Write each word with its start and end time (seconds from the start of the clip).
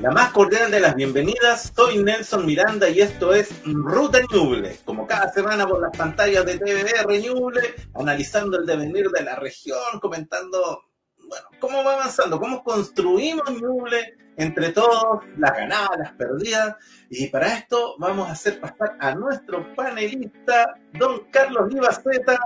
La 0.00 0.12
más 0.12 0.30
cordial 0.30 0.70
de 0.70 0.78
las 0.78 0.94
bienvenidas, 0.94 1.72
soy 1.74 1.98
Nelson 1.98 2.46
Miranda 2.46 2.88
y 2.88 3.00
esto 3.00 3.34
es 3.34 3.50
Ruta 3.64 4.20
Ñuble, 4.32 4.78
como 4.84 5.08
cada 5.08 5.32
semana 5.32 5.66
por 5.66 5.80
las 5.80 5.96
pantallas 5.96 6.46
de 6.46 6.56
TVR 6.56 7.20
Ñuble, 7.20 7.74
analizando 7.94 8.60
el 8.60 8.66
devenir 8.66 9.10
de 9.10 9.24
la 9.24 9.34
región, 9.34 9.98
comentando, 10.00 10.84
bueno, 11.28 11.48
cómo 11.58 11.82
va 11.82 11.94
avanzando, 11.94 12.38
cómo 12.38 12.62
construimos 12.62 13.50
Ñuble 13.60 14.14
entre 14.36 14.70
todos, 14.70 15.24
las 15.36 15.50
ganadas, 15.50 15.98
las 15.98 16.12
perdidas, 16.12 16.76
y 17.10 17.26
para 17.26 17.54
esto 17.54 17.96
vamos 17.98 18.28
a 18.28 18.32
hacer 18.32 18.60
pasar 18.60 18.96
a 19.00 19.16
nuestro 19.16 19.74
panelista, 19.74 20.76
don 20.92 21.24
Carlos 21.32 21.74
Libaceta. 21.74 22.38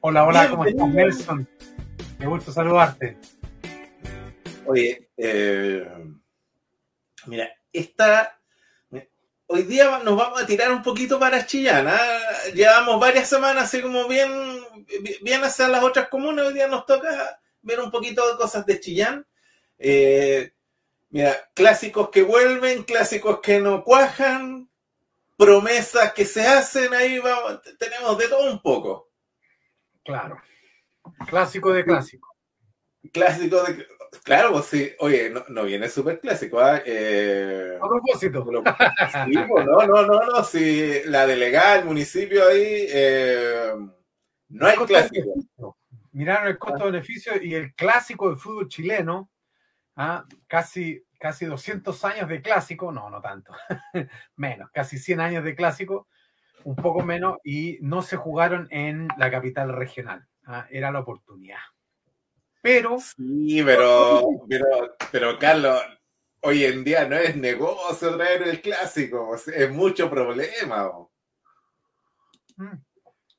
Hola, 0.00 0.24
hola, 0.24 0.48
¿cómo 0.48 0.64
estás, 0.64 0.88
Nelson? 0.88 1.48
Me 2.18 2.26
gusta 2.26 2.52
saludarte. 2.52 3.18
Oye, 4.66 5.10
eh, 5.16 5.86
mira, 7.26 7.50
esta. 7.72 8.40
Hoy 9.48 9.62
día 9.62 10.00
nos 10.00 10.16
vamos 10.16 10.42
a 10.42 10.46
tirar 10.46 10.72
un 10.72 10.82
poquito 10.82 11.20
para 11.20 11.46
Chillán. 11.46 11.86
¿ah? 11.86 12.20
Llevamos 12.52 12.98
varias 12.98 13.28
semanas 13.28 13.64
así 13.64 13.80
como 13.80 14.08
bien, 14.08 14.28
bien 15.22 15.44
hacia 15.44 15.68
las 15.68 15.84
otras 15.84 16.08
comunas. 16.08 16.46
Hoy 16.46 16.54
día 16.54 16.66
nos 16.66 16.84
toca 16.84 17.40
ver 17.62 17.78
un 17.78 17.92
poquito 17.92 18.28
de 18.28 18.36
cosas 18.36 18.66
de 18.66 18.80
Chillán. 18.80 19.24
Eh, 19.78 20.52
mira, 21.10 21.48
clásicos 21.54 22.10
que 22.10 22.22
vuelven, 22.22 22.82
clásicos 22.82 23.38
que 23.40 23.60
no 23.60 23.84
cuajan, 23.84 24.68
promesas 25.36 26.12
que 26.12 26.24
se 26.24 26.44
hacen, 26.44 26.92
ahí 26.92 27.20
vamos, 27.20 27.60
tenemos 27.78 28.18
de 28.18 28.28
todo 28.28 28.50
un 28.50 28.60
poco. 28.60 29.10
Claro. 30.04 30.42
Clásico 31.28 31.72
de 31.72 31.84
clásico. 31.84 32.35
Clásico 33.12 33.62
de. 33.64 33.86
Claro, 34.24 34.52
pues 34.52 34.66
sí. 34.66 34.92
Oye, 35.00 35.30
no, 35.30 35.44
no 35.48 35.64
viene 35.64 35.88
súper 35.88 36.20
clásico. 36.20 36.60
¿ah? 36.60 36.80
Eh, 36.84 37.78
A 37.80 37.88
propósito. 37.88 38.44
sí, 38.44 39.38
pues, 39.48 39.66
no, 39.66 39.86
no, 39.86 40.02
no, 40.06 40.20
no. 40.20 40.44
Si 40.44 41.02
la 41.04 41.26
delegada 41.26 41.76
del 41.76 41.84
municipio 41.84 42.46
ahí. 42.48 42.86
Eh, 42.88 43.72
no 44.48 44.66
hay 44.66 44.76
clásico. 44.78 45.76
Miraron 46.12 46.48
el 46.48 46.58
costo-beneficio 46.58 47.42
y 47.42 47.54
el 47.54 47.74
clásico 47.74 48.28
del 48.28 48.38
fútbol 48.38 48.68
chileno. 48.68 49.30
¿ah? 49.96 50.24
Casi, 50.46 51.04
casi 51.18 51.44
200 51.44 52.04
años 52.04 52.28
de 52.28 52.40
clásico. 52.40 52.90
No, 52.90 53.10
no 53.10 53.20
tanto. 53.20 53.52
menos. 54.36 54.70
Casi 54.72 54.98
100 54.98 55.20
años 55.20 55.44
de 55.44 55.54
clásico. 55.54 56.08
Un 56.64 56.76
poco 56.76 57.02
menos. 57.02 57.36
Y 57.44 57.78
no 57.82 58.02
se 58.02 58.16
jugaron 58.16 58.66
en 58.70 59.08
la 59.18 59.30
capital 59.30 59.72
regional. 59.74 60.26
¿ah? 60.46 60.66
Era 60.70 60.90
la 60.90 61.00
oportunidad. 61.00 61.58
Pero. 62.66 62.98
Sí, 62.98 63.62
pero, 63.64 64.40
pero, 64.48 64.96
pero 65.12 65.38
Carlos, 65.38 65.80
hoy 66.40 66.64
en 66.64 66.82
día 66.82 67.06
no 67.06 67.14
es 67.14 67.36
negocio 67.36 68.16
traer 68.16 68.42
el 68.42 68.60
clásico, 68.60 69.36
es 69.36 69.70
mucho 69.70 70.10
problema. 70.10 70.90
Mm. 72.56 72.72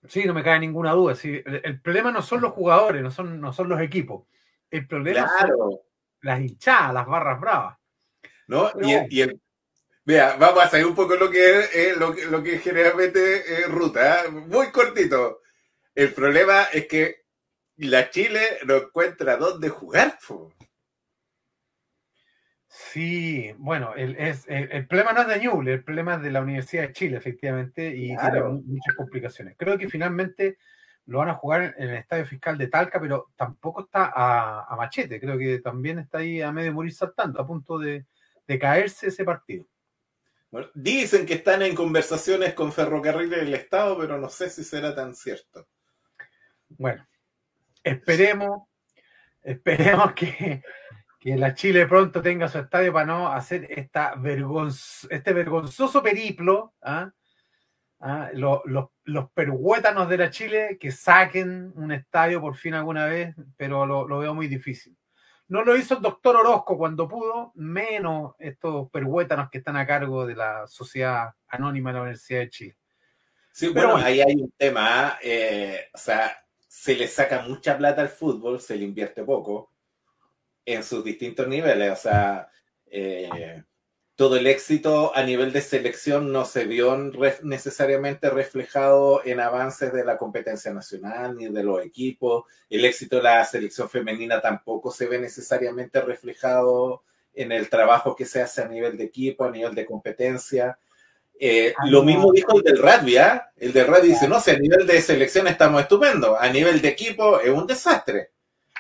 Sí, 0.07 0.23
no 0.23 0.33
me 0.33 0.43
cae 0.43 0.61
ninguna 0.61 0.93
duda. 0.93 1.13
Sí, 1.13 1.41
el, 1.45 1.61
el, 1.61 1.81
problema 1.81 2.09
no 2.09 2.21
son 2.21 2.39
los 2.39 2.53
jugadores, 2.53 3.03
no 3.03 3.11
son, 3.11 3.41
no 3.41 3.51
son 3.51 3.67
los 3.67 3.81
equipos. 3.81 4.25
El 4.71 4.87
problema 4.87 5.29
claro. 5.37 5.57
son 5.57 5.79
las 6.21 6.39
hinchadas, 6.39 6.93
las 6.93 7.05
barras 7.05 7.41
bravas. 7.41 7.77
¿No? 8.47 8.71
Pero, 8.73 8.87
y, 8.87 8.93
el, 8.93 9.07
y 9.13 9.21
el, 9.23 9.41
Vea, 10.05 10.37
vamos 10.39 10.63
a 10.63 10.69
salir 10.69 10.85
un 10.85 10.95
poco 10.95 11.17
lo 11.17 11.29
que 11.29 11.59
es 11.59 11.75
eh, 11.75 11.93
lo, 11.97 12.13
lo, 12.13 12.41
que 12.41 12.59
generalmente 12.59 13.39
es 13.39 13.69
ruta, 13.69 14.23
¿eh? 14.23 14.29
muy 14.29 14.71
cortito. 14.71 15.41
El 15.93 16.13
problema 16.13 16.63
es 16.71 16.87
que 16.87 17.26
la 17.77 18.09
Chile 18.09 18.41
no 18.65 18.75
encuentra 18.75 19.37
dónde 19.37 19.69
jugar. 19.69 20.17
Po. 20.27 20.53
Sí, 22.67 23.51
bueno, 23.57 23.95
el, 23.95 24.15
es, 24.17 24.45
el, 24.47 24.71
el, 24.71 24.87
problema 24.87 25.13
no 25.13 25.21
es 25.21 25.27
de 25.27 25.39
Ñuble, 25.39 25.73
el 25.73 25.83
problema 25.83 26.15
es 26.15 26.21
de 26.21 26.31
la 26.31 26.41
Universidad 26.41 26.83
de 26.83 26.93
Chile, 26.93 27.17
efectivamente, 27.17 27.95
y 27.95 28.15
claro. 28.15 28.49
tiene 28.49 28.63
muchas 28.65 28.95
complicaciones. 28.95 29.55
Creo 29.57 29.77
que 29.77 29.89
finalmente 29.89 30.57
lo 31.05 31.19
van 31.19 31.29
a 31.29 31.35
jugar 31.35 31.75
en 31.77 31.89
el 31.89 31.95
Estadio 31.95 32.25
Fiscal 32.25 32.57
de 32.57 32.67
Talca, 32.67 32.99
pero 32.99 33.31
tampoco 33.35 33.81
está 33.81 34.11
a, 34.13 34.65
a 34.71 34.75
machete, 34.75 35.19
creo 35.19 35.37
que 35.37 35.59
también 35.59 35.99
está 35.99 36.19
ahí 36.19 36.41
a 36.41 36.51
medio 36.51 36.73
morir 36.73 36.93
saltando, 36.93 37.41
a 37.41 37.47
punto 37.47 37.79
de, 37.79 38.05
de 38.47 38.59
caerse 38.59 39.07
ese 39.07 39.23
partido. 39.23 39.65
Bueno, 40.49 40.69
dicen 40.73 41.25
que 41.25 41.35
están 41.35 41.61
en 41.61 41.75
conversaciones 41.75 42.53
con 42.53 42.71
Ferrocarriles 42.71 43.39
del 43.39 43.53
Estado, 43.53 43.97
pero 43.97 44.17
no 44.17 44.29
sé 44.29 44.49
si 44.49 44.63
será 44.63 44.95
tan 44.95 45.13
cierto. 45.13 45.67
Bueno, 46.69 47.05
esperemos, 47.87 48.67
esperemos 49.41 50.13
que, 50.13 50.61
que, 51.19 51.35
la 51.35 51.53
Chile 51.53 51.87
pronto 51.87 52.21
tenga 52.21 52.47
su 52.47 52.59
estadio 52.59 52.93
para 52.93 53.05
no 53.05 53.27
hacer 53.31 53.67
esta 53.69 54.15
vergonz 54.15 55.07
este 55.09 55.33
vergonzoso 55.33 56.01
periplo. 56.01 56.73
¿ah? 56.81 57.11
¿Ah? 57.99 58.29
Los, 58.33 58.61
los, 58.65 58.89
los 59.05 59.31
perhuétanos 59.31 60.07
de 60.07 60.17
la 60.17 60.29
Chile 60.29 60.77
que 60.79 60.91
saquen 60.91 61.71
un 61.75 61.91
estadio 61.91 62.39
por 62.39 62.55
fin 62.55 62.75
alguna 62.75 63.05
vez, 63.05 63.35
pero 63.55 63.85
lo, 63.85 64.07
lo, 64.07 64.19
veo 64.19 64.33
muy 64.33 64.47
difícil. 64.47 64.95
No 65.47 65.63
lo 65.63 65.75
hizo 65.77 65.95
el 65.95 66.01
doctor 66.01 66.35
Orozco 66.35 66.77
cuando 66.77 67.07
pudo, 67.07 67.53
menos 67.55 68.35
estos 68.37 68.89
perhuétanos 68.91 69.49
que 69.49 69.59
están 69.59 69.77
a 69.77 69.87
cargo 69.87 70.25
de 70.25 70.35
la 70.35 70.67
Sociedad 70.67 71.31
Anónima 71.47 71.89
de 71.89 71.93
la 71.93 72.01
Universidad 72.01 72.39
de 72.41 72.49
Chile. 72.49 72.77
Sí, 73.57 73.71
pero 73.73 73.93
bueno, 73.93 74.05
ahí 74.05 74.21
hay 74.21 74.35
un 74.35 74.51
tema, 74.55 75.17
eh, 75.23 75.87
o 75.91 75.97
sea, 75.97 76.31
se 76.79 76.95
le 76.95 77.07
saca 77.07 77.41
mucha 77.41 77.75
plata 77.75 78.01
al 78.01 78.09
fútbol, 78.09 78.61
se 78.61 78.75
le 78.75 78.85
invierte 78.85 79.23
poco 79.23 79.73
en 80.63 80.83
sus 80.83 81.03
distintos 81.03 81.47
niveles. 81.47 81.91
O 81.91 81.95
sea, 81.95 82.51
eh, 82.85 83.63
todo 84.15 84.37
el 84.37 84.45
éxito 84.45 85.11
a 85.15 85.23
nivel 85.23 85.51
de 85.51 85.61
selección 85.61 86.31
no 86.31 86.45
se 86.45 86.65
vio 86.65 86.95
necesariamente 87.41 88.29
reflejado 88.29 89.25
en 89.25 89.39
avances 89.39 89.91
de 89.91 90.05
la 90.05 90.19
competencia 90.19 90.71
nacional 90.71 91.35
ni 91.35 91.47
de 91.49 91.63
los 91.63 91.83
equipos. 91.83 92.45
El 92.69 92.85
éxito 92.85 93.17
de 93.17 93.23
la 93.23 93.43
selección 93.43 93.89
femenina 93.89 94.39
tampoco 94.39 94.91
se 94.91 95.07
ve 95.07 95.17
necesariamente 95.17 95.99
reflejado 95.99 97.03
en 97.33 97.51
el 97.51 97.69
trabajo 97.69 98.15
que 98.15 98.25
se 98.25 98.39
hace 98.39 98.61
a 98.61 98.67
nivel 98.67 98.97
de 98.97 99.05
equipo, 99.05 99.45
a 99.45 99.51
nivel 99.51 99.73
de 99.73 99.85
competencia. 99.85 100.77
Eh, 101.39 101.73
lo 101.85 102.03
mismo 102.03 102.31
dijo 102.31 102.57
el 102.57 102.63
del 102.63 102.81
rugby, 102.81 103.17
¿eh? 103.17 103.41
El 103.57 103.71
del 103.73 103.87
rugby 103.87 104.09
dice, 104.09 104.27
no 104.27 104.39
sé, 104.39 104.51
a 104.51 104.59
nivel 104.59 104.87
de 104.87 105.01
selección 105.01 105.47
estamos 105.47 105.81
estupendos, 105.81 106.37
a 106.39 106.49
nivel 106.49 106.81
de 106.81 106.89
equipo 106.89 107.39
es 107.39 107.49
un 107.49 107.67
desastre. 107.67 108.31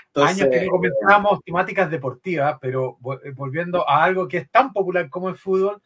Entonces, 0.07 0.41
Años 0.41 0.49
que 0.51 0.65
no 0.65 0.71
comentábamos 0.71 1.43
temáticas 1.43 1.91
deportivas, 1.91 2.57
pero 2.59 2.97
volviendo 2.99 3.87
a 3.87 4.03
algo 4.03 4.27
que 4.27 4.37
es 4.37 4.49
tan 4.49 4.73
popular 4.73 5.09
como 5.09 5.29
el 5.29 5.35
fútbol, 5.35 5.81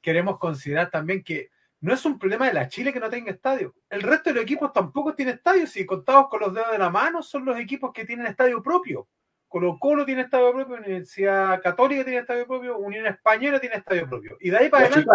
queremos 0.00 0.38
considerar 0.38 0.90
también 0.90 1.24
que 1.24 1.50
no 1.80 1.92
es 1.92 2.04
un 2.04 2.18
problema 2.18 2.46
de 2.46 2.54
la 2.54 2.68
Chile 2.68 2.92
que 2.92 3.00
no 3.00 3.10
tenga 3.10 3.32
estadio. 3.32 3.74
El 3.90 4.02
resto 4.02 4.30
de 4.30 4.34
los 4.34 4.44
equipos 4.44 4.72
tampoco 4.72 5.14
tiene 5.14 5.32
estadio. 5.32 5.66
Si 5.66 5.84
contados 5.84 6.28
con 6.28 6.40
los 6.40 6.54
dedos 6.54 6.70
de 6.72 6.78
la 6.78 6.88
mano, 6.88 7.22
son 7.22 7.44
los 7.44 7.58
equipos 7.58 7.92
que 7.92 8.04
tienen 8.04 8.26
estadio 8.26 8.62
propio. 8.62 9.08
Colo 9.48 9.78
Colo 9.78 10.04
tiene 10.04 10.22
estadio 10.22 10.52
propio, 10.52 10.76
Universidad 10.76 11.60
Católica 11.62 12.04
tiene 12.04 12.20
estadio 12.20 12.46
propio, 12.46 12.78
Unión 12.78 13.06
Española 13.06 13.60
tiene 13.60 13.76
estadio 13.76 14.08
propio. 14.08 14.36
Y 14.40 14.50
de 14.50 14.56
ahí 14.56 14.68
para 14.68 14.86
adelante, 14.86 15.10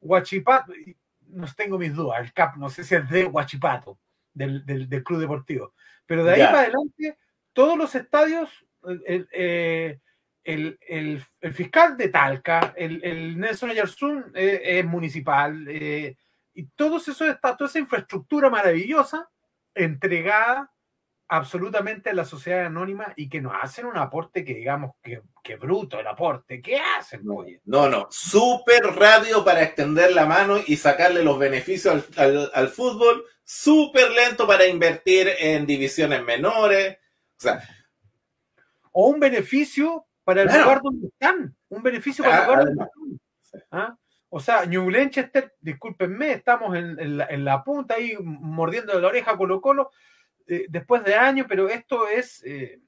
Huachipato, 0.00 0.72
no 1.28 1.46
tengo 1.54 1.78
mis 1.78 1.94
dudas, 1.94 2.20
el 2.20 2.32
CAP, 2.32 2.56
no 2.56 2.68
sé 2.68 2.84
si 2.84 2.94
es 2.94 3.08
de 3.08 3.26
Huachipato, 3.26 3.98
del, 4.32 4.64
del, 4.64 4.88
del 4.88 5.04
Club 5.04 5.20
Deportivo. 5.20 5.74
Pero 6.06 6.24
de 6.24 6.32
ahí 6.32 6.40
para 6.40 6.60
adelante, 6.60 7.18
todos 7.52 7.78
los 7.78 7.94
estadios, 7.94 8.50
el, 8.84 9.28
el, 9.32 10.78
el, 10.88 11.24
el 11.40 11.52
fiscal 11.52 11.96
de 11.96 12.08
Talca, 12.08 12.74
el, 12.76 13.38
Nelson 13.38 13.70
Ayarsun 13.70 14.32
eh, 14.34 14.60
es 14.64 14.84
municipal, 14.84 15.66
eh, 15.68 16.16
y 16.54 16.64
todos 16.74 17.06
esos 17.08 17.28
estados, 17.28 17.58
toda 17.58 17.70
esa 17.70 17.78
infraestructura 17.78 18.50
maravillosa 18.50 19.28
entregada 19.74 20.70
absolutamente 21.30 22.10
a 22.10 22.14
la 22.14 22.24
sociedad 22.24 22.66
anónima 22.66 23.12
y 23.14 23.28
que 23.28 23.40
nos 23.40 23.52
hacen 23.62 23.86
un 23.86 23.96
aporte 23.96 24.44
que 24.44 24.52
digamos 24.52 24.96
que, 25.00 25.22
que 25.44 25.54
bruto 25.54 26.00
el 26.00 26.06
aporte. 26.08 26.60
¿Qué 26.60 26.80
hacen? 26.80 27.24
No, 27.24 27.44
no, 27.66 27.88
no. 27.88 28.08
Súper 28.10 28.82
radio 28.96 29.44
para 29.44 29.62
extender 29.62 30.12
la 30.12 30.26
mano 30.26 30.56
y 30.66 30.76
sacarle 30.76 31.22
los 31.22 31.38
beneficios 31.38 32.04
al, 32.16 32.24
al, 32.36 32.50
al 32.52 32.68
fútbol. 32.68 33.24
Súper 33.44 34.10
lento 34.10 34.44
para 34.44 34.66
invertir 34.66 35.30
en 35.38 35.66
divisiones 35.66 36.20
menores. 36.24 36.98
O 37.38 37.40
sea. 37.42 37.62
O 38.90 39.06
un 39.06 39.20
beneficio 39.20 40.06
para 40.24 40.42
el 40.42 40.48
claro. 40.48 40.64
lugar 40.64 40.80
donde 40.82 41.06
están. 41.06 41.56
Un 41.68 41.82
beneficio 41.84 42.24
para 42.24 42.38
ah, 42.38 42.40
el 42.40 42.46
lugar 42.46 42.64
donde 42.64 43.18
están. 43.52 43.62
¿Ah? 43.70 43.96
O 44.30 44.40
sea, 44.40 44.66
New 44.66 44.90
Lanchester, 44.90 45.54
discúlpenme, 45.60 46.32
estamos 46.32 46.76
en, 46.76 46.98
en, 46.98 47.18
la, 47.18 47.26
en 47.26 47.44
la 47.44 47.62
punta 47.62 47.94
ahí 47.94 48.16
mordiendo 48.20 48.98
la 48.98 49.08
oreja 49.08 49.36
Colo 49.36 49.60
Colo 49.60 49.90
eh, 50.46 50.66
después 50.68 51.04
de 51.04 51.14
años, 51.14 51.46
pero 51.48 51.68
esto 51.68 52.08
es, 52.08 52.42
eh, 52.44 52.80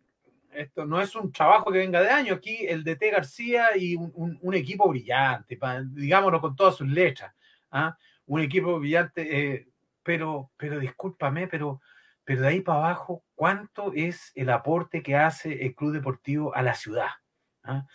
esto 0.52 0.84
no 0.84 1.00
es 1.00 1.14
un 1.14 1.32
trabajo 1.32 1.70
que 1.70 1.78
venga 1.78 2.00
de 2.00 2.10
años. 2.10 2.37
Aquí 2.37 2.66
el 2.66 2.84
DT 2.84 3.10
García 3.10 3.76
y 3.76 3.94
un, 3.94 4.12
un, 4.14 4.38
un 4.40 4.54
equipo 4.54 4.88
brillante, 4.88 5.56
pa, 5.56 5.82
digámoslo 5.82 6.40
con 6.40 6.56
todas 6.56 6.76
sus 6.76 6.88
letras. 6.88 7.34
¿ah? 7.70 7.96
Un 8.26 8.40
equipo 8.40 8.78
brillante, 8.78 9.54
eh, 9.54 9.69
pero, 10.02 10.50
pero 10.56 10.78
discúlpame, 10.78 11.49
pero, 11.49 11.81
pero 12.25 12.43
de 12.43 12.49
ahí 12.49 12.60
para 12.60 12.78
abajo, 12.78 13.25
¿cuánto 13.34 13.93
es 13.94 14.32
el 14.34 14.50
aporte 14.50 15.02
que 15.02 15.16
hace 15.16 15.64
el 15.64 15.75
Club 15.75 15.93
Deportivo 15.93 16.54
a 16.54 16.62
la 16.62 16.75
ciudad? 16.75 17.10
¿ah? 17.64 17.87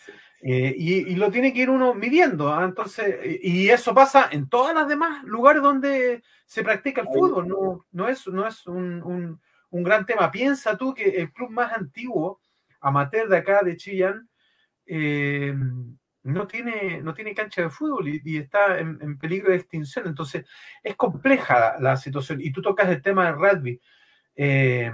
Eh, 0.42 0.76
y, 0.78 1.16
lo 1.16 1.32
tiene 1.32 1.52
que 1.52 1.62
ir 1.62 1.70
uno 1.70 1.94
midiendo. 1.94 2.54
¿ah? 2.54 2.64
Entonces, 2.64 3.40
y 3.42 3.70
eso 3.70 3.94
pasa 3.94 4.30
en 4.32 4.48
todos 4.50 4.74
los 4.74 4.88
demás 4.88 5.24
lugares 5.24 5.62
donde 5.62 6.22
se 6.46 6.64
practica 6.64 7.02
el 7.02 7.08
fútbol. 7.08 7.48
No, 7.48 7.86
no 7.92 8.08
es, 8.08 8.28
no 8.28 8.48
es 8.48 8.66
un, 8.68 9.42
gran 9.72 10.06
tema. 10.06 10.32
Piensa 10.32 10.78
tú 10.78 10.94
que 10.94 11.10
el 11.10 11.32
club 11.32 11.50
más 11.52 11.74
antiguo, 11.74 12.42
amateur 12.82 13.28
de 13.28 13.38
acá, 13.38 13.62
de 13.64 13.78
Chillán, 13.78 14.30
eh, 14.86 15.54
no, 16.24 16.48
tiene, 16.48 17.02
no 17.02 17.14
tiene 17.14 17.34
cancha 17.34 17.62
de 17.62 17.70
fútbol 17.70 18.08
y, 18.08 18.38
está 18.38 18.80
en, 18.80 19.18
peligro 19.18 19.52
de 19.52 19.58
extinción. 19.58 20.08
Entonces, 20.08 20.46
es 20.84 20.96
compleja 20.96 21.78
la, 21.80 21.98
situación. 21.98 22.42
Y 22.42 22.52
tú 22.52 22.62
tocas 22.62 22.90
el 22.90 23.02
tema 23.02 23.26
del 23.26 23.36
rugby. 23.36 23.82
Eh, 24.36 24.92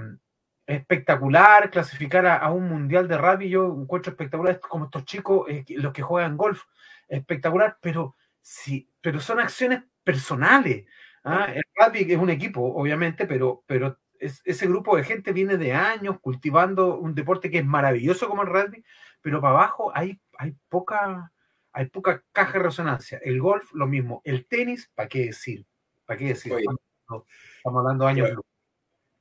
espectacular 0.65 1.69
clasificar 1.69 2.25
a, 2.25 2.51
un 2.51 2.67
mundial 2.67 3.07
de 3.07 3.17
rugby. 3.17 3.49
Yo 3.49 3.65
encuentro 3.65 4.11
espectacular 4.11 4.59
como 4.59 4.85
estos 4.85 5.05
chicos, 5.05 5.47
eh, 5.49 5.65
los 5.69 5.93
que 5.93 6.01
juegan 6.01 6.37
golf, 6.37 6.63
espectacular, 7.07 7.77
pero 7.81 8.15
sí, 8.41 8.89
pero 9.01 9.19
son 9.19 9.39
acciones 9.39 9.83
personales. 10.03 10.85
¿ah? 11.23 11.47
El 11.53 11.63
rugby 11.75 12.11
es 12.11 12.17
un 12.17 12.29
equipo, 12.29 12.61
obviamente, 12.61 13.25
pero, 13.25 13.63
pero 13.67 13.99
ese 14.43 14.67
grupo 14.67 14.95
de 14.95 15.03
gente 15.03 15.33
viene 15.33 15.57
de 15.57 15.73
años 15.73 16.19
cultivando 16.19 16.97
un 16.97 17.15
deporte 17.15 17.49
que 17.49 17.59
es 17.59 17.65
maravilloso 17.65 18.27
como 18.27 18.43
el 18.43 18.49
rugby, 18.49 18.83
pero 19.21 19.41
para 19.41 19.53
abajo 19.53 19.91
hay, 19.95 20.19
hay 20.37 20.55
poca 20.69 21.31
hay 21.73 21.87
poca 21.87 22.23
caja 22.31 22.53
de 22.53 22.65
resonancia. 22.65 23.19
El 23.23 23.41
golf, 23.41 23.73
lo 23.73 23.87
mismo. 23.87 24.21
El 24.23 24.45
tenis, 24.45 24.91
¿para 24.93 25.09
qué 25.09 25.25
decir? 25.25 25.65
¿Para 26.05 26.19
qué 26.19 26.27
decir? 26.27 26.53
Estamos 26.53 27.25
hablando 27.65 28.05
de 28.05 28.11
años. 28.11 28.29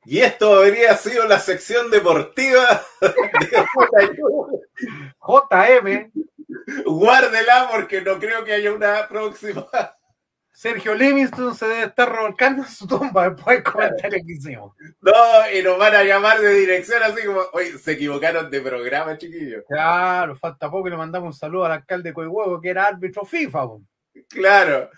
Y 0.05 0.19
esto 0.19 0.55
habría 0.55 0.97
sido 0.97 1.27
la 1.27 1.39
sección 1.39 1.91
deportiva 1.91 2.83
de 3.01 3.01
JM. 5.21 6.13
Guárdela 6.85 7.69
porque 7.71 8.03
no 8.03 8.19
creo 8.19 8.45
que 8.45 8.53
haya 8.53 8.73
una 8.73 9.09
próxima. 9.09 9.67
Sergio 10.53 10.95
Livingston 10.95 11.55
se 11.55 11.67
debe 11.67 11.85
estar 11.85 12.13
revolcando 12.13 12.63
en 12.63 12.69
su 12.69 12.87
tumba 12.87 13.31
después 13.31 13.57
del 13.57 13.73
comentario 13.73 14.23
que 14.25 14.33
hicimos. 14.33 14.77
No, 15.01 15.13
y 15.53 15.63
nos 15.63 15.79
van 15.79 15.95
a 15.95 16.05
llamar 16.05 16.41
de 16.41 16.55
dirección 16.55 17.03
así 17.03 17.25
como, 17.25 17.41
oye, 17.55 17.79
se 17.79 17.93
equivocaron 17.93 18.51
de 18.51 18.61
programa, 18.61 19.17
chiquillos. 19.17 19.65
Claro, 19.67 20.37
falta 20.37 20.71
poco 20.71 20.89
y 20.89 20.91
le 20.91 20.97
mandamos 20.99 21.35
un 21.35 21.39
saludo 21.39 21.65
al 21.65 21.73
alcalde 21.73 22.11
de 22.11 22.15
Coihuevo, 22.15 22.61
que 22.61 22.69
era 22.69 22.87
árbitro 22.87 23.25
FIFA. 23.25 23.69
Claro. 24.29 24.91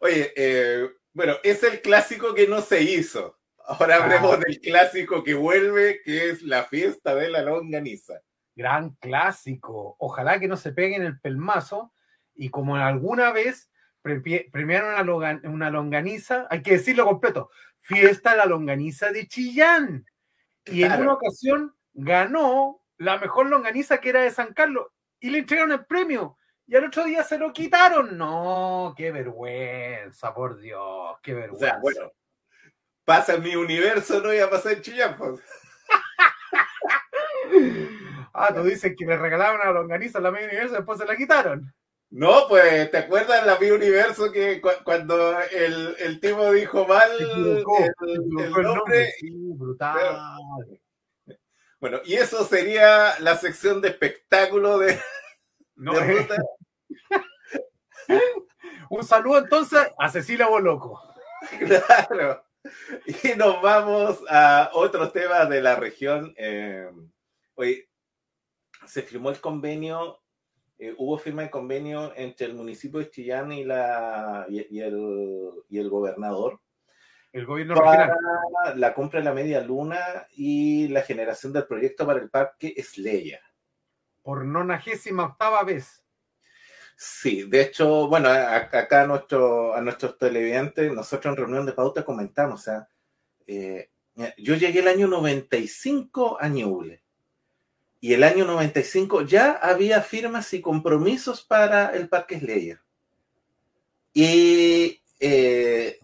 Oye, 0.00 0.32
eh, 0.36 0.88
bueno, 1.12 1.34
es 1.42 1.62
el 1.64 1.80
clásico 1.80 2.32
que 2.32 2.46
no 2.46 2.60
se 2.60 2.82
hizo. 2.82 3.36
Ahora 3.66 3.96
hablemos 3.96 4.38
del 4.40 4.60
clásico 4.60 5.22
que 5.22 5.34
vuelve, 5.34 6.00
que 6.04 6.30
es 6.30 6.42
la 6.42 6.64
fiesta 6.64 7.14
de 7.14 7.30
la 7.30 7.42
longaniza. 7.42 8.20
Gran 8.54 8.90
clásico. 9.00 9.96
Ojalá 9.98 10.38
que 10.38 10.48
no 10.48 10.56
se 10.56 10.72
peguen 10.72 11.02
el 11.02 11.20
pelmazo 11.20 11.92
y 12.34 12.48
como 12.48 12.76
alguna 12.76 13.32
vez 13.32 13.69
premiaron 14.02 15.08
una, 15.44 15.70
longaniza, 15.70 16.46
hay 16.50 16.62
que 16.62 16.72
decirlo 16.72 17.04
completo, 17.04 17.50
fiesta 17.80 18.34
la 18.34 18.46
longaniza 18.46 19.12
de 19.12 19.26
Chillán. 19.26 20.06
Y 20.66 20.84
en 20.84 20.92
una 21.00 21.14
ocasión 21.14 21.74
ganó 21.92 22.82
la 22.96 23.18
mejor 23.18 23.46
longaniza 23.46 23.98
que 23.98 24.10
era 24.10 24.22
de 24.22 24.30
San 24.30 24.54
Carlos 24.54 24.86
y 25.18 25.30
le 25.30 25.38
entregaron 25.38 25.72
el 25.72 25.86
premio. 25.86 26.36
Y 26.66 26.76
al 26.76 26.84
otro 26.84 27.04
día 27.04 27.24
se 27.24 27.38
lo 27.38 27.52
quitaron. 27.52 28.16
No, 28.16 28.94
qué 28.96 29.10
vergüenza, 29.10 30.32
por 30.32 30.58
Dios, 30.58 31.16
qué 31.22 31.34
vergüenza. 31.34 31.66
O 31.66 31.68
sea, 31.68 31.78
bueno, 31.80 32.12
pasa 33.04 33.34
en 33.34 33.42
mi 33.42 33.56
universo, 33.56 34.22
no 34.22 34.32
iba 34.32 34.46
a 34.46 34.50
pasar 34.50 34.74
en 34.74 34.82
Chillán. 34.82 35.16
Pues. 35.16 35.40
ah, 38.34 38.54
tú 38.54 38.62
dices 38.62 38.94
que 38.96 39.04
le 39.04 39.16
regalaron 39.16 39.60
a 39.60 39.66
la 39.66 39.72
longaniza 39.72 40.20
la 40.20 40.30
media 40.30 40.46
universo 40.46 40.74
y 40.74 40.76
después 40.76 40.98
se 40.98 41.06
la 41.06 41.16
quitaron. 41.16 41.74
No, 42.10 42.48
pues, 42.48 42.90
¿te 42.90 42.98
acuerdas 42.98 43.46
la 43.46 43.56
mi 43.58 43.70
universo 43.70 44.32
que 44.32 44.60
cuando 44.84 45.40
el, 45.40 45.94
el, 46.00 46.18
tipo 46.18 46.50
dijo 46.50 46.84
mal 46.84 47.08
el, 47.20 47.62
nombre? 48.62 49.14
brutal. 49.54 49.96
Bueno, 51.78 52.00
y 52.04 52.14
eso 52.14 52.44
sería 52.44 53.18
la 53.20 53.36
sección 53.36 53.80
de 53.80 53.88
espectáculo 53.88 54.78
de. 54.78 54.98
No, 55.76 55.98
eh. 55.98 56.28
Un 58.90 59.04
saludo 59.04 59.38
entonces 59.38 59.80
a 59.96 60.08
Cecilia 60.10 60.46
Boloco. 60.48 61.00
Claro. 61.58 62.44
Y 63.06 63.34
nos 63.34 63.62
vamos 63.62 64.18
a 64.28 64.68
otros 64.74 65.10
temas 65.14 65.48
de 65.48 65.62
la 65.62 65.76
región. 65.76 66.34
Eh, 66.36 66.90
hoy 67.54 67.88
se 68.84 69.00
firmó 69.00 69.30
el 69.30 69.40
convenio 69.40 70.20
eh, 70.82 70.94
hubo 70.96 71.18
firma 71.18 71.42
de 71.42 71.50
convenio 71.50 72.14
entre 72.16 72.46
el 72.46 72.54
municipio 72.54 73.00
de 73.00 73.10
Chillán 73.10 73.52
y, 73.52 73.64
la, 73.64 74.46
y, 74.48 74.80
el, 74.80 75.50
y 75.68 75.78
el 75.78 75.90
gobernador. 75.90 76.58
El 77.32 77.44
gobierno 77.44 77.74
para 77.74 78.16
la 78.74 78.94
compra 78.94 79.20
de 79.20 79.26
la 79.26 79.34
media 79.34 79.60
luna 79.60 80.26
y 80.30 80.88
la 80.88 81.02
generación 81.02 81.52
del 81.52 81.66
proyecto 81.66 82.06
para 82.06 82.18
el 82.18 82.30
parque 82.30 82.72
Esleya. 82.74 83.40
Por 84.22 84.46
nonagésima 84.46 85.24
octava 85.24 85.62
vez. 85.64 86.02
Sí, 86.96 87.42
de 87.46 87.60
hecho, 87.60 88.08
bueno, 88.08 88.30
acá 88.30 89.02
a, 89.02 89.06
nuestro, 89.06 89.74
a 89.74 89.82
nuestros 89.82 90.16
televidentes, 90.16 90.90
nosotros 90.94 91.32
en 91.32 91.36
reunión 91.36 91.66
de 91.66 91.72
pauta 91.72 92.06
comentamos, 92.06 92.60
o 92.60 92.62
sea, 92.64 92.88
eh, 93.46 93.90
yo 94.38 94.54
llegué 94.54 94.80
el 94.80 94.88
año 94.88 95.08
95 95.08 96.38
a 96.40 96.48
Ñuble 96.48 97.04
y 98.00 98.14
el 98.14 98.24
año 98.24 98.46
95 98.46 99.22
ya 99.22 99.52
había 99.52 100.00
firmas 100.00 100.52
y 100.54 100.62
compromisos 100.62 101.42
para 101.42 101.88
el 101.90 102.08
Parque 102.08 102.38
Slayer. 102.38 102.80
Y 104.14 105.00
eh, 105.20 106.00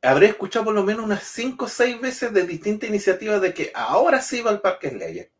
habré 0.00 0.26
escuchado 0.26 0.66
por 0.66 0.74
lo 0.74 0.84
menos 0.84 1.04
unas 1.04 1.24
5 1.24 1.64
o 1.64 1.68
6 1.68 2.00
veces 2.00 2.32
de 2.32 2.46
distintas 2.46 2.88
iniciativas 2.88 3.40
de 3.40 3.52
que 3.52 3.72
ahora 3.74 4.20
sí 4.20 4.40
va 4.40 4.50
al 4.50 4.60
Parque 4.60 4.90
Slayer. 4.90 5.30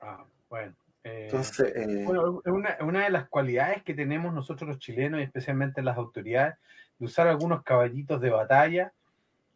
Ah, 0.00 0.24
bueno. 0.50 0.74
Eh, 1.04 1.24
Entonces, 1.24 1.72
eh, 1.74 2.04
bueno, 2.04 2.42
una, 2.44 2.76
una, 2.80 3.04
de 3.04 3.10
las 3.10 3.28
cualidades 3.28 3.82
que 3.82 3.94
tenemos 3.94 4.32
nosotros 4.32 4.68
los 4.68 4.78
chilenos 4.78 5.20
y 5.20 5.24
especialmente 5.24 5.82
las 5.82 5.96
autoridades 5.96 6.56
de 6.98 7.06
usar 7.06 7.26
algunos 7.26 7.62
caballitos 7.62 8.20
de 8.20 8.30
batalla. 8.30 8.92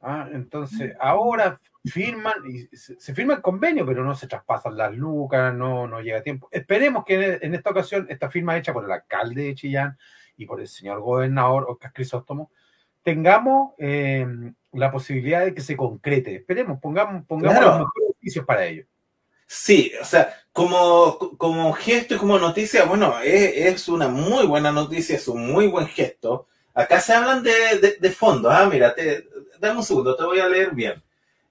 ¿ah? 0.00 0.29
Entonces, 0.32 0.94
ahora 0.99 1.61
firman, 1.87 2.35
y 2.47 2.77
se, 2.77 3.15
firma 3.15 3.35
el 3.35 3.43
convenio, 3.43 3.87
pero 3.87 4.05
no 4.05 4.15
se 4.15 4.27
traspasan 4.27 4.77
las 4.77 4.94
lucas, 4.94 5.55
no, 5.55 5.87
no 5.87 6.00
llega 6.00 6.19
a 6.19 6.23
tiempo. 6.23 6.49
Esperemos 6.50 7.05
que 7.05 7.38
en, 7.41 7.55
esta 7.55 7.71
ocasión, 7.71 8.06
esta 8.08 8.31
firma 8.31 8.56
hecha 8.56 8.72
por 8.72 8.84
el 8.84 8.93
alcalde 8.93 9.44
de 9.44 9.55
Chillán 9.55 9.99
y 10.37 10.46
por 10.46 10.60
el 10.60 10.69
señor 10.69 11.01
gobernador 11.01 11.67
Oscar 11.69 11.93
Crisóstomo, 11.93 12.51
tengamos 13.03 13.75
eh, 13.79 14.27
la 14.72 14.91
posibilidad 14.91 15.44
de 15.44 15.55
que 15.55 15.60
se 15.60 15.77
concrete. 15.77 16.37
Esperemos, 16.37 16.81
pongamos, 16.81 17.25
pongamos 17.27 17.60
los 17.60 17.79
mejores 17.79 18.10
oficios 18.19 18.44
para 18.44 18.67
ello. 18.67 18.84
Sí, 19.46 19.93
o 20.01 20.05
sea, 20.05 20.34
como, 20.53 21.37
como 21.39 21.72
gesto 21.72 22.15
y 22.15 22.19
como 22.19 22.39
noticia, 22.39 22.84
bueno, 22.84 23.15
es, 23.22 23.89
una 23.89 24.08
muy 24.08 24.44
buena 24.46 24.72
noticia, 24.72 25.17
es 25.17 25.29
un 25.29 25.53
muy 25.53 25.69
buen 25.69 25.87
gesto. 25.87 26.49
Acá 26.75 27.01
se 27.01 27.13
hablan 27.13 27.43
de, 27.43 27.96
de, 28.01 28.10
fondo, 28.10 28.51
ah, 28.51 28.69
mira, 28.70 28.94
te, 28.94 29.25
dame 29.60 29.79
un 29.79 29.84
segundo, 29.84 30.17
te 30.17 30.25
voy 30.25 30.41
a 30.41 30.49
leer 30.49 30.75
bien. 30.75 31.03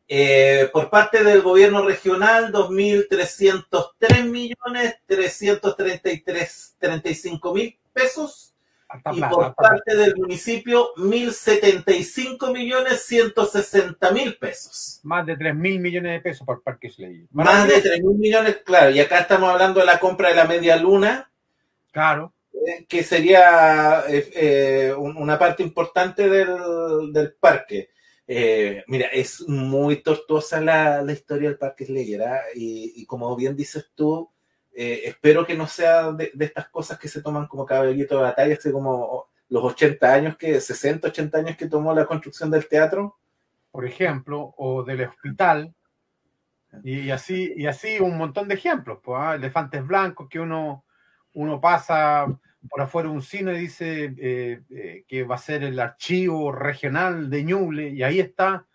Eh, 0.08 0.70
por 0.72 0.92
parte 0.92 1.24
del 1.24 1.42
gobierno 1.42 1.84
regional, 1.84 2.52
2.303 2.52 4.26
millones 4.26 4.98
335 5.08 7.54
mil 7.54 7.80
pesos. 7.92 8.52
y 9.14 9.22
por 9.22 9.56
parte 9.56 9.96
del 9.96 10.16
municipio, 10.16 10.94
1.075 10.96 12.54
millones 12.54 13.02
160 13.04 14.12
mil 14.12 14.38
pesos. 14.38 15.00
Más 15.04 15.26
de 15.26 15.38
3 15.38 15.56
mil 15.56 15.80
millones 15.80 16.12
de 16.12 16.20
pesos 16.20 16.46
por 16.46 16.62
Parque 16.62 16.92
Slay. 16.92 17.28
Más 17.32 17.68
de 17.68 17.82
3 17.82 18.04
mil 18.04 18.20
millones, 18.20 18.58
claro. 18.64 18.92
Y 18.92 19.00
acá 19.00 19.22
estamos 19.22 19.50
hablando 19.50 19.80
de 19.80 19.88
la 19.88 20.00
compra 20.00 20.30
de 20.30 20.36
la 20.36 20.46
media 20.46 20.76
luna. 20.76 21.32
Claro. 21.92 22.32
Eh, 22.54 22.86
que 22.88 23.04
sería 23.04 24.04
eh, 24.08 24.94
una 24.96 25.40
parte 25.40 25.64
importante 25.64 26.30
del, 26.30 27.12
del 27.12 27.34
parque. 27.34 27.90
Eh, 28.28 28.84
mira, 28.88 29.08
es 29.08 29.48
muy 29.48 29.98
tortuosa 30.02 30.60
la, 30.60 31.04
historia 31.12 31.50
del 31.50 31.58
Parque 31.58 31.86
Slayer, 31.86 32.24
¿ah? 32.24 32.42
y, 32.56 33.06
como 33.06 33.36
bien 33.36 33.56
dices 33.56 33.92
tú, 33.94 34.32
eh, 34.74 35.04
espero 35.06 35.46
que 35.46 35.56
no 35.56 35.68
sea 35.68 36.12
de, 36.12 36.32
estas 36.40 36.70
cosas 36.70 36.98
que 36.98 37.08
se 37.08 37.22
toman 37.22 37.48
como 37.48 37.66
caballito 37.66 38.18
de 38.18 38.24
batalla, 38.24 38.56
hace 38.56 38.72
como 38.72 39.30
los 39.50 39.64
80 39.64 40.14
años, 40.14 40.38
que 40.38 40.60
60, 40.60 41.08
80 41.10 41.38
años 41.38 41.58
que 41.58 41.68
tomó 41.68 41.94
la 41.94 42.06
construcción 42.06 42.50
del 42.50 42.68
teatro. 42.68 43.18
Por 43.72 43.86
ejemplo, 43.86 44.54
o 44.58 44.84
del 44.84 45.02
hospital, 45.02 45.76
y, 46.84 47.10
así, 47.10 47.54
y 47.56 47.68
así 47.68 48.00
un 48.00 48.18
montón 48.18 48.48
de 48.48 48.56
ejemplos, 48.56 49.00
pues, 49.04 49.18
¿ah? 49.20 49.36
elefantes 49.36 49.86
blancos 49.86 50.28
que 50.30 50.40
uno, 50.40 50.86
uno 51.34 51.60
pasa 51.62 52.26
por 52.70 52.82
afuera 52.82 53.10
un 53.10 53.22
cine 53.22 53.54
dice 53.54 54.14
eh, 54.18 54.62
eh, 54.70 55.04
que 55.08 55.24
va 55.24 55.36
a 55.36 55.40
ser 55.40 55.64
el 55.64 55.80
archivo 55.80 56.52
regional 56.52 57.30
de 57.30 57.44
Ñuble 57.44 57.90
y 57.90 58.04
ahí 58.04 58.20
está 58.20 58.66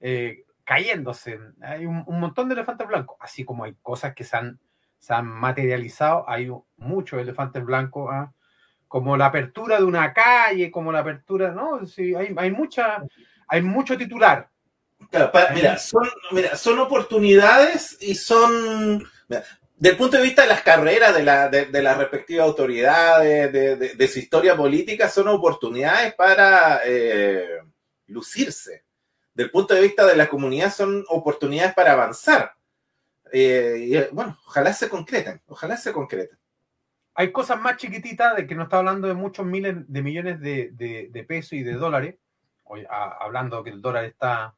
eh, 0.00 0.44
cayéndose. 0.64 1.38
Hay 1.62 1.86
un, 1.86 2.04
montón 2.06 2.48
de 2.48 2.54
elefantes 2.54 2.86
blancos, 2.86 3.16
así 3.20 3.44
como 3.44 3.64
hay 3.64 3.74
cosas 3.82 4.14
que 4.14 4.24
se 4.24 4.36
han, 4.36 4.60
se 4.98 5.14
han 5.14 5.26
materializado, 5.26 6.28
hay 6.28 6.50
muchos 6.76 7.20
elefantes 7.20 7.64
blancos, 7.64 8.08
¿ah? 8.12 8.32
como 8.88 9.16
la 9.16 9.26
apertura 9.26 9.78
de 9.78 9.84
una 9.84 10.12
calle, 10.12 10.70
como 10.70 10.92
la 10.92 11.00
apertura, 11.00 11.52
¿no? 11.52 11.86
Sí, 11.86 12.14
hay, 12.14 12.34
hay, 12.36 12.50
mucha, 12.50 13.02
hay 13.48 13.62
mucho 13.62 13.96
titular. 13.96 14.50
mira, 15.54 15.78
son, 15.78 16.08
mira, 16.30 16.56
son 16.56 16.78
oportunidades 16.78 17.96
y 18.00 18.14
son, 18.14 19.02
mira, 19.28 19.44
del 19.82 19.96
punto 19.96 20.16
de 20.16 20.22
vista 20.22 20.42
de 20.42 20.48
las 20.48 20.62
carreras 20.62 21.12
de, 21.12 21.24
la, 21.24 21.48
de, 21.48 21.82
las 21.82 21.98
respectivas 21.98 22.46
autoridades, 22.46 23.52
de, 23.52 23.74
de, 23.74 24.08
su 24.08 24.20
historia 24.20 24.56
política, 24.56 25.08
son 25.08 25.26
oportunidades 25.26 26.14
para 26.14 26.82
eh, 26.84 27.58
lucirse. 28.06 28.84
Del 29.34 29.50
punto 29.50 29.74
de 29.74 29.82
vista 29.82 30.06
de 30.06 30.14
la 30.14 30.28
comunidad, 30.28 30.72
son 30.72 31.04
oportunidades 31.08 31.74
para 31.74 31.94
avanzar. 31.94 32.54
Eh, 33.32 34.08
bueno, 34.12 34.38
ojalá 34.46 34.72
se 34.72 34.88
concreten, 34.88 35.42
ojalá 35.48 35.76
se 35.76 35.92
concreten. 35.92 36.38
Hay 37.14 37.32
cosas 37.32 37.60
más 37.60 37.76
chiquititas 37.76 38.36
de 38.36 38.46
que 38.46 38.54
no 38.54 38.62
está 38.62 38.78
hablando 38.78 39.08
de 39.08 39.14
muchos 39.14 39.44
miles 39.44 39.74
de 39.88 40.00
millones 40.00 40.38
de, 40.38 41.24
pesos 41.26 41.54
y 41.54 41.64
de 41.64 41.72
dólares, 41.72 42.14
Hoy, 42.62 42.86
hablando 42.88 43.64
que 43.64 43.70
el 43.70 43.82
dólar 43.82 44.04
está 44.04 44.54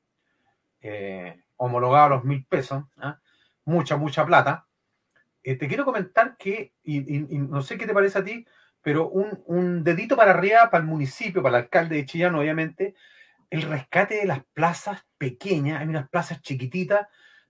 eh, 0.82 1.40
homologado 1.56 2.04
a 2.04 2.16
los 2.16 2.24
mil 2.24 2.44
pesos, 2.44 2.84
¿ah? 2.98 3.18
mucha, 3.64 3.96
mucha 3.96 4.26
plata. 4.26 4.66
Eh, 5.44 5.56
te 5.56 5.68
quiero 5.68 5.84
comentar 5.84 6.36
que, 6.36 6.74
y, 6.82 7.00
no 7.00 7.62
sé 7.62 7.78
qué 7.78 7.86
te 7.86 7.94
parece 7.94 8.18
a 8.18 8.24
ti, 8.24 8.44
pero 8.82 9.08
un, 9.08 9.42
un, 9.46 9.84
dedito 9.84 10.16
para 10.16 10.32
arriba 10.32 10.70
para 10.70 10.82
el 10.82 10.90
municipio, 10.90 11.42
para 11.42 11.58
el 11.58 11.64
alcalde 11.64 11.96
de 11.96 12.06
Chillán, 12.06 12.34
obviamente, 12.34 12.94
el 13.50 13.62
rescate 13.62 14.16
de 14.16 14.26
las 14.26 14.44
plazas 14.52 15.04
pequeñas, 15.16 15.80
hay 15.80 15.88
unas 15.88 16.08
plazas 16.08 16.42
chiquititas 16.42 17.06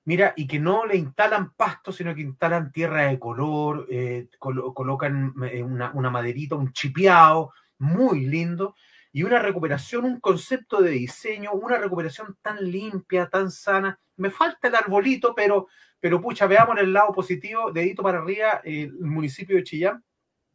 Mira, 0.07 0.35
y 0.37 0.47
que 0.47 0.59
no 0.59 0.85
le 0.85 0.97
instalan 0.97 1.55
pasto, 1.55 1.91
sino 1.91 2.15
que 2.15 2.21
instalan 2.21 2.73
tierra 2.73 3.07
de 3.07 3.19
color, 3.19 3.87
eh, 3.91 4.29
colocan 4.39 5.33
eh, 5.51 5.63
una, 5.63 5.93
una, 5.95 6.11
maderita, 6.11 6.57
un 6.57 6.73
chipeado, 6.73 7.53
muy 7.79 8.27
lindo, 8.27 8.77
y 9.13 9.23
una 9.23 9.39
recuperación, 9.39 10.05
un 10.05 10.21
concepto 10.21 10.83
de 10.83 10.91
diseño, 10.91 11.53
una 11.53 11.79
recuperación 11.79 12.37
tan 12.43 12.71
limpia, 12.71 13.31
tan 13.31 13.51
sana. 13.51 13.99
Me 14.17 14.29
falta 14.29 14.69
el 14.69 14.75
arbolito, 14.75 15.35
pero, 15.35 15.69
pero 16.05 16.21
pucha, 16.21 16.47
veamos 16.47 16.77
el 16.79 16.93
lado 16.93 17.15
positivo, 17.15 17.73
dedito 17.73 18.03
para 18.03 18.19
arriba, 18.19 18.61
el 18.63 18.93
municipio 18.93 19.57
de 19.57 19.63
Chillán, 19.63 20.05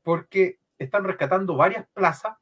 porque 0.04 0.60
están 0.78 1.04
rescatando 1.04 1.56
varias 1.56 1.88
plazas 1.92 2.38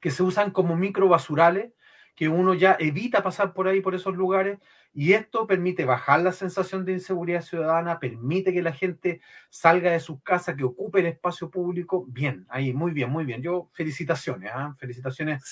que 0.00 0.10
se 0.10 0.24
usan 0.24 0.50
como 0.50 0.76
micro 0.76 1.08
basurales, 1.08 1.72
que 2.16 2.28
uno 2.28 2.52
ya 2.52 2.76
evita 2.80 3.22
pasar 3.22 3.54
por 3.54 3.68
ahí, 3.68 3.80
por 3.80 3.94
esos 3.94 4.16
lugares, 4.16 4.58
y 4.92 5.12
esto 5.12 5.46
permite 5.46 5.84
bajar 5.84 6.20
la 6.22 6.32
sensación 6.32 6.84
de 6.84 6.94
inseguridad 6.94 7.42
ciudadana, 7.42 8.00
permite 8.00 8.52
que 8.52 8.62
la 8.62 8.72
gente 8.72 9.20
salga 9.48 9.92
de 9.92 10.00
sus 10.00 10.20
casas, 10.24 10.56
que 10.56 10.64
ocupe 10.64 10.98
el 10.98 11.06
espacio 11.06 11.48
público. 11.48 12.06
Bien, 12.08 12.44
ahí, 12.48 12.72
muy 12.72 12.90
bien, 12.90 13.08
muy 13.08 13.24
bien. 13.24 13.40
Yo 13.40 13.70
felicitaciones, 13.72 14.50
¿eh? 14.50 14.72
felicitaciones 14.78 15.44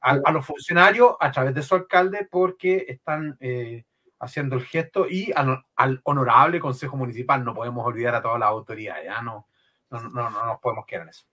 a, 0.00 0.30
los 0.30 0.46
funcionarios 0.46 1.16
a 1.18 1.32
través 1.32 1.56
de 1.56 1.62
su 1.64 1.74
alcalde 1.74 2.28
porque 2.30 2.86
están 2.88 3.36
eh, 3.40 3.82
haciendo 4.18 4.56
el 4.56 4.64
gesto 4.64 5.06
y 5.08 5.32
al, 5.34 6.00
honorable 6.04 6.60
Consejo 6.60 6.96
Municipal. 6.96 7.44
No 7.44 7.54
podemos 7.54 7.86
olvidar 7.86 8.14
a 8.14 8.22
todas 8.22 8.40
las 8.40 8.48
autoridades, 8.48 9.04
¿ya? 9.04 9.22
No, 9.22 9.48
no, 9.90 10.00
no, 10.00 10.30
no 10.30 10.46
nos 10.46 10.60
podemos 10.60 10.86
quedar 10.86 11.02
en 11.02 11.08
eso. 11.10 11.24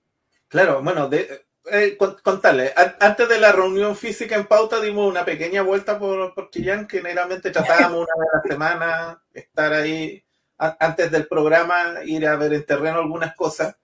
Claro, 0.47 0.81
bueno, 0.81 1.09
de, 1.09 1.45
eh, 1.71 1.97
contarle, 1.97 2.73
antes 2.99 3.29
de 3.29 3.39
la 3.39 3.53
reunión 3.53 3.95
física 3.95 4.35
en 4.35 4.47
pauta 4.47 4.81
dimos 4.81 5.09
una 5.09 5.23
pequeña 5.23 5.61
vuelta 5.61 5.97
por, 5.97 6.33
por 6.33 6.49
Chillán, 6.49 6.87
que 6.87 6.97
generalmente 6.97 7.51
tratábamos 7.51 7.99
una 7.99 8.13
vez 8.19 8.29
a 8.33 8.37
la 8.37 8.43
semana, 8.43 9.23
estar 9.33 9.71
ahí 9.71 10.23
antes 10.57 11.09
del 11.09 11.27
programa, 11.27 12.03
ir 12.03 12.27
a 12.27 12.35
ver 12.35 12.53
en 12.53 12.65
terreno 12.65 12.99
algunas 12.99 13.33
cosas. 13.35 13.77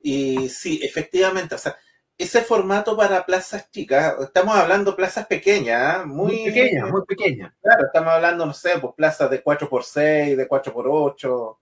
Y 0.00 0.48
sí, 0.48 0.80
efectivamente, 0.82 1.54
o 1.54 1.58
sea, 1.58 1.76
ese 2.22 2.42
formato 2.42 2.96
para 2.96 3.24
plazas 3.26 3.70
chicas, 3.70 4.14
estamos 4.20 4.54
hablando 4.56 4.96
plazas 4.96 5.26
pequeñas, 5.26 5.82
¿ah? 5.82 6.04
muy, 6.04 6.44
pequeñas, 6.44 6.90
muy 6.90 7.02
pequeñas. 7.06 7.52
Claro, 7.60 7.86
estamos 7.86 8.12
hablando, 8.12 8.46
no 8.46 8.52
sé, 8.52 8.78
pues 8.78 8.94
plazas 8.94 9.30
de 9.30 9.42
4x6, 9.42 10.36
de 10.36 10.48
4x8, 10.48 11.58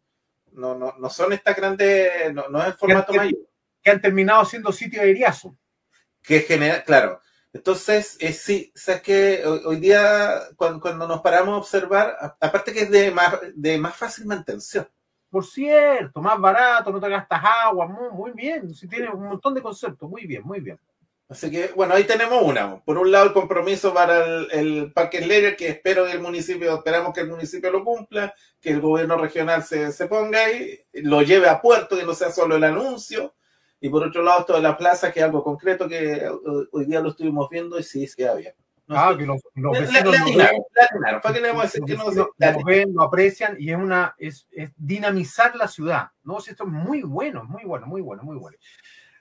no, 0.53 0.75
no, 0.75 0.95
no 0.99 1.11
son 1.11 1.33
estas 1.33 1.57
grandes, 1.57 2.35
no, 2.35 2.49
no 2.49 2.61
es 2.61 2.69
el 2.69 2.75
formato 2.75 3.13
mayor 3.13 3.51
que 3.83 3.91
han 3.91 4.01
terminado 4.01 4.45
siendo 4.45 4.73
sitio 4.73 5.03
de 5.03 5.11
iriazo. 5.11 5.57
Que 6.23 6.41
genera, 6.41 6.85
claro. 6.85 7.21
Entonces, 7.53 8.17
eh, 8.21 8.33
sí, 8.33 8.73
sabes 8.75 9.03
que 9.03 9.45
hoy, 9.45 9.77
día, 9.77 10.41
cuando, 10.57 11.07
nos 11.07 11.21
paramos 11.21 11.55
a 11.55 11.59
observar, 11.59 12.37
aparte 12.41 12.73
que 12.73 12.83
es 12.83 12.91
de 12.91 13.11
más, 13.11 13.39
de 13.55 13.79
más 13.79 13.97
fácil 13.97 14.27
mantención. 14.27 14.89
Por 15.31 15.47
cierto, 15.47 16.21
más 16.21 16.41
barato, 16.41 16.91
no 16.91 17.01
te 17.01 17.09
gastas 17.09 17.41
agua, 17.45 17.87
muy, 17.87 18.33
bien. 18.33 18.75
Si 18.75 18.89
tiene 18.89 19.09
un 19.09 19.29
montón 19.29 19.55
de 19.55 19.63
conceptos, 19.63 20.11
muy 20.11 20.27
bien, 20.27 20.43
muy 20.45 20.61
bien. 20.61 20.79
Así 21.29 21.49
que, 21.49 21.69
bueno, 21.77 21.95
ahí 21.95 22.03
tenemos 22.03 22.43
una. 22.43 22.81
Por 22.81 22.99
un 22.99 23.13
lado, 23.13 23.27
el 23.27 23.33
compromiso 23.33 23.95
para 23.95 24.25
el, 24.25 24.49
el 24.51 24.93
Parque 24.93 25.21
Layer, 25.21 25.57
que 25.57 25.69
espero 25.69 26.05
que 26.05 26.13
el 26.13 26.21
municipio, 26.21 26.75
esperamos 26.75 27.15
que 27.15 27.21
el 27.21 27.29
municipio 27.29 27.71
lo 27.71 27.85
cumpla, 27.85 28.35
que 28.61 28.71
el 28.71 28.81
gobierno 28.81 29.17
regional 29.17 29.63
se, 29.63 29.93
se 29.93 30.09
ponga 30.09 30.45
ahí, 30.45 30.81
lo 30.95 31.23
lleve 31.23 31.49
a 31.49 31.63
puerto, 31.63 31.97
que 31.97 32.05
no 32.05 32.15
sea 32.15 32.33
solo 32.33 32.57
el 32.57 32.65
anuncio, 32.65 33.33
y 33.81 33.89
por 33.89 34.07
otro 34.07 34.23
lado, 34.23 34.41
esto 34.41 34.55
de 34.55 34.63
la 34.63 34.77
plaza, 34.77 35.11
que 35.11 35.21
es 35.21 35.25
algo 35.25 35.43
concreto 35.43 35.89
que 35.89 36.29
hoy 36.73 36.85
día 36.85 37.01
lo 37.01 37.11
estuvimos 37.11 37.49
viendo 37.49 37.79
y 37.79 37.83
sí, 37.83 38.07
sí 38.07 38.25
había. 38.25 38.55
Ah, 38.97 39.15
que 39.17 39.27
los, 39.27 39.41
vecinos 39.55 40.17
¿para 41.23 41.35
qué 41.35 41.41
le 41.41 41.49
vamos 41.49 41.63
a 41.63 41.67
decir 41.67 41.83
que 41.87 41.97
no 41.97 42.11
lo 42.11 42.65
ven, 42.65 42.93
lo 42.95 43.03
aprecian 43.03 43.57
y 43.59 43.71
es 43.71 43.77
una 43.77 44.15
es, 44.19 44.47
es, 44.53 44.71
dinamizar 44.77 45.55
la 45.57 45.69
ciudad. 45.69 46.09
No, 46.25 46.39
esto 46.39 46.65
es 46.65 46.71
muy 46.71 47.03
bueno, 47.03 47.45
muy 47.45 47.65
bueno, 47.65 47.87
muy 47.87 48.01
bueno, 48.01 48.23
muy 48.23 48.37
bueno. 48.37 48.57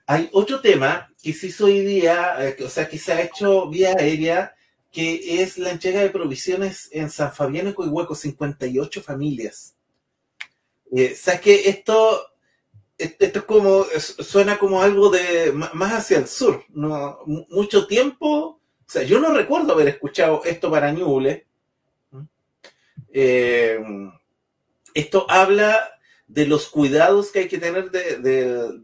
Hay 0.05 0.29
otro 0.33 0.59
tema 0.59 1.09
que 1.21 1.33
se 1.33 1.47
hizo 1.47 1.65
hoy 1.65 1.81
día, 1.81 2.35
eh, 2.39 2.57
o 2.63 2.69
sea, 2.69 2.88
que 2.88 2.97
se 2.97 3.13
ha 3.13 3.21
hecho 3.21 3.69
vía 3.69 3.95
aérea, 3.97 4.55
que 4.91 5.41
es 5.41 5.57
la 5.57 5.69
entrega 5.69 6.01
de 6.01 6.09
provisiones 6.09 6.89
en 6.91 7.09
San 7.09 7.31
Fabián 7.31 7.67
y 7.67 7.73
Coihueco, 7.73 8.15
58 8.15 9.03
familias. 9.03 9.75
Eh, 10.91 11.13
¿Sabes 11.15 11.41
que 11.41 11.69
Esto 11.69 12.29
esto 12.99 13.39
es 13.39 13.45
como, 13.45 13.85
suena 13.97 14.59
como 14.59 14.81
algo 14.81 15.09
de 15.09 15.53
más 15.53 15.93
hacia 15.93 16.17
el 16.17 16.27
sur, 16.27 16.65
¿no? 16.69 17.19
Mucho 17.25 17.88
tiempo, 17.88 18.58
o 18.89 18.91
sea, 18.91 19.03
yo 19.03 19.19
no 19.19 19.31
recuerdo 19.31 19.74
haber 19.74 19.88
escuchado 19.88 20.41
esto 20.43 20.72
para 20.72 20.91
Ñuble. 20.91 21.46
Eh, 23.13 23.79
esto 24.96 25.25
habla 25.29 25.91
de 26.27 26.48
los 26.48 26.67
cuidados 26.69 27.31
que 27.31 27.39
hay 27.39 27.48
que 27.48 27.60
tener 27.60 27.91
de, 27.91 28.81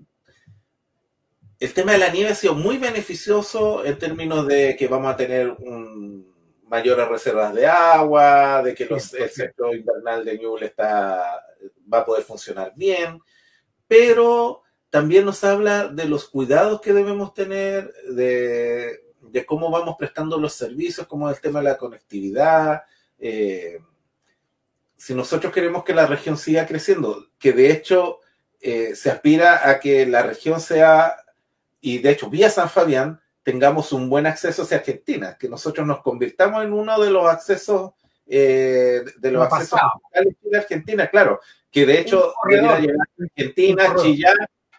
el 1.60 1.74
tema 1.74 1.94
de 1.94 1.98
la 1.98 2.10
nieve 2.10 2.30
ha 2.30 2.36
sido 2.36 2.54
muy 2.54 2.78
beneficioso 2.78 3.84
en 3.84 3.98
términos 3.98 4.46
de 4.46 4.76
que 4.78 4.88
vamos 4.88 5.12
a 5.12 5.18
tener 5.18 5.50
un, 5.50 6.32
mayores 6.68 7.08
reservas 7.08 7.54
de 7.56 7.66
agua, 7.66 8.62
de 8.64 8.76
que 8.76 8.86
los, 8.86 9.14
el 9.16 9.30
sector 9.30 9.76
invernal 9.76 10.24
de 10.24 10.38
Ñuble 10.38 10.68
está, 10.68 11.44
va 11.92 12.00
a 12.00 12.06
poder 12.06 12.24
funcionar 12.24 12.74
bien 12.76 13.20
pero 13.88 14.64
también 14.90 15.26
nos 15.26 15.44
habla 15.44 15.88
de 15.88 16.06
los 16.06 16.30
cuidados 16.30 16.82
que 16.82 16.94
debemos 16.94 17.34
tener, 17.34 17.94
de, 18.10 19.05
cómo 19.46 19.70
vamos 19.70 19.96
prestando 19.98 20.38
los 20.38 20.54
servicios, 20.54 21.08
como 21.08 21.30
el 21.30 21.40
tema 21.40 21.60
de 21.60 21.66
la 21.66 21.78
conectividad. 21.78 22.84
Eh, 23.20 23.80
si 24.98 25.14
nosotros 25.14 25.54
queremos 25.54 25.84
que 25.84 25.94
la 25.94 26.06
región 26.06 26.38
siga 26.38 26.66
creciendo, 26.66 27.28
que 27.38 27.54
de 27.54 27.72
hecho 27.72 28.20
eh, 28.62 28.96
se 28.96 29.12
aspira 29.12 29.70
a 29.70 29.80
que 29.80 30.06
la 30.06 30.24
región 30.24 30.60
sea, 30.60 31.16
y 31.82 32.00
de 32.00 32.12
hecho 32.12 32.30
vía 32.30 32.50
San 32.50 32.70
Fabián, 32.70 33.22
tengamos 33.44 33.92
un 33.92 34.10
buen 34.10 34.26
acceso 34.26 34.64
hacia 34.64 34.78
Argentina, 34.78 35.38
que 35.40 35.50
nosotros 35.50 35.86
nos 35.86 36.02
convirtamos 36.02 36.64
en 36.64 36.74
uno 36.74 37.00
de 37.00 37.12
los 37.12 37.28
accesos 37.28 37.92
eh, 38.28 39.04
de 39.18 39.32
los 39.32 39.44
accesos 39.44 39.80
de 40.42 40.58
Argentina, 40.58 41.08
claro, 41.08 41.40
que 41.70 41.86
de 41.86 42.00
hecho 42.00 42.34
debería 42.50 42.80
llegar 42.80 42.98
a 42.98 43.24
Argentina, 43.24 43.96
Chillán 44.02 44.36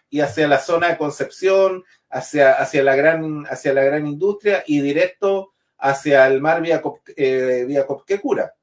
y 0.09 0.21
hacia 0.21 0.47
la 0.47 0.59
zona 0.59 0.89
de 0.89 0.97
Concepción, 0.97 1.83
hacia, 2.09 2.53
hacia, 2.53 2.83
la, 2.83 2.95
gran, 2.95 3.45
hacia 3.47 3.73
la 3.73 3.83
gran 3.83 4.07
industria 4.07 4.63
y 4.65 4.81
directo 4.81 5.53
hacia 5.77 6.27
el 6.27 6.41
mar 6.41 6.61
vía, 6.61 6.81
eh, 7.15 7.65
vía 7.67 7.85
Copquecura. 7.85 8.53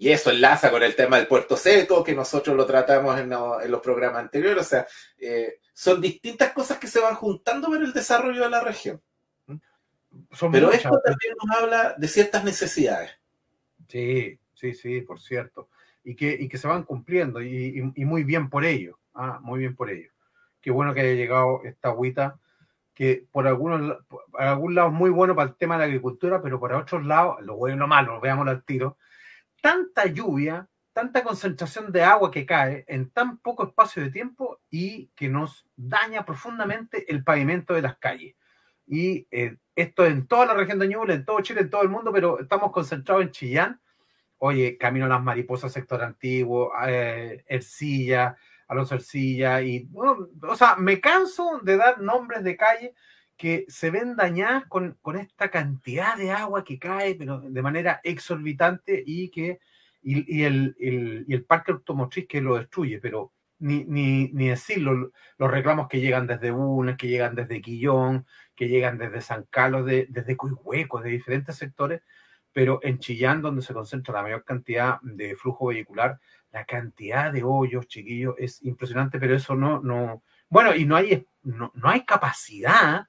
Y 0.00 0.10
eso 0.10 0.30
enlaza 0.30 0.70
con 0.70 0.82
el 0.84 0.94
tema 0.94 1.16
del 1.16 1.26
puerto 1.26 1.56
seco, 1.56 2.04
que 2.04 2.14
nosotros 2.14 2.56
lo 2.56 2.64
tratamos 2.64 3.18
en, 3.18 3.30
los 3.30 3.80
programas 3.80 4.20
anteriores. 4.20 4.64
O 4.64 4.68
sea, 4.68 4.86
eh, 5.18 5.58
son 5.72 6.00
distintas 6.00 6.52
cosas 6.52 6.78
que 6.78 6.86
se 6.86 7.00
van 7.00 7.16
juntando 7.16 7.68
para 7.68 7.84
el 7.84 7.92
desarrollo 7.92 8.44
de 8.44 8.50
la 8.50 8.60
región. 8.60 9.02
Pero 10.52 10.72
esto 10.72 11.00
también 11.04 11.34
nos 11.42 11.56
habla 11.56 11.94
de 11.98 12.08
ciertas 12.08 12.44
necesidades. 12.44 13.10
Sí, 13.88 14.38
sí, 14.54 14.72
sí, 14.72 15.00
por 15.00 15.20
cierto 15.20 15.68
y 16.08 16.14
que, 16.14 16.36
y 16.40 16.48
que 16.48 16.56
se 16.56 16.66
van 16.66 16.84
cumpliendo 16.84 17.42
y, 17.42 17.92
y, 17.94 18.04
muy 18.06 18.24
bien 18.24 18.48
por 18.48 18.64
ello, 18.64 18.98
ah, 19.18 19.38
muy 19.42 19.60
bien 19.60 19.76
por 19.76 19.90
ello. 19.90 20.10
Qué 20.60 20.70
bueno 20.70 20.94
que 20.94 21.00
haya 21.00 21.14
llegado 21.14 21.60
esta 21.64 21.88
agüita 21.88 22.38
que 22.98 23.24
por 23.30 23.46
algunos 23.46 24.04
por 24.08 24.24
algún 24.36 24.74
lado 24.74 24.88
es 24.88 24.94
muy 24.94 25.10
bueno 25.10 25.36
para 25.36 25.50
el 25.50 25.56
tema 25.56 25.76
de 25.76 25.78
la 25.78 25.84
agricultura, 25.84 26.42
pero 26.42 26.58
por 26.58 26.72
otros 26.72 27.06
lados, 27.06 27.36
lo 27.42 27.54
bueno 27.54 27.86
malo, 27.86 28.20
veámoslo 28.20 28.50
al 28.50 28.64
tiro, 28.64 28.96
tanta 29.62 30.06
lluvia, 30.06 30.68
tanta 30.92 31.22
concentración 31.22 31.92
de 31.92 32.02
agua 32.02 32.32
que 32.32 32.44
cae 32.44 32.84
en 32.88 33.10
tan 33.10 33.38
poco 33.38 33.68
espacio 33.68 34.02
de 34.02 34.10
tiempo 34.10 34.58
y 34.68 35.12
que 35.14 35.28
nos 35.28 35.64
daña 35.76 36.24
profundamente 36.24 37.08
el 37.08 37.22
pavimento 37.22 37.72
de 37.72 37.82
las 37.82 37.98
calles. 37.98 38.34
Y 38.84 39.28
eh, 39.30 39.58
esto 39.76 40.04
en 40.04 40.26
toda 40.26 40.46
la 40.46 40.54
región 40.54 40.80
de 40.80 40.88
Ñuble, 40.88 41.14
en 41.14 41.24
todo 41.24 41.40
Chile, 41.40 41.60
en 41.60 41.70
todo 41.70 41.82
el 41.82 41.88
mundo, 41.90 42.10
pero 42.12 42.40
estamos 42.40 42.72
concentrados 42.72 43.22
en 43.22 43.30
Chillán. 43.30 43.80
Oye, 44.38 44.76
Camino 44.76 45.06
a 45.06 45.08
las 45.08 45.22
Mariposas, 45.22 45.72
sector 45.72 46.02
antiguo, 46.02 46.72
eh, 46.84 47.44
Ercilla, 47.46 48.36
Alonso 48.68 48.94
Ercilla, 48.94 49.62
y, 49.62 49.88
o 49.94 50.56
sea, 50.56 50.76
me 50.76 51.00
canso 51.00 51.60
de 51.62 51.76
dar 51.76 52.00
nombres 52.00 52.44
de 52.44 52.56
calle 52.56 52.94
que 53.36 53.64
se 53.68 53.90
ven 53.90 54.14
dañadas 54.14 54.66
con, 54.66 54.98
con, 55.00 55.16
esta 55.16 55.50
cantidad 55.50 56.16
de 56.16 56.32
agua 56.32 56.64
que 56.64 56.78
cae, 56.78 57.14
pero 57.14 57.40
de 57.40 57.62
manera 57.62 58.00
exorbitante 58.04 59.02
y 59.06 59.30
que 59.30 59.60
y, 60.02 60.42
el, 60.42 60.76
el, 60.78 61.24
y 61.26 61.34
el 61.34 61.44
parque 61.44 61.72
automotriz 61.72 62.26
que 62.26 62.40
lo 62.40 62.56
destruye, 62.56 62.98
pero 63.00 63.32
ni, 63.58 63.84
ni, 63.84 64.30
ni 64.32 64.48
decirlo, 64.48 65.12
los 65.38 65.50
reclamos 65.50 65.88
que 65.88 66.00
llegan 66.00 66.26
desde 66.26 66.50
Bunes, 66.50 66.96
que 66.96 67.08
llegan 67.08 67.34
desde 67.34 67.60
Quillón, 67.60 68.26
que 68.54 68.68
llegan 68.68 68.98
desde 68.98 69.20
San 69.20 69.44
Carlos, 69.50 69.86
de, 69.86 70.06
desde 70.08 70.36
Cuihueco, 70.36 71.00
de 71.00 71.10
diferentes 71.10 71.56
sectores, 71.56 72.02
pero 72.52 72.80
en 72.82 72.98
Chillán, 72.98 73.42
donde 73.42 73.62
se 73.62 73.74
concentra 73.74 74.14
la 74.14 74.22
mayor 74.22 74.44
cantidad 74.44 75.00
de 75.02 75.36
flujo 75.36 75.66
vehicular, 75.66 76.18
la 76.58 76.64
cantidad 76.64 77.32
de 77.32 77.44
hoyos, 77.44 77.86
chiquillos, 77.86 78.34
es 78.36 78.62
impresionante, 78.64 79.18
pero 79.20 79.36
eso 79.36 79.54
no, 79.54 79.80
no, 79.80 80.22
bueno, 80.48 80.74
y 80.74 80.84
no 80.84 80.96
hay, 80.96 81.24
no, 81.42 81.70
no 81.74 81.88
hay 81.88 82.04
capacidad, 82.04 83.06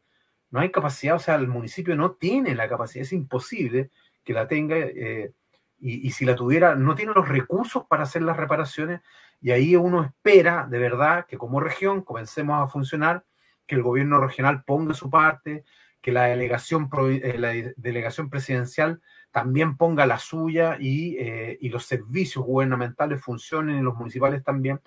no 0.52 0.60
hay 0.60 0.70
capacidad, 0.70 1.16
o 1.16 1.20
sea, 1.20 1.36
el 1.36 1.48
municipio 1.48 1.96
no 1.96 2.12
tiene 2.12 2.54
la 2.54 2.70
capacidad, 2.70 3.02
es 3.02 3.14
imposible 3.14 3.90
que 4.24 4.34
la 4.34 4.48
tenga, 4.48 4.78
eh, 4.78 5.34
y, 5.80 6.08
y, 6.08 6.12
si 6.12 6.26
la 6.26 6.36
tuviera, 6.36 6.76
no 6.76 6.94
tiene 6.94 7.14
los 7.14 7.28
recursos 7.28 7.86
para 7.88 8.04
hacer 8.04 8.22
las 8.22 8.38
reparaciones, 8.38 9.02
y 9.42 9.50
ahí 9.52 9.76
uno 9.76 10.04
espera 10.04 10.68
de 10.70 10.78
verdad 10.78 11.26
que 11.26 11.38
como 11.38 11.60
región 11.60 12.04
comencemos 12.04 12.62
a 12.62 12.68
funcionar, 12.68 13.26
que 13.66 13.76
el 13.76 13.84
gobierno 13.84 14.20
regional 14.20 14.64
ponga 14.64 14.94
su 14.94 15.10
parte, 15.10 15.64
que 16.02 16.12
la 16.12 16.26
delegación, 16.26 16.90
eh, 17.10 17.36
la 17.38 17.52
delegación 17.78 18.30
presidencial 18.30 19.02
también 19.32 19.78
ponga 19.78 20.06
la 20.06 20.18
suya 20.18 20.78
y, 20.80 21.18
eh, 21.18 21.58
y, 21.62 21.70
los 21.70 21.86
servicios 21.86 22.44
gubernamentales 22.44 23.22
funcionen 23.22 23.80
y 23.80 23.82
los 23.82 23.96
municipales 23.96 24.44
también 24.44 24.82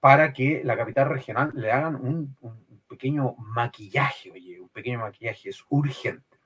para 0.00 0.32
que 0.32 0.62
la 0.64 0.76
capital 0.76 1.08
regional 1.08 1.50
le 1.54 1.72
hagan 1.72 1.96
un, 1.96 2.36
un 2.40 2.82
pequeño 2.88 3.36
maquillaje, 3.38 4.30
oye, 4.30 4.60
un 4.60 4.68
pequeño 4.68 4.98
maquillaje, 4.98 5.50
es 5.50 5.64
urgente. 5.68 6.38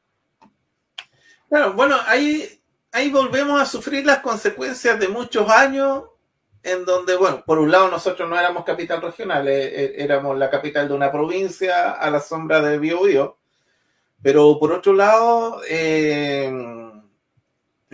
Claro, 1.48 1.72
bueno, 1.72 1.96
ahí, 2.06 2.46
ahí 2.92 3.10
volvemos 3.10 3.60
a 3.60 3.66
sufrir 3.66 4.04
las 4.04 4.18
consecuencias 4.18 4.98
de 4.98 5.08
muchos 5.08 5.48
años 5.48 6.04
en 6.64 6.84
donde, 6.84 7.14
bueno, 7.16 7.44
por 7.44 7.58
un 7.58 7.70
lado 7.70 7.88
nosotros 7.88 8.28
no 8.28 8.38
éramos 8.38 8.64
capital 8.64 9.02
regional, 9.02 9.46
eh, 9.46 9.84
eh, 9.84 9.94
éramos 9.98 10.36
la 10.38 10.48
capital 10.48 10.88
de 10.88 10.94
una 10.94 11.12
provincia 11.12 11.92
a 11.92 12.10
la 12.10 12.20
sombra 12.20 12.60
de 12.60 12.78
Biobío, 12.78 13.38
pero 14.22 14.58
por 14.58 14.72
otro 14.72 14.94
lado, 14.94 15.60
eh, 15.68 16.50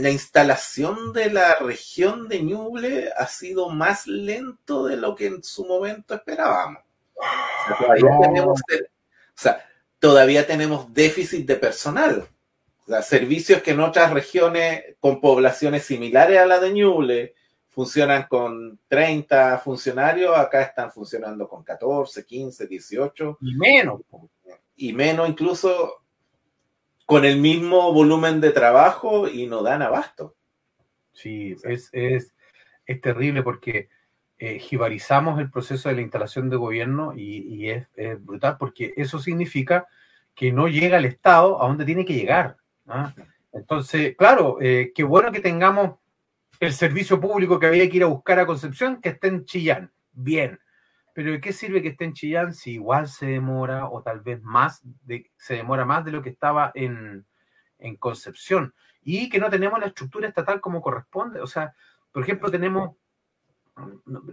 la 0.03 0.11
instalación 0.11 1.13
de 1.13 1.31
la 1.31 1.57
región 1.57 2.29
de 2.29 2.43
Ñuble 2.43 3.11
ha 3.17 3.27
sido 3.27 3.69
más 3.69 4.07
lento 4.07 4.87
de 4.87 4.97
lo 4.97 5.15
que 5.15 5.27
en 5.27 5.43
su 5.43 5.65
momento 5.65 6.15
esperábamos. 6.15 6.83
O 7.17 7.67
sea, 7.67 7.79
todavía, 7.79 8.11
no. 8.11 8.21
tenemos, 8.21 8.61
o 8.61 8.85
sea, 9.35 9.69
todavía 9.99 10.47
tenemos 10.47 10.93
déficit 10.93 11.47
de 11.47 11.57
personal. 11.57 12.27
O 12.85 12.87
sea, 12.87 13.03
servicios 13.03 13.63
que 13.63 13.73
en 13.73 13.81
otras 13.81 14.13
regiones 14.13 14.97
con 15.01 15.21
poblaciones 15.21 15.85
similares 15.85 16.39
a 16.39 16.47
la 16.47 16.59
de 16.59 16.73
Ñuble, 16.73 17.35
funcionan 17.71 18.27
con 18.29 18.79
30 18.89 19.59
funcionarios, 19.59 20.37
acá 20.37 20.63
están 20.63 20.91
funcionando 20.91 21.49
con 21.49 21.63
14, 21.63 22.27
15, 22.27 22.67
18. 22.67 23.39
Y 23.41 23.55
menos. 23.55 24.01
Y 24.77 24.93
menos 24.93 25.29
incluso 25.29 26.00
con 27.11 27.25
el 27.25 27.39
mismo 27.39 27.93
volumen 27.93 28.41
de 28.41 28.53
trabajo 28.53 29.27
y 29.27 29.49
no 29.49 29.65
dan 29.65 29.83
abasto. 29.83 30.37
Sí, 31.13 31.57
es, 31.65 31.91
es, 31.93 32.37
es 32.87 33.01
terrible 33.01 33.43
porque 33.43 33.89
eh, 34.39 34.61
jibarizamos 34.61 35.41
el 35.41 35.51
proceso 35.51 35.89
de 35.89 35.97
la 35.97 36.03
instalación 36.03 36.49
de 36.49 36.55
gobierno 36.55 37.13
y, 37.17 37.39
y 37.53 37.71
es, 37.71 37.89
es, 37.97 38.25
brutal 38.25 38.59
porque 38.61 38.95
eso 38.97 39.19
significa 39.19 39.89
que 40.37 40.53
no 40.53 40.69
llega 40.69 40.99
el 40.99 41.05
Estado 41.05 41.61
a 41.61 41.67
donde 41.67 41.85
tiene 41.85 42.05
que 42.05 42.15
llegar. 42.15 42.59
¿ah? 42.87 43.13
Entonces, 43.53 44.15
claro, 44.17 44.59
eh, 44.61 44.93
qué 44.95 45.03
bueno 45.03 45.33
que 45.33 45.41
tengamos 45.41 45.97
el 46.61 46.73
servicio 46.73 47.21
público 47.21 47.59
que 47.59 47.67
había 47.67 47.91
que 47.91 47.97
ir 47.97 48.05
a 48.05 48.07
buscar 48.07 48.39
a 48.39 48.47
Concepción, 48.47 49.01
que 49.01 49.09
esté 49.09 49.27
en 49.27 49.45
Chillán. 49.47 49.91
Bien. 50.13 50.61
Pero 51.15 51.33
¿de 51.33 51.41
qué 51.41 51.53
sirve 51.53 51.83
que 51.83 51.89
esté 51.89 52.05
en 52.05 52.13
Chillán 52.13 52.55
si 52.55 52.73
igual 52.73 53.09
se 53.09 53.27
demora 53.27 53.89
o 53.89 54.03
tal 54.03 54.21
vez 54.21 54.43
más, 54.43 54.81
de, 55.05 55.31
se 55.37 55.55
demora 55.55 55.85
más 55.85 56.05
de 56.05 56.13
lo 56.13 56.23
que 56.23 56.31
estaba 56.31 56.73
en, 56.75 57.27
en 57.79 57.97
Concepción? 57.97 58.75
Y 59.03 59.29
que 59.29 59.39
no 59.39 59.51
tenemos 59.51 59.81
la 59.81 59.87
estructura 59.87 60.29
estatal 60.29 60.61
como 60.61 60.83
corresponde. 60.83 61.41
O 61.41 61.47
sea, 61.47 61.75
por 62.13 62.23
ejemplo, 62.23 62.51
tenemos, 62.51 62.97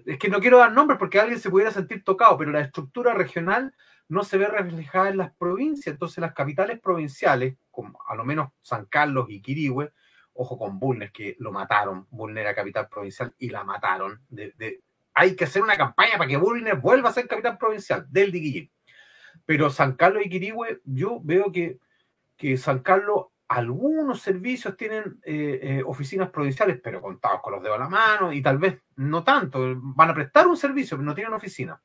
es 0.05 0.17
que 0.17 0.29
no 0.29 0.39
quiero 0.39 0.57
dar 0.57 0.71
nombres 0.71 0.99
porque 0.99 1.19
alguien 1.19 1.39
se 1.39 1.49
pudiera 1.49 1.71
sentir 1.71 2.03
tocado, 2.03 2.37
pero 2.37 2.51
la 2.51 2.61
estructura 2.61 3.13
regional 3.13 3.73
no 4.09 4.23
se 4.23 4.37
ve 4.37 4.47
reflejada 4.47 5.09
en 5.09 5.17
las 5.17 5.33
provincias. 5.35 5.93
Entonces 5.93 6.19
las 6.19 6.33
capitales 6.33 6.79
provinciales, 6.79 7.57
como 7.71 7.99
a 8.07 8.15
lo 8.15 8.25
menos 8.25 8.51
San 8.61 8.85
Carlos 8.85 9.27
y 9.29 9.41
Quirihue, 9.41 9.91
ojo 10.33 10.57
con 10.57 10.79
Bulnes, 10.79 11.11
que 11.11 11.35
lo 11.39 11.51
mataron, 11.51 12.07
Bulnes 12.09 12.41
era 12.41 12.55
capital 12.55 12.87
provincial 12.87 13.33
y 13.37 13.49
la 13.49 13.63
mataron. 13.63 14.21
De, 14.29 14.53
de, 14.57 14.81
hay 15.17 15.35
que 15.35 15.45
hacer 15.45 15.63
una 15.63 15.75
campaña 15.75 16.15
para 16.15 16.27
que 16.27 16.37
Bulnes 16.37 16.79
vuelva 16.79 17.09
a 17.09 17.13
ser 17.13 17.27
capital 17.27 17.57
provincial 17.57 18.05
del 18.07 18.31
Diquillín. 18.31 18.71
Pero 19.47 19.71
San 19.71 19.93
Carlos 19.93 20.21
y 20.23 20.29
Quirihue, 20.29 20.81
yo 20.85 21.19
veo 21.23 21.51
que, 21.51 21.79
que 22.37 22.55
San 22.55 22.79
Carlos, 22.79 23.25
algunos 23.47 24.21
servicios 24.21 24.77
tienen 24.77 25.19
eh, 25.23 25.59
eh, 25.63 25.83
oficinas 25.83 26.29
provinciales, 26.29 26.79
pero 26.83 27.01
contados 27.01 27.41
con 27.41 27.53
los 27.53 27.63
dedos 27.63 27.77
a 27.77 27.79
la 27.79 27.89
mano, 27.89 28.31
y 28.31 28.43
tal 28.43 28.59
vez 28.59 28.79
no 28.97 29.23
tanto. 29.23 29.73
Van 29.75 30.11
a 30.11 30.13
prestar 30.13 30.45
un 30.45 30.55
servicio, 30.55 30.97
pero 30.97 31.05
no 31.05 31.15
tienen 31.15 31.33
oficina. 31.33 31.81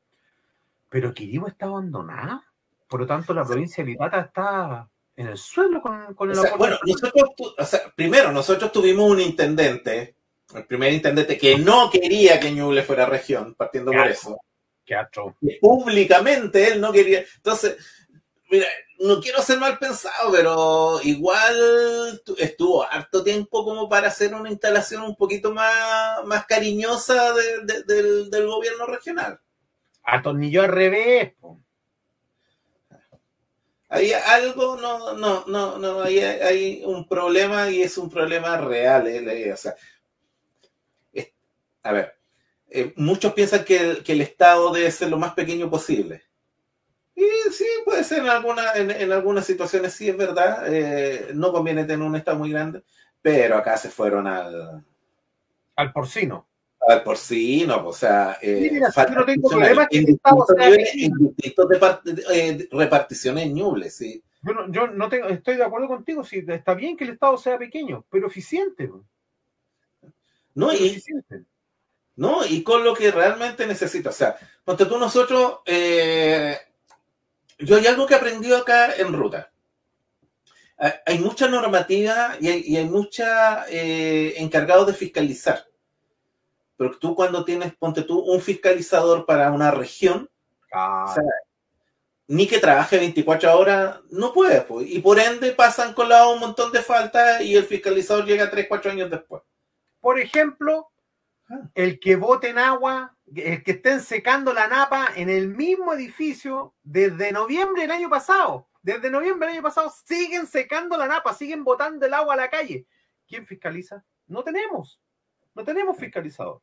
Pero 0.90 1.14
Quirihue 1.14 1.48
está 1.48 1.66
abandonada. 1.66 2.44
Por 2.86 3.00
lo 3.00 3.06
tanto, 3.06 3.32
la 3.32 3.46
provincia 3.46 3.82
de 3.82 3.92
Litata 3.92 4.20
está 4.20 4.90
en 5.16 5.28
el 5.28 5.38
suelo 5.38 5.80
con, 5.80 6.14
con 6.14 6.30
el 6.30 6.38
o 6.38 6.42
sea, 6.42 6.56
bueno, 6.56 6.76
nosotros, 6.84 7.30
o 7.58 7.64
sea, 7.64 7.80
primero, 7.96 8.30
nosotros 8.30 8.70
tuvimos 8.72 9.10
un 9.10 9.20
intendente, 9.20 10.16
el 10.54 10.66
primer 10.66 10.92
intendente 10.92 11.38
que 11.38 11.58
no 11.58 11.90
quería 11.90 12.38
que 12.40 12.50
Ñuble 12.50 12.82
fuera 12.82 13.06
región, 13.06 13.54
partiendo 13.54 13.92
por 13.92 14.06
eso. 14.06 14.38
Públicamente 15.60 16.72
él 16.72 16.80
no 16.80 16.92
quería. 16.92 17.24
Entonces, 17.36 17.76
mira, 18.50 18.66
no 18.98 19.20
quiero 19.20 19.40
ser 19.42 19.58
mal 19.58 19.78
pensado, 19.78 20.32
pero 20.32 21.00
igual 21.02 22.22
estuvo 22.38 22.84
harto 22.84 23.22
tiempo 23.22 23.64
como 23.64 23.88
para 23.88 24.08
hacer 24.08 24.34
una 24.34 24.50
instalación 24.50 25.02
un 25.02 25.16
poquito 25.16 25.52
más, 25.52 26.24
más 26.24 26.46
cariñosa 26.46 27.32
de, 27.32 27.64
de, 27.64 27.82
del, 27.84 28.30
del, 28.30 28.46
gobierno 28.46 28.86
regional. 28.86 29.40
Atornilló 30.02 30.62
al 30.62 30.68
revés. 30.68 31.32
Po 31.40 31.62
hay 33.92 34.10
algo, 34.14 34.78
no, 34.78 35.12
no, 35.12 35.44
no, 35.46 35.76
no, 35.76 36.00
hay, 36.00 36.20
hay 36.20 36.82
un 36.82 37.06
problema 37.06 37.68
y 37.68 37.82
es 37.82 37.98
un 37.98 38.08
problema 38.08 38.56
real. 38.56 39.06
Eh, 39.06 39.52
o 39.52 39.56
sea, 39.56 39.74
a 41.82 41.92
ver, 41.92 42.14
eh, 42.68 42.92
muchos 42.96 43.32
piensan 43.32 43.64
que 43.64 43.76
el, 43.78 44.02
que 44.02 44.12
el, 44.12 44.20
Estado 44.20 44.72
debe 44.72 44.90
ser 44.90 45.10
lo 45.10 45.18
más 45.18 45.34
pequeño 45.34 45.70
posible. 45.70 46.22
Y 47.14 47.24
sí, 47.52 47.66
puede 47.84 48.04
ser 48.04 48.20
en, 48.20 48.28
alguna, 48.28 48.72
en, 48.74 48.90
en 48.90 49.12
algunas 49.12 49.44
situaciones, 49.44 49.92
sí 49.92 50.08
es 50.08 50.16
verdad, 50.16 50.64
eh, 50.72 51.30
no 51.34 51.52
conviene 51.52 51.84
tener 51.84 52.06
un 52.06 52.16
Estado 52.16 52.38
muy 52.38 52.50
grande, 52.50 52.82
pero 53.20 53.56
acá 53.56 53.76
se 53.76 53.90
fueron 53.90 54.26
al... 54.26 54.84
Al 55.76 55.92
porcino 55.92 56.46
al 56.88 57.02
porcino, 57.02 57.86
o 57.86 57.92
sea, 57.92 58.38
eh, 58.42 58.62
sí, 58.62 58.70
mira, 58.74 58.90
yo 58.90 59.14
no 59.14 59.24
tengo 59.24 59.48
problema 59.48 59.86
en, 59.90 60.04
distintos 60.04 60.56
niveles, 60.58 60.94
en 60.94 61.12
distintos 61.18 61.66
eh, 62.32 62.68
reparticiones 62.72 63.52
ñubles, 63.52 63.96
sí. 63.96 64.22
Yo, 64.42 64.52
no, 64.52 64.72
yo 64.72 64.88
no 64.88 65.08
tengo, 65.08 65.28
estoy 65.28 65.56
de 65.56 65.64
acuerdo 65.64 65.86
contigo, 65.86 66.24
sí, 66.24 66.44
está 66.46 66.74
bien 66.74 66.96
que 66.96 67.04
el 67.04 67.10
Estado 67.10 67.36
sea 67.36 67.56
pequeño, 67.56 68.04
pero 68.10 68.26
eficiente. 68.26 68.88
No, 70.54 70.68
pero 70.68 70.72
y, 70.72 70.88
eficiente. 70.88 71.44
No, 72.16 72.44
y 72.44 72.62
con 72.62 72.84
lo 72.84 72.94
que 72.94 73.10
realmente 73.10 73.66
necesita. 73.66 74.10
O 74.10 74.12
sea, 74.12 74.36
ponte 74.64 74.86
tú 74.86 74.98
nosotros, 74.98 75.60
eh, 75.66 76.58
yo 77.58 77.76
hay 77.76 77.86
algo 77.86 78.06
que 78.06 78.14
aprendí 78.14 78.52
acá 78.52 78.94
en 78.96 79.12
ruta. 79.12 79.50
Hay 81.06 81.18
mucha 81.20 81.46
normativa 81.46 82.36
y 82.40 82.48
hay, 82.48 82.62
y 82.66 82.76
hay 82.76 82.86
mucha 82.86 83.66
eh, 83.68 84.34
encargados 84.38 84.88
de 84.88 84.94
fiscalizar 84.94 85.64
pero 86.82 86.98
tú 86.98 87.14
cuando 87.14 87.44
tienes, 87.44 87.72
ponte 87.76 88.02
tú, 88.02 88.18
un 88.18 88.40
fiscalizador 88.40 89.24
para 89.24 89.52
una 89.52 89.70
región, 89.70 90.28
ah. 90.72 91.06
o 91.08 91.14
sea, 91.14 91.22
ni 92.26 92.48
que 92.48 92.58
trabaje 92.58 92.98
24 92.98 93.56
horas, 93.56 94.00
no 94.10 94.32
puede, 94.32 94.62
pues. 94.62 94.90
y 94.90 94.98
por 94.98 95.20
ende 95.20 95.52
pasan 95.52 95.94
con 95.94 96.08
la 96.08 96.26
un 96.26 96.40
montón 96.40 96.72
de 96.72 96.82
faltas 96.82 97.42
y 97.42 97.54
el 97.54 97.64
fiscalizador 97.64 98.24
llega 98.24 98.50
3, 98.50 98.66
4 98.68 98.90
años 98.90 99.10
después. 99.10 99.42
Por 100.00 100.18
ejemplo. 100.18 100.88
El 101.74 102.00
que 102.00 102.12
en 102.12 102.58
agua, 102.58 103.16
el 103.34 103.62
que 103.62 103.72
estén 103.72 104.00
secando 104.00 104.52
la 104.52 104.68
napa 104.68 105.08
en 105.16 105.28
el 105.28 105.48
mismo 105.48 105.92
edificio 105.92 106.74
desde 106.82 107.32
noviembre 107.32 107.82
del 107.82 107.90
año 107.90 108.10
pasado. 108.10 108.68
Desde 108.82 109.10
noviembre 109.10 109.46
del 109.46 109.56
año 109.56 109.62
pasado 109.62 109.92
siguen 110.04 110.46
secando 110.46 110.96
la 110.96 111.06
napa, 111.06 111.34
siguen 111.34 111.64
botando 111.64 112.04
el 112.04 112.14
agua 112.14 112.34
a 112.34 112.38
la 112.38 112.50
calle. 112.50 112.86
¿Quién 113.28 113.46
fiscaliza? 113.46 114.04
No 114.26 114.42
tenemos. 114.42 115.00
No 115.54 115.64
tenemos 115.64 115.96
fiscalizador. 115.96 116.60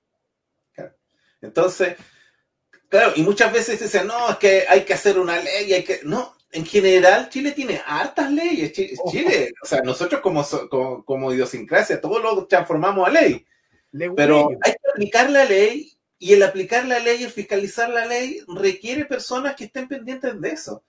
Entonces, 1.41 1.95
claro, 2.89 3.13
y 3.15 3.23
muchas 3.23 3.53
veces 3.53 3.79
dicen, 3.79 4.07
no, 4.07 4.29
es 4.29 4.37
que 4.37 4.65
hay 4.67 4.83
que 4.83 4.93
hacer 4.93 5.17
una 5.17 5.39
ley, 5.41 5.71
hay 5.73 5.83
que. 5.83 6.01
No, 6.03 6.35
en 6.51 6.65
general, 6.65 7.29
Chile 7.29 7.51
tiene 7.51 7.81
hartas 7.85 8.31
leyes. 8.31 8.73
Oh. 8.99 9.11
Chile, 9.11 9.53
o 9.61 9.65
sea, 9.65 9.81
nosotros 9.81 10.21
como, 10.21 10.43
como, 11.05 11.33
idiosincrasia, 11.33 12.01
todos 12.01 12.21
lo 12.21 12.45
transformamos 12.47 13.07
a 13.07 13.11
ley. 13.11 13.45
pero 14.15 14.49
hay 14.61 14.73
aplicar 14.91 15.29
la 15.29 15.45
ley 15.45 15.93
y 16.17 16.33
el 16.33 16.43
aplicar 16.43 16.85
la 16.85 16.99
ley, 16.99 17.23
el 17.23 17.31
fiscalizar 17.31 17.89
la 17.89 18.05
ley, 18.05 18.41
requiere 18.47 19.05
personas 19.05 19.55
que 19.55 19.65
estén 19.65 19.87
pendientes 19.87 20.39
de 20.39 20.49
eso. 20.49 20.83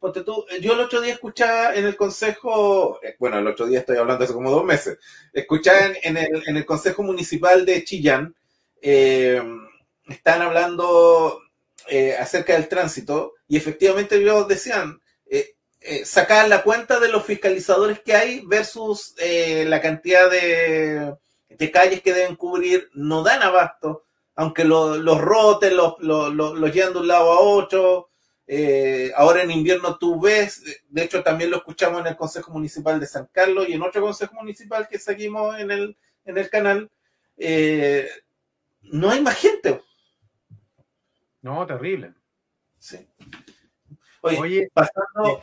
O 0.00 0.12
sea, 0.12 0.22
tú, 0.24 0.46
yo 0.60 0.74
el 0.74 0.80
otro 0.80 1.00
día 1.00 1.14
escuchaba 1.14 1.74
en 1.74 1.86
el 1.86 1.96
consejo, 1.96 3.00
eh, 3.02 3.16
bueno, 3.18 3.38
el 3.40 3.48
otro 3.48 3.66
día 3.66 3.80
estoy 3.80 3.96
hablando 3.96 4.24
hace 4.24 4.32
como 4.32 4.50
dos 4.50 4.64
meses, 4.64 4.98
escuchaba 5.32 5.86
en, 6.00 6.16
el, 6.16 6.44
en 6.46 6.56
el 6.56 6.64
consejo 6.64 7.02
municipal 7.02 7.66
de 7.66 7.82
Chillán, 7.82 8.36
eh, 8.80 9.42
están 10.06 10.42
hablando 10.42 11.40
eh, 11.88 12.14
acerca 12.16 12.52
del 12.52 12.68
tránsito 12.68 13.34
y 13.48 13.56
efectivamente 13.56 14.16
ellos 14.16 14.46
decían, 14.46 15.00
sacar 16.04 16.48
la 16.48 16.64
cuenta 16.64 16.98
de 16.98 17.08
los 17.08 17.24
fiscalizadores 17.24 18.00
que 18.00 18.12
hay 18.12 18.40
versus 18.44 19.14
la 19.18 19.80
cantidad 19.80 20.28
de, 20.28 21.14
de 21.48 21.70
calles 21.70 22.02
que 22.02 22.12
deben 22.12 22.36
cubrir, 22.36 22.90
no 22.94 23.22
dan 23.22 23.42
abasto 23.42 24.06
aunque 24.36 24.64
los 24.64 25.20
rotes, 25.20 25.72
los, 25.72 25.98
llevan 25.98 26.92
de 26.92 26.98
un 26.98 27.08
lado 27.08 27.32
a 27.32 27.40
otro. 27.40 28.10
Eh, 28.46 29.10
ahora 29.16 29.42
en 29.42 29.50
invierno 29.50 29.98
tú 29.98 30.20
ves, 30.20 30.62
de 30.88 31.02
hecho 31.02 31.24
también 31.24 31.50
lo 31.50 31.56
escuchamos 31.56 32.00
en 32.02 32.06
el 32.06 32.16
Consejo 32.16 32.52
Municipal 32.52 33.00
de 33.00 33.06
San 33.06 33.28
Carlos 33.32 33.68
y 33.68 33.72
en 33.72 33.82
otro 33.82 34.02
Consejo 34.02 34.34
Municipal 34.34 34.86
que 34.86 35.00
seguimos 35.00 35.58
en 35.58 35.72
el, 35.72 35.96
en 36.26 36.38
el 36.38 36.48
canal, 36.48 36.90
eh, 37.38 38.08
no 38.82 39.10
hay 39.10 39.20
más 39.22 39.36
gente. 39.36 39.80
No, 41.42 41.66
terrible. 41.66 42.14
Sí. 42.78 43.08
Oye, 44.20 44.68
pasando... 44.72 45.42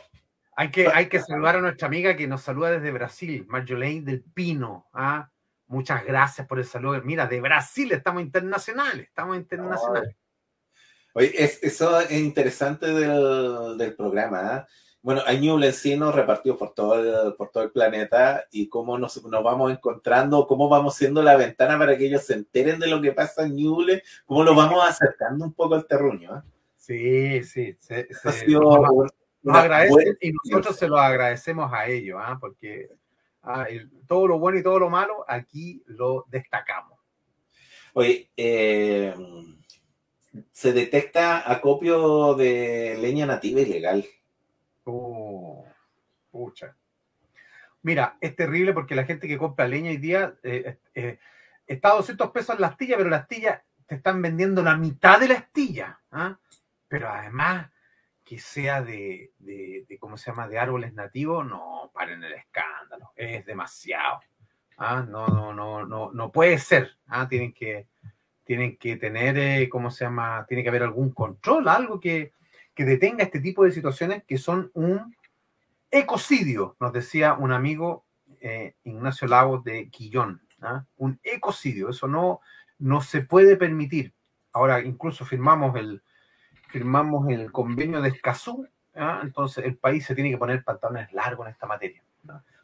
Hay 0.56 0.70
que, 0.70 0.86
hay 0.86 1.08
que 1.08 1.20
saludar 1.20 1.56
a 1.56 1.60
nuestra 1.60 1.88
amiga 1.88 2.14
que 2.14 2.28
nos 2.28 2.42
saluda 2.42 2.70
desde 2.70 2.92
Brasil, 2.92 3.44
Marjolaine 3.48 4.04
del 4.04 4.22
Pino. 4.22 4.86
¿ah? 4.92 5.28
Muchas 5.66 6.04
gracias 6.04 6.46
por 6.46 6.58
el 6.58 6.64
saludo. 6.64 7.00
Mira, 7.02 7.26
de 7.26 7.40
Brasil 7.40 7.90
estamos 7.92 8.22
internacionales, 8.22 9.06
estamos 9.08 9.36
internacionales. 9.36 10.14
Oye, 11.14 11.32
eso 11.36 12.00
es 12.00 12.10
interesante 12.10 12.86
del, 12.86 13.94
programa. 13.96 14.56
¿eh? 14.56 14.72
Bueno, 15.00 15.22
hay 15.26 15.38
Ñuble 15.38 15.72
en 15.84 16.12
repartidos 16.12 16.58
por 16.58 16.74
todo 16.74 16.98
el, 16.98 17.34
por 17.34 17.50
todo 17.50 17.62
el 17.62 17.70
planeta 17.70 18.44
y 18.50 18.68
cómo 18.68 18.98
nos, 18.98 19.22
vamos 19.22 19.70
encontrando, 19.70 20.46
cómo 20.46 20.68
vamos 20.68 20.96
siendo 20.96 21.22
la 21.22 21.36
ventana 21.36 21.78
para 21.78 21.96
que 21.96 22.06
ellos 22.06 22.24
se 22.24 22.34
enteren 22.34 22.80
de 22.80 22.88
lo 22.88 23.00
que 23.00 23.12
pasa 23.12 23.44
en 23.44 23.54
Ñuble, 23.54 24.02
cómo 24.24 24.42
lo 24.42 24.54
vamos 24.54 24.84
acercando 24.88 25.44
un 25.44 25.52
poco 25.52 25.76
al 25.76 25.86
terruño. 25.86 26.38
¿eh? 26.38 26.42
Sí, 26.76 27.44
sí. 27.44 27.76
Se, 27.80 28.08
nos, 28.48 29.56
agradecen 29.56 30.16
y 30.20 30.32
nosotros 30.32 30.76
se 30.76 30.88
lo 30.88 30.98
agradecemos 30.98 31.72
a 31.72 31.86
ellos, 31.86 32.18
¿ah? 32.20 32.38
porque 32.40 32.88
Ah, 33.46 33.66
todo 34.06 34.26
lo 34.26 34.38
bueno 34.38 34.58
y 34.58 34.62
todo 34.62 34.78
lo 34.78 34.90
malo, 34.90 35.24
aquí 35.28 35.82
lo 35.86 36.24
destacamos. 36.28 36.98
Oye, 37.92 38.30
eh, 38.36 39.14
se 40.50 40.72
detecta 40.72 41.50
acopio 41.50 42.34
de 42.34 42.96
leña 42.98 43.26
nativa 43.26 43.60
ilegal. 43.60 44.04
Oh, 44.84 45.66
pucha. 46.30 46.74
Mira, 47.82 48.16
es 48.20 48.34
terrible 48.34 48.72
porque 48.72 48.94
la 48.94 49.04
gente 49.04 49.28
que 49.28 49.38
compra 49.38 49.68
leña 49.68 49.90
hoy 49.90 49.98
día 49.98 50.34
eh, 50.42 50.78
eh, 50.94 51.18
está 51.66 51.90
a 51.90 51.96
200 51.96 52.30
pesos 52.30 52.58
la 52.58 52.68
astilla, 52.68 52.96
pero 52.96 53.10
la 53.10 53.18
astilla 53.18 53.62
te 53.86 53.96
están 53.96 54.22
vendiendo 54.22 54.62
la 54.62 54.76
mitad 54.76 55.20
de 55.20 55.28
la 55.28 55.34
astilla. 55.34 56.00
¿ah? 56.10 56.38
Pero 56.88 57.10
además 57.10 57.70
que 58.24 58.38
sea 58.38 58.82
de, 58.82 59.32
¿cómo 60.00 60.16
se 60.16 60.30
llama?, 60.30 60.48
de 60.48 60.58
árboles 60.58 60.94
nativos, 60.94 61.46
no, 61.46 61.90
paren 61.92 62.24
el 62.24 62.32
escándalo, 62.32 63.12
es 63.14 63.44
demasiado. 63.44 64.20
¿ah? 64.78 65.04
No, 65.06 65.26
no, 65.28 65.52
no, 65.52 65.84
no, 65.84 66.10
no 66.12 66.32
puede 66.32 66.58
ser. 66.58 66.96
¿ah? 67.08 67.28
Tienen 67.28 67.52
que, 67.52 67.86
tienen 68.44 68.76
que 68.78 68.96
tener, 68.96 69.38
eh, 69.38 69.68
¿cómo 69.68 69.90
se 69.90 70.04
llama?, 70.04 70.46
tiene 70.48 70.62
que 70.62 70.70
haber 70.70 70.82
algún 70.82 71.10
control, 71.12 71.68
algo 71.68 72.00
que, 72.00 72.32
detenga 72.76 73.22
este 73.22 73.38
tipo 73.38 73.64
de 73.64 73.70
situaciones 73.70 74.24
que 74.24 74.36
son 74.36 74.70
un 74.74 75.14
ecocidio, 75.92 76.76
nos 76.80 76.92
decía 76.92 77.34
un 77.34 77.52
amigo 77.52 78.04
eh, 78.40 78.74
Ignacio 78.82 79.28
Lagos 79.28 79.62
de 79.62 79.88
Quillón. 79.90 80.42
¿ah? 80.60 80.84
Un 80.96 81.20
ecocidio, 81.22 81.90
eso 81.90 82.08
no, 82.08 82.40
no 82.78 83.00
se 83.00 83.20
puede 83.20 83.56
permitir. 83.56 84.12
Ahora 84.52 84.80
incluso 84.80 85.24
firmamos 85.24 85.76
el, 85.76 86.02
firmamos 86.74 87.28
el 87.28 87.52
convenio 87.52 88.02
de 88.02 88.08
Escazú, 88.08 88.66
entonces 89.22 89.64
el 89.64 89.76
país 89.76 90.04
se 90.04 90.12
tiene 90.12 90.32
que 90.32 90.38
poner 90.38 90.64
pantalones 90.64 91.12
largos 91.12 91.46
en 91.46 91.52
esta 91.52 91.68
materia. 91.68 92.02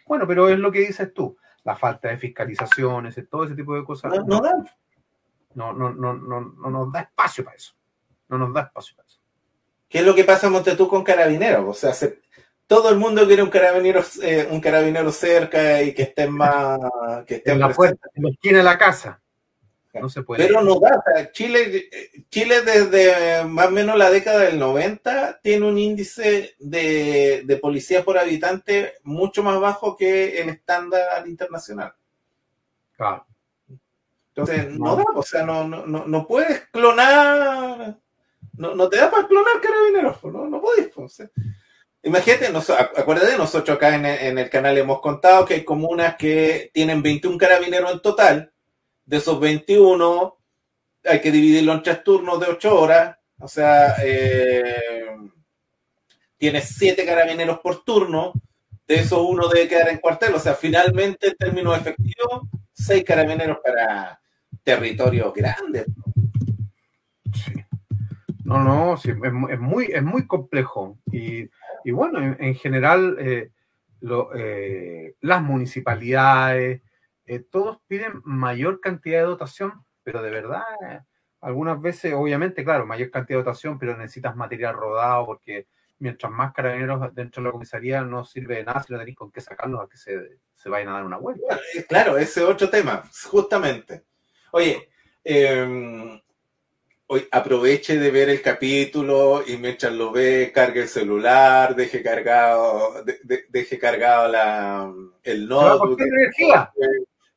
Bueno, 0.05 0.27
pero 0.27 0.49
es 0.49 0.59
lo 0.59 0.73
que 0.73 0.81
dices 0.81 1.15
tú, 1.15 1.37
la 1.63 1.77
falta 1.77 2.09
de 2.09 2.19
fiscalizaciones, 2.19 3.15
todo 3.31 3.45
ese 3.45 3.55
tipo 3.55 3.77
de 3.77 3.85
cosas. 3.85 4.13
No, 4.27 4.41
no, 5.55 5.73
no, 5.73 5.93
no, 5.93 6.15
no, 6.15 6.41
no 6.41 6.71
nos 6.71 6.93
da 6.93 7.03
espacio 7.03 7.45
para 7.45 7.57
eso. 7.57 7.73
No 8.29 8.37
nos 8.37 8.53
da 8.53 8.63
espacio 8.63 8.97
para 8.97 9.07
eso. 9.07 9.21
¿Qué 9.89 10.01
es 10.01 10.05
lo 10.05 10.13
que 10.17 10.25
pasa 10.25 10.49
en 10.49 10.55
Montetú 10.55 10.89
con 10.89 11.05
carabineros? 11.05 11.65
O 11.65 11.73
sea, 11.73 12.11
todo 12.67 12.91
el 12.91 12.97
mundo 12.97 13.29
quiere 13.29 13.45
un 13.45 13.51
carabinero, 13.51 14.03
eh, 14.23 14.49
un 14.51 14.61
carabinero 14.61 15.13
cerca 15.13 15.81
y 15.85 15.95
que 15.95 16.03
esté 16.03 16.29
más... 16.29 16.81
Que 17.29 17.37
esté 17.37 17.53
en 17.53 17.61
la 17.61 17.69
puerta, 17.69 18.09
en 18.13 18.25
la 18.25 18.31
esquina 18.31 18.59
de 18.59 18.65
la 18.65 18.77
casa. 18.77 19.20
No 19.95 20.09
se 20.09 20.23
puede. 20.23 20.47
Pero 20.47 20.63
no 20.63 20.79
da. 20.79 21.03
Chile, 21.33 21.91
Chile 22.29 22.63
desde 22.63 23.45
más 23.45 23.69
o 23.69 23.71
menos 23.73 23.99
la 23.99 24.11
década 24.11 24.41
del 24.41 24.59
90 24.59 25.41
tiene 25.43 25.67
un 25.67 25.79
índice 25.79 26.55
de, 26.61 27.59
policía 27.61 28.05
por 28.05 28.17
habitante 28.17 28.95
mucho 29.03 29.43
más 29.43 29.59
bajo 29.59 29.97
que 29.97 30.41
el 30.41 30.51
estándar 30.51 31.27
internacional. 31.27 31.93
Claro. 32.97 33.27
Entonces, 34.29 34.71
no, 34.71 34.95
da, 34.95 35.05
o 35.15 35.23
sea, 35.23 35.45
no, 35.45 35.67
no, 35.67 35.85
no, 35.85 36.27
puedes 36.27 36.61
clonar, 36.69 37.97
no, 38.57 38.89
te 38.89 38.97
da 38.97 39.11
para 39.11 39.27
clonar 39.27 39.61
carabineros, 39.61 40.23
no, 40.25 40.47
no 40.47 40.61
podés. 40.61 40.91
Imagínate, 42.05 42.47
acuérdate, 42.97 43.37
nosotros 43.37 43.77
acá 43.77 43.97
en, 43.97 44.07
en 44.07 44.39
el 44.39 44.49
canal 44.49 44.79
hemos 44.79 45.01
contado 45.01 45.45
que 45.45 45.55
hay 45.55 45.65
comunas 45.65 46.15
que 46.17 46.71
tienen 46.73 47.03
21 47.03 47.37
carabineros 47.37 47.93
en 47.93 48.01
total 48.01 48.53
de 49.11 49.17
esos 49.17 49.41
21 49.41 50.39
hay 51.05 51.21
que 51.21 51.33
dividirlo 51.33 51.73
en 51.73 51.83
tres 51.83 52.05
turnos 52.05 52.39
de 52.39 52.47
8 52.47 52.81
horas, 52.81 53.17
o 53.41 53.49
sea, 53.49 53.97
eh, 54.05 55.17
tienes 56.37 56.69
7 56.79 57.05
carabineros 57.05 57.59
por 57.59 57.83
turno, 57.83 58.33
de 58.87 58.95
esos 58.95 59.19
uno 59.29 59.49
debe 59.49 59.67
quedar 59.67 59.89
en 59.89 59.99
cuartel, 59.99 60.33
o 60.37 60.39
sea, 60.39 60.55
finalmente 60.55 61.27
en 61.27 61.37
términos 61.37 61.77
efectivos, 61.77 62.43
6 62.73 63.03
carabineros 63.03 63.59
para 63.65 64.21
territorios 64.63 65.35
grandes. 65.35 65.87
No, 68.45 68.63
no, 68.63 68.97
sí, 68.97 69.11
es, 69.11 69.59
muy, 69.59 69.87
es 69.87 70.03
muy 70.05 70.29
complejo. 70.29 70.99
Y, 71.11 71.49
bueno, 71.91 72.37
en, 72.39 72.55
general, 72.55 73.17
eh, 73.19 73.51
eh, 74.37 75.15
las 75.21 75.43
municipalidades, 75.43 76.83
eh, 77.31 77.39
todos 77.49 77.79
piden 77.87 78.23
mayor 78.25 78.81
cantidad 78.81 79.21
de 79.21 79.27
dotación, 79.27 79.85
pero 80.03 80.21
de 80.21 80.33
verdad, 80.33 80.65
algunas 81.41 81.81
veces, 81.81 82.13
obviamente, 82.13 82.65
claro, 82.65 82.87
mayor 82.87 83.13
cantidad 83.13 83.39
de 83.39 83.45
dotación, 83.45 83.79
pero 83.79 83.97
necesitas 83.97 84.35
material 84.35 84.75
rodado 84.75 85.27
porque 85.27 85.69
mientras 86.01 86.33
más 86.33 86.53
carabineros 86.53 87.15
dentro 87.15 87.41
de 87.41 87.47
la 87.47 87.53
comisaría 87.53 88.03
no 88.03 88.25
sirve 88.25 88.57
de 88.57 88.65
nada 88.65 88.83
si 88.83 88.93
no 88.93 88.99
tenéis 88.99 89.17
con 89.17 89.31
qué 89.31 89.41
sacarlos 89.41 89.81
a 89.81 89.87
que 89.87 89.97
se, 89.97 90.69
vayan 90.69 90.89
a 90.89 90.95
dar 90.95 91.05
una 91.05 91.19
vuelta. 91.19 91.61
Claro, 91.89 92.19
ese 92.19 92.41
es 92.41 92.47
otro 92.49 92.69
tema, 92.69 93.05
justamente. 93.31 94.03
Oye, 94.51 94.89
em, 95.23 96.21
hoy 97.07 97.29
aproveche 97.31 97.97
de 97.97 98.11
ver 98.11 98.29
el 98.31 98.43
capítulo 98.43 99.45
y 99.47 99.57
mientras 99.57 99.93
lo 99.93 100.11
ve, 100.11 100.51
cargue 100.53 100.81
el 100.81 100.89
celular, 100.89 101.77
deje 101.77 102.03
cargado, 102.03 103.05
deje 103.49 103.79
cargado 103.79 104.27
la, 104.27 104.93
el 105.23 105.49
notebook 105.49 106.01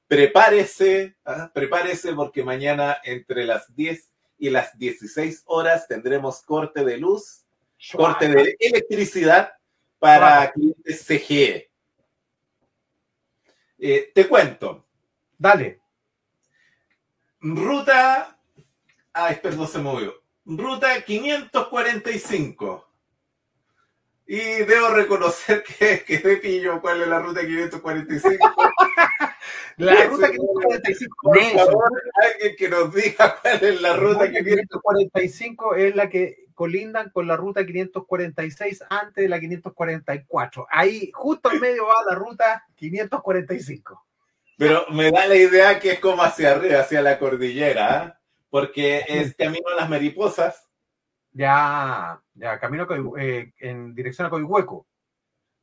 prepárese, 0.08 1.16
¿ah? 1.26 1.52
prepárese 1.54 2.14
porque 2.14 2.44
mañana 2.44 2.98
entre 3.04 3.46
las 3.46 3.74
10 3.76 4.14
y 4.38 4.50
las 4.50 4.78
16 4.78 5.44
horas 5.46 5.88
tendremos 5.88 6.42
corte 6.42 6.84
de 6.84 6.98
luz, 6.98 7.46
corte 7.92 8.28
de 8.28 8.56
electricidad 8.60 9.54
para 10.00 10.52
clientes 10.52 11.06
CGE. 11.06 11.72
Eh, 13.80 14.12
te 14.14 14.28
cuento. 14.28 14.86
Dale. 15.38 15.82
ruta. 17.42 18.38
Ay, 19.14 19.40
perdón, 19.42 19.68
se 19.68 19.80
movió. 19.80 20.14
Ruta 20.46 21.02
545. 21.04 22.88
Y 24.28 24.38
debo 24.38 24.90
reconocer 24.90 25.64
que, 25.80 26.04
que 26.04 26.20
pillo 26.38 26.82
cuál 26.82 27.02
es 27.02 27.08
la 27.08 27.20
ruta 27.20 27.42
545. 27.42 28.54
La 29.78 30.06
ruta 30.06 30.32
545. 30.32 31.16
Por 31.22 31.42
favor, 31.42 32.04
alguien 32.16 32.56
que 32.58 32.70
nos 32.70 32.94
diga 32.94 33.40
cuál 33.42 33.64
es 33.64 33.82
la 33.82 33.96
ruta 33.96 34.32
545 34.32 35.76
es 35.76 35.96
la 35.96 36.10
que 36.10 36.44
colindan 36.54 37.10
con 37.10 37.28
la 37.28 37.36
ruta 37.36 37.66
546 37.66 38.84
antes 38.90 39.24
de 39.24 39.30
la 39.30 39.40
544. 39.40 40.68
Ahí, 40.70 41.12
justo 41.14 41.52
en 41.52 41.60
medio 41.60 41.88
va 41.88 42.04
la 42.08 42.16
ruta 42.16 42.64
545. 42.76 44.06
Pero 44.58 44.86
me 44.92 45.12
da 45.12 45.26
la 45.28 45.36
idea 45.36 45.80
que 45.80 45.94
es 45.94 46.00
como 46.00 46.24
hacia 46.24 46.52
arriba, 46.52 46.80
hacia 46.80 47.02
la 47.02 47.18
cordillera, 47.18 48.06
¿eh? 48.06 48.14
porque 48.50 49.04
es 49.08 49.36
camino 49.36 49.70
a 49.74 49.76
las 49.76 49.90
mariposas. 49.90 50.70
Ya, 51.32 52.22
ya, 52.36 52.60
camino 52.60 52.88
eh, 53.18 53.52
en 53.60 53.96
dirección 53.96 54.28
a 54.28 54.30
Coihueco. 54.30 54.86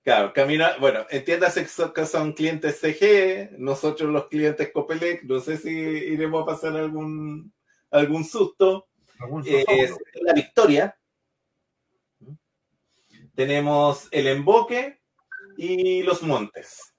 Claro, 0.02 0.32
camina, 0.32 0.76
bueno, 0.80 1.04
entiéndase 1.10 1.66
que 1.94 2.06
son 2.06 2.32
clientes 2.32 2.80
CG, 2.80 3.58
nosotros 3.58 4.08
los 4.10 4.28
clientes 4.28 4.72
Copelec, 4.72 5.24
no 5.24 5.40
sé 5.40 5.58
si 5.58 5.70
iremos 5.70 6.42
a 6.42 6.46
pasar 6.46 6.74
algún, 6.74 7.52
algún 7.90 8.24
susto. 8.24 8.88
Eh, 9.44 9.94
la 10.22 10.32
victoria. 10.32 10.96
Tenemos 13.34 14.08
el 14.10 14.28
emboque 14.28 15.00
y 15.58 16.02
los 16.02 16.22
montes. 16.22 16.94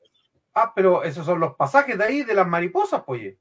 Ah, 0.54 0.72
pero 0.76 1.04
esos 1.04 1.26
son 1.26 1.40
los 1.40 1.56
pasajes 1.56 1.98
de 1.98 2.04
ahí, 2.04 2.24
de 2.24 2.36
las 2.36 2.48
mariposas, 2.48 3.04
pues. 3.04 3.36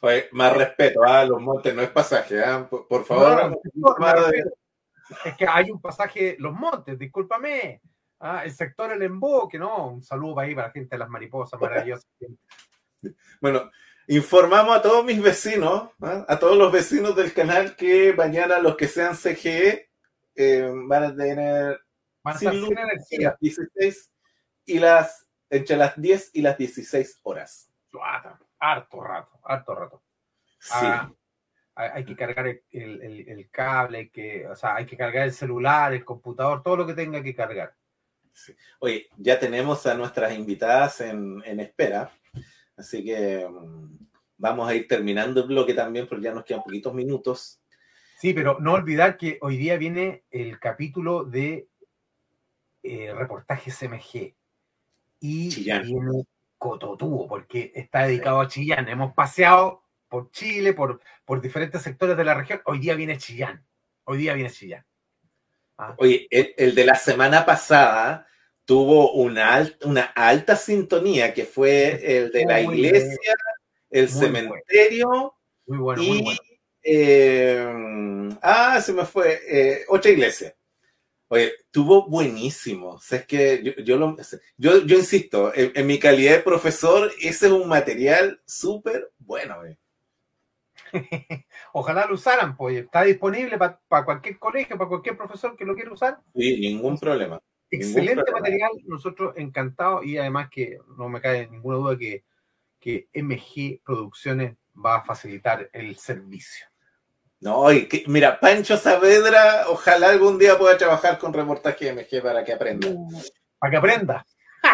Oye, 0.00 0.28
más 0.32 0.56
respeto, 0.56 1.02
¿ah? 1.04 1.24
los 1.24 1.40
montes 1.40 1.74
no 1.74 1.82
es 1.82 1.90
pasaje, 1.90 2.42
¿ah? 2.42 2.68
por, 2.68 3.04
favor. 3.04 3.58
es 5.24 5.36
que 5.36 5.46
hay 5.46 5.70
un 5.70 5.80
pasaje, 5.80 6.36
los 6.38 6.52
montes, 6.52 6.98
discúlpame. 6.98 7.80
Ah, 8.24 8.44
el 8.44 8.52
sector 8.52 8.92
El 8.92 9.02
Emboque, 9.02 9.58
¿no? 9.58 9.88
Un 9.88 10.02
saludo 10.04 10.38
ahí 10.38 10.54
para 10.54 10.68
la 10.68 10.72
gente 10.72 10.94
de 10.94 10.98
las 11.00 11.08
mariposas, 11.08 11.60
maravillosa. 11.60 12.06
bueno, 13.40 13.68
informamos 14.06 14.76
a 14.76 14.80
todos 14.80 15.04
mis 15.04 15.20
vecinos, 15.20 15.90
a 16.00 16.38
todos 16.38 16.56
los 16.56 16.70
vecinos 16.70 17.16
del 17.16 17.32
canal 17.34 17.74
que 17.74 18.12
mañana 18.12 18.60
los 18.60 18.76
que 18.76 18.86
sean 18.86 19.16
CGE 19.16 19.90
eh, 20.36 20.72
van 20.72 21.02
a 21.02 21.16
tener 21.16 21.80
van 22.22 22.36
a 22.36 22.38
sin 22.38 22.60
luz, 22.60 22.70
las 23.18 23.40
16 23.40 24.12
y 24.66 24.78
las 24.78 25.26
entre 25.50 25.76
las 25.76 26.00
10 26.00 26.30
y 26.34 26.42
las 26.42 26.56
16 26.56 27.18
horas. 27.24 27.72
Harto 28.60 29.00
rato, 29.00 29.40
harto 29.42 29.74
rato. 29.74 30.02
Sí. 30.60 30.70
Ah, 30.74 31.12
hay 31.74 32.04
que 32.04 32.14
cargar 32.14 32.46
el, 32.46 32.62
el, 32.70 33.28
el, 33.28 33.50
cable, 33.50 34.10
que, 34.10 34.46
o 34.46 34.54
sea, 34.54 34.76
hay 34.76 34.86
que 34.86 34.96
cargar 34.96 35.24
el 35.24 35.32
celular, 35.32 35.92
el 35.92 36.04
computador, 36.04 36.62
todo 36.62 36.76
lo 36.76 36.86
que 36.86 36.94
tenga 36.94 37.20
que 37.20 37.34
cargar. 37.34 37.74
Sí. 38.32 38.54
Oye, 38.80 39.08
ya 39.16 39.38
tenemos 39.38 39.86
a 39.86 39.94
nuestras 39.94 40.34
invitadas 40.34 41.00
en, 41.00 41.42
en 41.44 41.60
espera, 41.60 42.10
así 42.76 43.04
que 43.04 43.44
um, 43.44 43.98
vamos 44.36 44.68
a 44.68 44.74
ir 44.74 44.88
terminando 44.88 45.42
el 45.42 45.48
bloque 45.48 45.74
también, 45.74 46.06
porque 46.08 46.24
ya 46.24 46.34
nos 46.34 46.44
quedan 46.44 46.62
poquitos 46.62 46.94
minutos. 46.94 47.60
Sí, 48.18 48.34
pero 48.34 48.58
no 48.60 48.72
olvidar 48.72 49.16
que 49.16 49.38
hoy 49.40 49.56
día 49.56 49.76
viene 49.76 50.24
el 50.30 50.58
capítulo 50.58 51.24
de 51.24 51.68
eh, 52.82 53.12
reportajes 53.14 53.80
MG 53.82 54.34
y 55.20 55.48
Chillán. 55.48 55.82
viene 55.82 56.24
Cototubo, 56.58 57.28
porque 57.28 57.72
está 57.74 58.04
dedicado 58.04 58.40
a 58.40 58.48
Chillán. 58.48 58.88
Hemos 58.88 59.14
paseado 59.14 59.84
por 60.08 60.30
Chile, 60.30 60.72
por, 60.72 61.00
por 61.24 61.40
diferentes 61.40 61.82
sectores 61.82 62.16
de 62.16 62.24
la 62.24 62.34
región. 62.34 62.60
Hoy 62.64 62.78
día 62.78 62.94
viene 62.94 63.18
Chillán. 63.18 63.64
Hoy 64.04 64.18
día 64.18 64.34
viene 64.34 64.50
Chillán. 64.50 64.84
Ah. 65.82 65.94
Oye, 65.98 66.28
el, 66.30 66.74
de 66.74 66.84
la 66.84 66.94
semana 66.94 67.44
pasada 67.44 68.26
tuvo 68.64 69.12
una, 69.12 69.68
una 69.84 70.04
alta 70.04 70.56
sintonía 70.56 71.34
que 71.34 71.44
fue 71.44 72.18
el 72.18 72.30
de 72.30 72.44
la 72.44 72.60
iglesia, 72.60 73.34
el 73.90 74.08
cementerio 74.08 75.34
muy 75.66 75.78
bueno, 75.78 76.02
muy 76.02 76.22
bueno. 76.22 76.40
Eh, 76.84 78.28
ah, 78.42 78.80
se 78.80 78.92
me 78.92 79.04
fue, 79.04 79.40
eh, 79.48 79.84
otra 79.88 80.10
iglesia. 80.10 80.54
Oye, 81.28 81.52
tuvo 81.70 82.08
buenísimo. 82.08 82.90
O 82.90 83.00
sea, 83.00 83.20
es 83.20 83.26
que 83.26 83.62
yo, 83.62 83.72
yo, 83.82 83.96
lo, 83.96 84.16
yo, 84.56 84.84
yo 84.84 84.98
insisto, 84.98 85.52
en, 85.54 85.86
mi 85.86 85.98
calidad 85.98 86.36
de 86.36 86.42
profesor, 86.42 87.10
ese 87.20 87.46
es 87.46 87.52
un 87.52 87.68
material 87.68 88.40
súper 88.44 89.10
bueno. 89.18 89.56
Ojalá 91.72 92.06
lo 92.06 92.14
usaran, 92.14 92.56
pues. 92.56 92.76
Está 92.76 93.02
disponible 93.02 93.58
para 93.58 94.04
cualquier 94.04 94.38
colegio, 94.38 94.76
para 94.76 94.88
cualquier 94.88 95.16
profesor 95.16 95.56
que 95.56 95.64
lo 95.64 95.74
quiera 95.74 95.92
usar. 95.92 96.18
Sí, 96.34 96.60
ningún 96.60 96.98
problema. 96.98 97.40
Excelente 97.70 98.30
material, 98.30 98.70
nosotros 98.84 99.34
encantados 99.36 100.04
y 100.04 100.18
además 100.18 100.50
que 100.50 100.78
no 100.98 101.08
me 101.08 101.22
cae 101.22 101.48
ninguna 101.48 101.78
duda 101.78 101.96
que, 101.96 102.22
que 102.78 103.08
MG 103.14 103.80
Producciones 103.82 104.56
va 104.74 104.96
a 104.96 105.04
facilitar 105.04 105.70
el 105.72 105.96
servicio. 105.96 106.66
No, 107.40 107.72
y 107.72 107.88
que, 107.88 108.04
mira, 108.06 108.38
Pancho 108.38 108.76
Saavedra, 108.76 109.64
ojalá 109.68 110.10
algún 110.10 110.38
día 110.38 110.58
pueda 110.58 110.76
trabajar 110.76 111.18
con 111.18 111.32
reportaje 111.32 111.92
MG 111.92 112.22
para 112.22 112.44
que 112.44 112.52
aprenda. 112.52 112.88
Para 113.58 113.70
que 113.70 113.76
aprenda. 113.78 114.26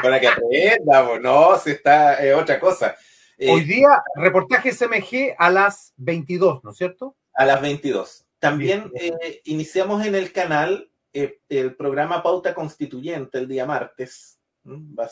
Para 0.02 0.20
que 0.20 0.28
aprenda, 0.28 1.18
no, 1.18 1.56
si 1.58 1.70
está 1.70 2.14
es 2.14 2.34
otra 2.34 2.60
cosa. 2.60 2.94
Eh, 3.38 3.52
Hoy 3.52 3.64
día, 3.64 4.02
reportaje 4.16 4.70
MG 4.70 5.34
a 5.38 5.50
las 5.50 5.94
22, 5.96 6.64
¿no 6.64 6.70
es 6.72 6.76
cierto? 6.76 7.16
A 7.34 7.44
las 7.46 7.62
22. 7.62 8.26
También 8.40 8.90
eh, 8.94 9.40
iniciamos 9.44 10.04
en 10.04 10.16
el 10.16 10.32
canal 10.32 10.90
eh, 11.12 11.40
el 11.48 11.76
programa 11.76 12.22
Pauta 12.22 12.52
Constituyente 12.52 13.38
el 13.38 13.46
día 13.46 13.64
martes. 13.64 14.40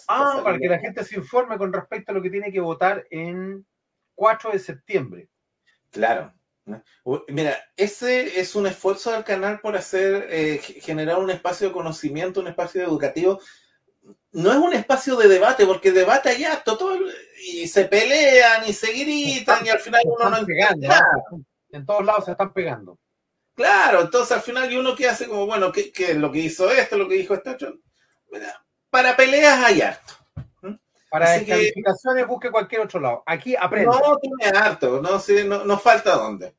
ah, 0.08 0.40
para 0.42 0.58
que 0.58 0.68
la 0.68 0.78
gente 0.78 1.04
se 1.04 1.16
informe 1.16 1.56
con 1.56 1.72
respecto 1.72 2.10
a 2.10 2.14
lo 2.14 2.22
que 2.22 2.30
tiene 2.30 2.50
que 2.50 2.60
votar 2.60 3.06
en 3.10 3.64
4 4.16 4.50
de 4.50 4.58
septiembre. 4.58 5.28
Claro, 5.90 6.34
Mira, 7.28 7.56
ese 7.76 8.40
es 8.40 8.56
un 8.56 8.66
esfuerzo 8.66 9.12
del 9.12 9.22
canal 9.22 9.60
por 9.60 9.76
hacer, 9.76 10.26
eh, 10.30 10.58
generar 10.58 11.18
un 11.18 11.30
espacio 11.30 11.68
de 11.68 11.72
conocimiento, 11.72 12.40
un 12.40 12.48
espacio 12.48 12.82
educativo. 12.82 13.40
No 14.32 14.52
es 14.52 14.58
un 14.58 14.72
espacio 14.72 15.16
de 15.16 15.28
debate, 15.28 15.66
porque 15.66 15.92
debate 15.92 16.28
hay 16.28 16.44
acto, 16.44 16.76
todo, 16.76 16.98
y 17.52 17.66
se 17.68 17.84
pelean 17.86 18.68
y 18.68 18.72
se 18.72 18.92
gritan 18.92 19.64
y 19.64 19.68
al 19.70 19.78
final 19.78 20.02
uno 20.04 20.30
no 20.30 20.38
entiende 20.38 20.88
En 21.70 21.86
todos 21.86 22.04
lados 22.04 22.24
se 22.26 22.32
están 22.32 22.52
pegando. 22.52 22.98
Claro, 23.54 24.02
entonces 24.02 24.36
al 24.36 24.42
final 24.42 24.70
y 24.70 24.76
uno 24.76 24.94
que 24.94 25.08
hace 25.08 25.26
como, 25.26 25.46
bueno, 25.46 25.72
¿qué, 25.72 25.90
¿qué, 25.90 26.10
es 26.10 26.16
lo 26.16 26.30
que 26.30 26.40
hizo 26.40 26.70
esto, 26.70 26.98
lo 26.98 27.08
que 27.08 27.14
dijo 27.14 27.34
esto? 27.34 27.56
Para 28.90 29.16
peleas 29.16 29.64
hay 29.64 29.80
harto. 29.80 30.14
Para 31.10 31.30
descalificaciones 31.30 32.26
busque 32.26 32.50
cualquier 32.50 32.82
otro 32.82 33.00
lado. 33.00 33.22
Aquí 33.24 33.56
aprende. 33.58 33.86
No, 33.86 34.18
tiene 34.18 34.58
harto, 34.58 35.00
no, 35.00 35.18
sí, 35.18 35.44
no, 35.44 35.64
no 35.64 35.78
falta 35.78 36.16
dónde. 36.16 36.54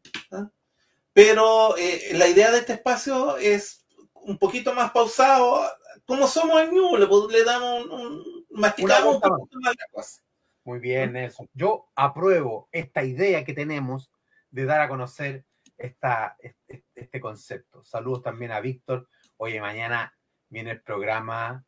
Pero 1.13 1.75
eh, 1.77 2.11
la 2.13 2.27
idea 2.27 2.51
de 2.51 2.59
este 2.59 2.73
espacio 2.73 3.37
es 3.37 3.85
un 4.13 4.37
poquito 4.37 4.73
más 4.73 4.91
pausado. 4.91 5.63
Como 6.07 6.25
somos 6.25 6.61
en 6.61 6.73
New, 6.73 6.95
le, 6.95 7.43
damos 7.43 7.85
un, 7.85 7.91
un 7.91 8.45
masticamos 8.51 9.15
un 9.15 9.21
poquito 9.21 9.59
más 9.59 9.75
la 9.77 9.85
cosa. 9.91 10.21
Muy 10.63 10.79
bien, 10.79 11.13
Nelson. 11.13 11.49
Yo 11.53 11.89
apruebo 11.95 12.69
esta 12.71 13.03
idea 13.03 13.43
que 13.43 13.53
tenemos 13.53 14.09
de 14.49 14.65
dar 14.65 14.79
a 14.79 14.87
conocer 14.87 15.45
esta, 15.77 16.37
este, 16.39 16.85
este 16.95 17.19
concepto. 17.19 17.83
Saludos 17.83 18.23
también 18.23 18.51
a 18.51 18.61
Víctor. 18.61 19.09
Oye, 19.35 19.59
mañana 19.59 20.17
viene 20.49 20.71
el 20.71 20.81
programa 20.81 21.65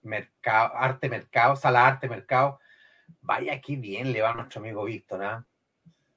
mercado, 0.00 0.74
arte 0.74 1.10
mercado, 1.10 1.54
sala 1.54 1.86
arte 1.86 2.08
mercado. 2.08 2.60
Vaya 3.20 3.52
aquí 3.52 3.76
bien 3.76 4.12
le 4.12 4.22
va 4.22 4.30
a 4.30 4.34
nuestro 4.34 4.60
amigo 4.60 4.84
Víctor, 4.84 5.22
¿ah? 5.22 5.46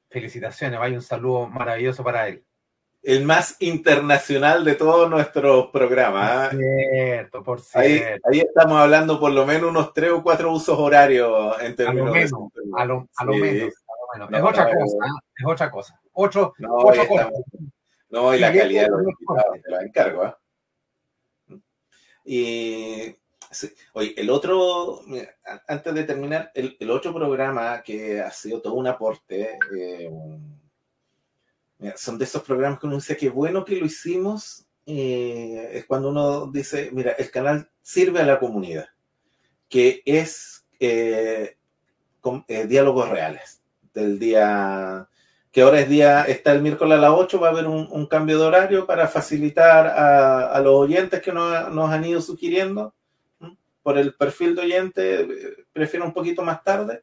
Felicitaciones, 0.10 0.80
vaya 0.80 0.96
un 0.96 1.02
saludo 1.02 1.48
maravilloso 1.48 2.02
para 2.04 2.30
él. 2.30 2.46
El 3.04 3.26
más 3.26 3.58
internacional 3.60 4.64
de 4.64 4.76
todos 4.76 5.10
nuestros 5.10 5.68
programas. 5.68 6.50
Por 6.50 6.58
¿ah? 6.58 6.62
cierto, 6.62 7.44
por 7.44 7.62
cierto. 7.62 8.30
Ahí, 8.30 8.40
estamos 8.40 8.78
hablando 8.80 9.20
por 9.20 9.32
lo 9.32 9.46
menos 9.46 9.72
unos 9.72 9.94
tres 9.94 10.12
o 10.12 10.22
cuatro 10.22 10.52
usos 10.52 10.78
horarios 10.78 11.60
en 11.62 11.76
términos 11.76 12.08
a 12.08 12.10
lo 12.10 12.14
menos, 12.14 12.34
a 12.78 12.86
lo, 12.86 13.10
a 13.16 13.26
lo 13.26 13.34
menos. 13.34 13.74
es 14.32 14.44
otra 14.44 14.66
cosa, 14.66 14.98
¿ah? 15.04 15.20
es 15.36 15.46
otra 15.48 15.72
cosa. 15.72 16.02
Otro, 16.14 16.54
no, 16.60 16.76
otra 16.76 17.08
cosa. 17.08 17.30
No, 18.10 18.36
y 18.36 18.40
la 18.40 18.54
calidad 18.54 18.84
de 18.84 18.90
los 18.90 19.02
invitados, 19.02 19.62
te 19.64 19.72
la 19.72 19.82
encargo. 19.82 20.26
¿eh? 20.26 20.36
Y 22.26 23.16
Oye, 23.94 24.14
el 24.18 24.30
otro, 24.30 25.02
antes 25.68 25.94
de 25.94 26.04
terminar, 26.06 26.52
el, 26.56 26.90
otro 26.90 27.14
programa 27.14 27.82
que 27.84 28.22
ha 28.22 28.32
sido 28.32 28.62
todo 28.62 28.76
un 28.76 28.88
aporte, 28.88 29.60
eh, 29.78 30.10
son 31.96 32.17
de 32.17 32.26
esos 32.26 32.44
programas 32.44 32.80
que 32.80 32.88
uno 32.88 32.98
dice 32.98 33.17
que 33.17 33.30
bueno 33.30 33.65
que 33.65 33.76
lo 33.76 33.86
hicimos, 33.86 34.67
eh, 34.86 35.70
es 35.74 35.86
cuando 35.86 36.10
uno 36.10 36.48
dice, 36.48 36.89
mira, 36.91 37.12
el 37.12 37.32
canal 37.32 37.70
sirve 37.82 38.20
a 38.20 38.26
la 38.26 38.39
comunidad, 38.39 38.88
que 39.70 40.02
es 40.06 40.65
eh, 40.80 41.58
con, 42.20 42.46
diálogos 42.67 43.10
reales. 43.10 43.62
del 43.94 44.20
día, 44.20 45.08
que 45.52 45.62
ahora 45.62 45.82
es 45.82 45.89
día, 45.89 46.24
está 46.24 46.54
el 46.54 46.62
miércoles 46.62 46.98
a 46.98 47.02
las 47.02 47.12
8, 47.12 47.39
va 47.39 47.48
a 47.48 47.52
haber 47.52 47.67
un, 47.67 48.08
cambio 48.08 48.39
de 48.39 48.46
horario 48.46 48.88
para 48.88 49.08
facilitar 49.08 49.88
a, 49.88 50.60
los 50.62 50.74
oyentes 50.74 51.22
que 51.22 51.34
nos, 51.34 51.72
nos, 51.72 51.89
han 51.89 52.06
ido 52.06 52.22
sugiriendo. 52.22 52.94
Por 53.84 53.98
el 53.98 54.13
perfil 54.13 54.56
de 54.56 54.62
oyente, 54.62 55.28
prefiero 55.74 56.06
un 56.06 56.13
poquito 56.13 56.44
más 56.44 56.63
tarde, 56.63 57.02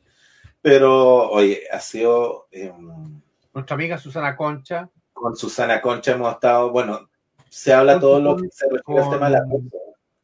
pero 0.63 1.31
oye, 1.31 1.65
ha 1.73 1.81
sido... 1.81 2.47
Em, 2.53 3.21
Nuestra 3.53 3.75
amiga 3.75 3.99
Susana 3.99 4.37
Concha. 4.37 4.89
Con 5.13 5.37
Susana 5.37 5.81
Concha 5.81 6.13
hemos 6.13 6.33
estado, 6.33 6.71
bueno, 6.71 7.09
se 7.49 7.73
habla 7.73 7.99
todo 7.99 8.21
lo 8.21 8.37
que 8.37 8.49
se 8.51 8.69
refiere 8.71 9.03
al 9.03 9.11
tema 9.11 9.27
de 9.27 9.33
la 9.33 9.47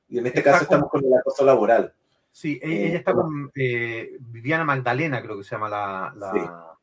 Y 0.08 0.18
en 0.18 0.26
este 0.26 0.42
caso 0.42 0.64
estamos 0.64 0.90
con 0.90 1.04
el 1.04 1.14
acoso 1.14 1.44
laboral. 1.44 1.92
Sí, 2.30 2.60
e-, 2.62 2.86
ella, 2.86 2.94
eh, 2.94 2.96
está 2.96 3.12
con 3.12 3.50
eh, 3.54 4.16
Viviana 4.20 4.64
Magdalena, 4.64 5.22
creo 5.22 5.38
que 5.38 5.44
se 5.44 5.54
llama 5.54 5.68
la. 5.68 6.76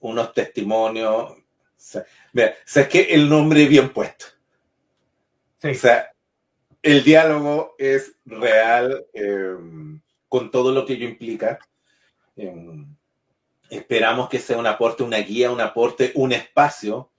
unos 0.00 0.32
testimonios. 0.34 1.32
O 1.32 1.36
sea, 1.76 2.04
mira, 2.32 2.54
es 2.64 2.88
que 2.88 3.14
el 3.14 3.28
nombre 3.28 3.66
bien 3.66 3.90
puesto. 3.90 4.26
Sí. 5.56 5.68
O 5.68 5.74
sea, 5.74 6.12
el 6.82 7.02
diálogo 7.02 7.74
es 7.78 8.14
real 8.26 9.06
em, 9.14 10.00
con 10.28 10.50
todo 10.50 10.70
lo 10.72 10.84
que 10.84 10.92
ello 10.92 11.08
implica. 11.08 11.58
Esperamos 13.76 14.28
que 14.28 14.38
sea 14.38 14.58
un 14.58 14.66
aporte, 14.66 15.02
una 15.02 15.18
guía, 15.18 15.50
un 15.50 15.60
aporte, 15.60 16.12
un 16.14 16.32
espacio, 16.32 17.10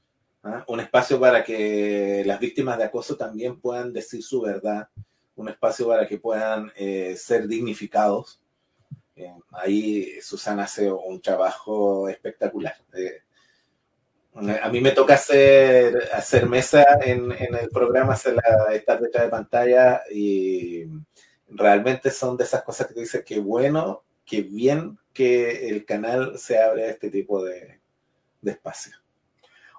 ¿ah? 0.44 0.64
un 0.68 0.80
espacio 0.80 1.20
para 1.20 1.44
que 1.44 2.24
las 2.26 2.40
víctimas 2.40 2.78
de 2.78 2.86
acoso 2.86 3.16
también 3.16 3.60
puedan 3.60 3.92
decir 3.92 4.24
su 4.24 4.42
verdad 4.42 4.90
un 5.36 5.50
espacio 5.50 5.88
para 5.88 6.08
que 6.08 6.18
puedan 6.18 6.72
eh, 6.76 7.16
ser 7.18 7.48
dignificados. 7.48 8.40
Eh, 9.16 9.34
ahí 9.52 10.20
Susana 10.22 10.64
hace 10.64 10.92
un 10.92 11.22
trabajo 11.22 12.10
espectacular. 12.10 12.76
Eh, 12.94 13.22
a 14.62 14.70
mí 14.70 14.82
me 14.82 14.92
toca 14.92 15.14
hacer, 15.14 16.10
hacer 16.12 16.48
mesa 16.48 16.86
en, 17.02 17.32
el 17.32 17.70
programa, 17.70 18.14
hacer 18.14 18.36
la, 18.36 18.74
estar 18.74 19.00
de 19.00 19.30
pantalla 19.30 20.02
y 20.12 20.84
realmente 21.48 22.12
son 22.12 22.36
de 22.36 22.44
esas 22.44 22.64
cosas 22.64 22.88
que 22.88 22.94
tú 22.94 23.00
dices 23.00 23.24
que 23.24 23.40
bueno, 23.40 24.04
que 24.26 24.42
bien 24.42 24.98
que 25.16 25.70
el 25.70 25.86
canal 25.86 26.38
se 26.38 26.62
abre 26.62 26.84
a 26.84 26.90
este 26.90 27.10
tipo 27.10 27.44
de, 27.44 27.80
de 28.42 28.52
espacio. 28.52 28.96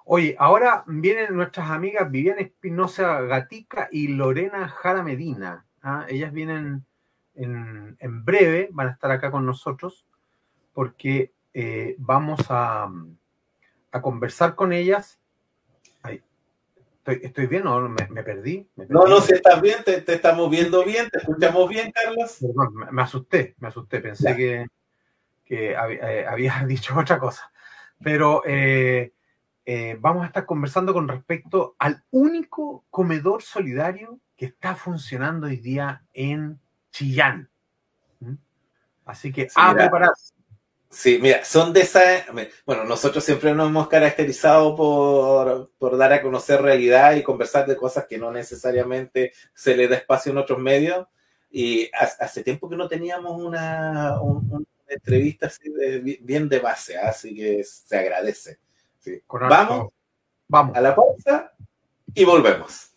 Oye, 0.03 0.35
ahora 0.39 0.83
vienen 0.87 1.35
nuestras 1.35 1.69
amigas 1.69 2.09
Viviana 2.09 2.41
Espinosa 2.41 3.21
Gatica 3.21 3.87
y 3.91 4.07
Lorena 4.07 4.67
Jara 4.67 5.03
Medina. 5.03 5.65
¿ah? 5.81 6.05
Ellas 6.09 6.33
vienen 6.33 6.85
en, 7.35 8.25
breve, 8.25 8.69
van 8.71 8.87
a 8.87 8.91
estar 8.91 9.11
acá 9.11 9.29
con 9.31 9.45
nosotros, 9.45 10.05
porque 10.73 11.33
eh, 11.53 11.95
vamos 11.99 12.39
a, 12.49 12.89
conversar 14.01 14.55
con 14.55 14.73
ellas. 14.73 15.19
¿estoy, 17.05 17.47
bien 17.47 17.65
o 17.67 17.87
me, 17.87 18.23
perdí? 18.23 18.67
No, 18.89 19.05
no, 19.07 19.21
si 19.21 19.33
estás 19.33 19.61
bien, 19.61 19.77
te, 19.83 20.03
estamos 20.13 20.49
viendo 20.49 20.83
bien, 20.83 21.09
te 21.09 21.19
escuchamos 21.19 21.69
bien, 21.69 21.91
Carlos. 21.91 22.37
Perdón, 22.39 22.73
me, 22.91 23.01
asusté, 23.01 23.55
me 23.59 23.69
asusté, 23.69 24.01
pensé 24.01 24.35
que, 24.35 24.65
que 25.47 25.71
eh, 25.71 26.25
había, 26.27 26.63
dicho 26.67 26.97
otra 26.97 27.19
cosa. 27.19 27.51
Pero 28.03 28.43
eh, 28.45 29.13
eh, 29.65 29.97
vamos 29.99 30.23
a 30.23 30.27
estar 30.27 30.45
conversando 30.45 30.93
con 30.93 31.07
respecto 31.07 31.75
al 31.79 32.03
único 32.11 32.85
comedor 32.89 33.41
solidario 33.41 34.19
que 34.35 34.45
está 34.45 34.75
funcionando 34.75 35.47
hoy 35.47 35.57
día 35.57 36.03
en 36.13 36.59
Chillán. 36.91 37.49
¿Mm? 38.19 38.35
Así 39.05 39.31
que 39.31 39.47
a 39.55 39.73
prepararse. 39.73 40.33
Sí, 40.89 41.19
mira, 41.21 41.43
son 41.43 41.73
de 41.73 41.81
esas. 41.81 42.23
Bueno, 42.65 42.85
nosotros 42.85 43.23
siempre 43.23 43.53
nos 43.53 43.67
hemos 43.67 43.89
caracterizado 43.89 44.73
por, 44.75 45.71
por, 45.77 45.97
dar 45.97 46.13
a 46.13 46.21
conocer 46.21 46.61
realidad 46.61 47.13
y 47.15 47.23
conversar 47.23 47.67
de 47.67 47.75
cosas 47.75 48.05
que 48.07 48.17
no 48.17 48.31
necesariamente 48.31 49.33
se 49.53 49.75
le 49.75 49.87
da 49.89 49.97
espacio 49.97 50.31
en 50.31 50.37
otros 50.37 50.59
medios. 50.59 51.07
Y 51.49 51.89
hace 51.93 52.41
tiempo 52.43 52.69
que 52.69 52.77
no 52.77 52.87
teníamos 52.87 53.39
una, 53.41 54.17
entrevista 54.87 55.47
así 55.47 55.71
bien 56.21 56.49
de 56.49 56.59
base, 56.59 56.97
¿ah? 56.97 57.09
así 57.09 57.35
que 57.35 57.63
se 57.63 57.97
agradece. 57.97 58.59
Vamos, 59.29 59.93
vamos 60.47 60.75
a 60.75 60.81
la 60.81 60.95
pausa 60.95 61.53
y 62.13 62.25
volvemos. 62.25 62.91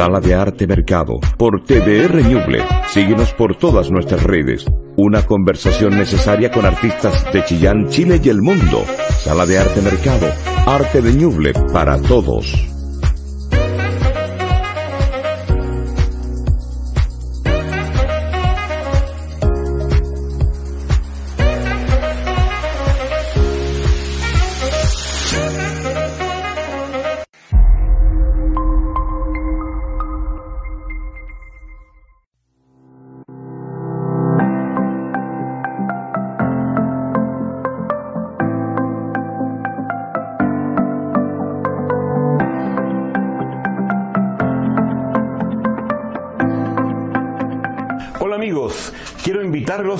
Sala 0.00 0.18
de 0.18 0.34
Arte 0.34 0.66
Mercado, 0.66 1.20
por 1.36 1.62
TDR 1.62 2.26
Ñuble. 2.26 2.64
Síguenos 2.88 3.34
por 3.34 3.58
todas 3.58 3.90
nuestras 3.90 4.22
redes. 4.22 4.64
Una 4.96 5.26
conversación 5.26 5.98
necesaria 5.98 6.50
con 6.50 6.64
artistas 6.64 7.30
de 7.34 7.44
Chillán, 7.44 7.86
Chile 7.90 8.18
y 8.24 8.30
el 8.30 8.40
mundo. 8.40 8.82
Sala 9.18 9.44
de 9.44 9.58
Arte 9.58 9.82
Mercado, 9.82 10.26
arte 10.64 11.02
de 11.02 11.12
Ñuble 11.12 11.52
para 11.74 12.00
todos. 12.00 12.79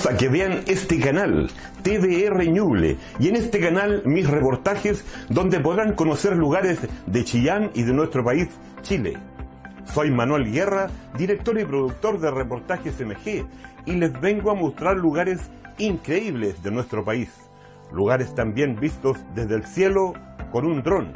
A 0.07 0.17
que 0.17 0.29
vean 0.29 0.63
este 0.67 0.99
canal, 0.99 1.49
TDR 1.83 2.45
Ñuble, 2.49 2.97
y 3.21 3.29
en 3.29 3.37
este 3.37 3.61
canal 3.61 4.03
mis 4.05 4.29
reportajes 4.29 5.05
donde 5.29 5.61
podrán 5.61 5.95
conocer 5.95 6.37
lugares 6.37 6.81
de 7.07 7.25
Chillán 7.25 7.71
y 7.75 7.85
de 7.85 7.93
nuestro 7.93 8.25
país, 8.25 8.49
Chile. 8.83 9.17
Soy 9.95 10.11
Manuel 10.11 10.51
Guerra, 10.51 10.89
director 11.17 11.61
y 11.61 11.65
productor 11.65 12.19
de 12.19 12.31
reportajes 12.31 13.01
MG, 13.01 13.47
y 13.87 13.93
les 13.93 14.21
vengo 14.21 14.51
a 14.51 14.55
mostrar 14.55 14.97
lugares 14.97 15.41
increíbles 15.79 16.61
de 16.63 16.73
nuestro 16.73 17.05
país, 17.05 17.31
lugares 17.93 18.35
también 18.35 18.75
vistos 18.81 19.17
desde 19.35 19.55
el 19.55 19.65
cielo 19.65 20.15
con 20.51 20.67
un 20.67 20.83
dron. 20.83 21.13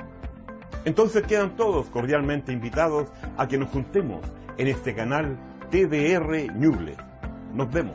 Entonces 0.84 1.24
quedan 1.24 1.56
todos 1.56 1.86
cordialmente 1.86 2.52
invitados 2.52 3.08
a 3.36 3.48
que 3.48 3.58
nos 3.58 3.70
juntemos 3.70 4.20
en 4.56 4.68
este 4.68 4.94
canal 4.94 5.36
TDR 5.70 6.54
Ñuble. 6.54 6.96
Nos 7.54 7.70
vemos. 7.70 7.94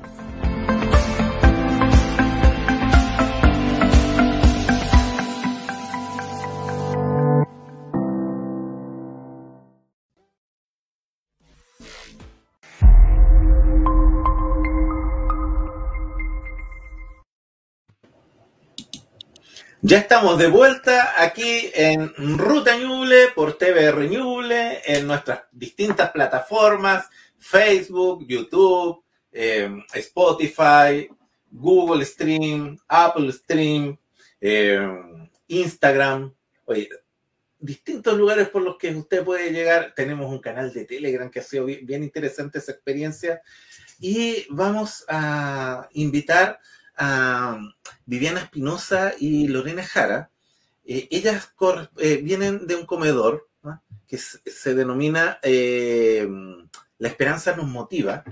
Ya 19.82 19.98
estamos 19.98 20.38
de 20.38 20.48
vuelta 20.48 21.22
aquí 21.22 21.70
en 21.74 22.14
Ruta 22.38 22.78
Ñuble 22.78 23.30
por 23.36 23.58
TVR 23.58 24.10
Ñuble, 24.10 24.82
en 24.86 25.08
nuestras 25.08 25.42
distintas 25.52 26.12
plataformas, 26.12 27.10
Facebook, 27.38 28.26
YouTube, 28.28 29.04
em, 29.32 29.84
Spotify, 29.96 31.10
Google 31.52 32.06
Stream, 32.06 32.78
Apple 32.88 33.32
Stream, 33.32 33.98
em, 34.42 35.30
Instagram. 35.48 36.34
Oye, 36.66 36.90
distintos 37.60 38.18
lugares 38.18 38.50
por 38.50 38.62
los 38.62 38.78
que 38.78 38.96
usted 38.96 39.24
puede 39.24 39.52
llegar. 39.52 39.94
Tenemos 39.96 40.32
un 40.32 40.40
canal 40.40 40.74
de 40.74 40.86
Telegram 40.86 41.30
que 41.30 41.40
ha 41.40 41.44
sido 41.44 41.66
bien 41.66 42.04
interesante 42.04 42.60
esa 42.60 42.72
experiencia. 42.72 43.42
Y 44.00 44.46
vamos 44.50 45.04
a 45.10 45.90
invitar 45.94 46.60
a 46.96 47.60
Viviana 48.06 48.42
Espinosa 48.42 49.14
y 49.20 49.48
Lorena 49.48 49.84
Jara. 49.84 50.32
Eh, 50.86 51.08
ellas 51.12 51.54
eh, 51.98 52.18
vienen 52.24 52.66
de 52.66 52.76
un 52.76 52.86
comedor 52.86 53.48
que 54.08 54.18
se, 54.18 54.74
denomina 54.74 55.38
eh, 55.44 56.28
La 56.98 57.08
Esperanza 57.08 57.56
nos 57.56 57.68
motiva, 57.68 58.24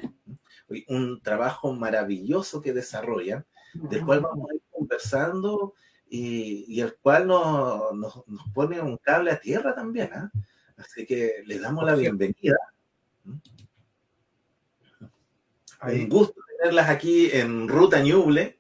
un 0.88 1.22
trabajo 1.22 1.74
maravilloso 1.74 2.62
que 2.62 2.74
desarrollan, 2.74 3.46
del 3.74 4.06
cual 4.06 4.22
vamos 4.22 4.50
a 4.50 4.56
ir 4.56 4.62
conversando 4.72 5.74
y, 6.10 6.80
el 6.80 6.96
cual 6.96 7.28
nos, 7.28 7.96
nos, 7.96 8.24
pone 8.54 8.80
un 8.82 8.98
cable 8.98 9.32
a 9.32 9.40
tierra 9.40 9.76
también. 9.76 10.10
¿ah? 10.14 10.32
Así 10.78 11.06
que 11.06 11.44
les 11.46 11.62
damos 11.62 11.86
la 11.86 11.96
bienvenida. 11.96 12.58
Un 15.82 16.10
gusto 16.10 16.42
tenerlas 16.58 16.90
aquí 16.90 17.30
en 17.32 17.68
Ruta 17.68 18.02
Ñuble. 18.02 18.60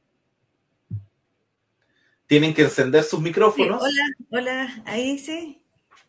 Tienen 2.27 2.53
que 2.53 2.63
encender 2.63 3.03
sus 3.03 3.21
micrófonos. 3.21 3.81
hola, 3.81 4.03
hola, 4.31 4.83
ahí 4.85 5.17
sí. 5.17 5.63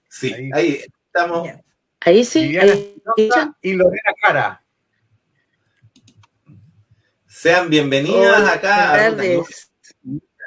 Sí, 0.09 0.51
ahí, 0.53 0.81
estamos. 1.07 1.49
Ahí 2.01 2.25
sí. 2.25 2.59
y 3.63 3.73
Lorena 3.75 4.13
Cara. 4.21 4.65
Sean 7.39 7.71
bienvenidas 7.71 8.49
acá. 8.49 9.15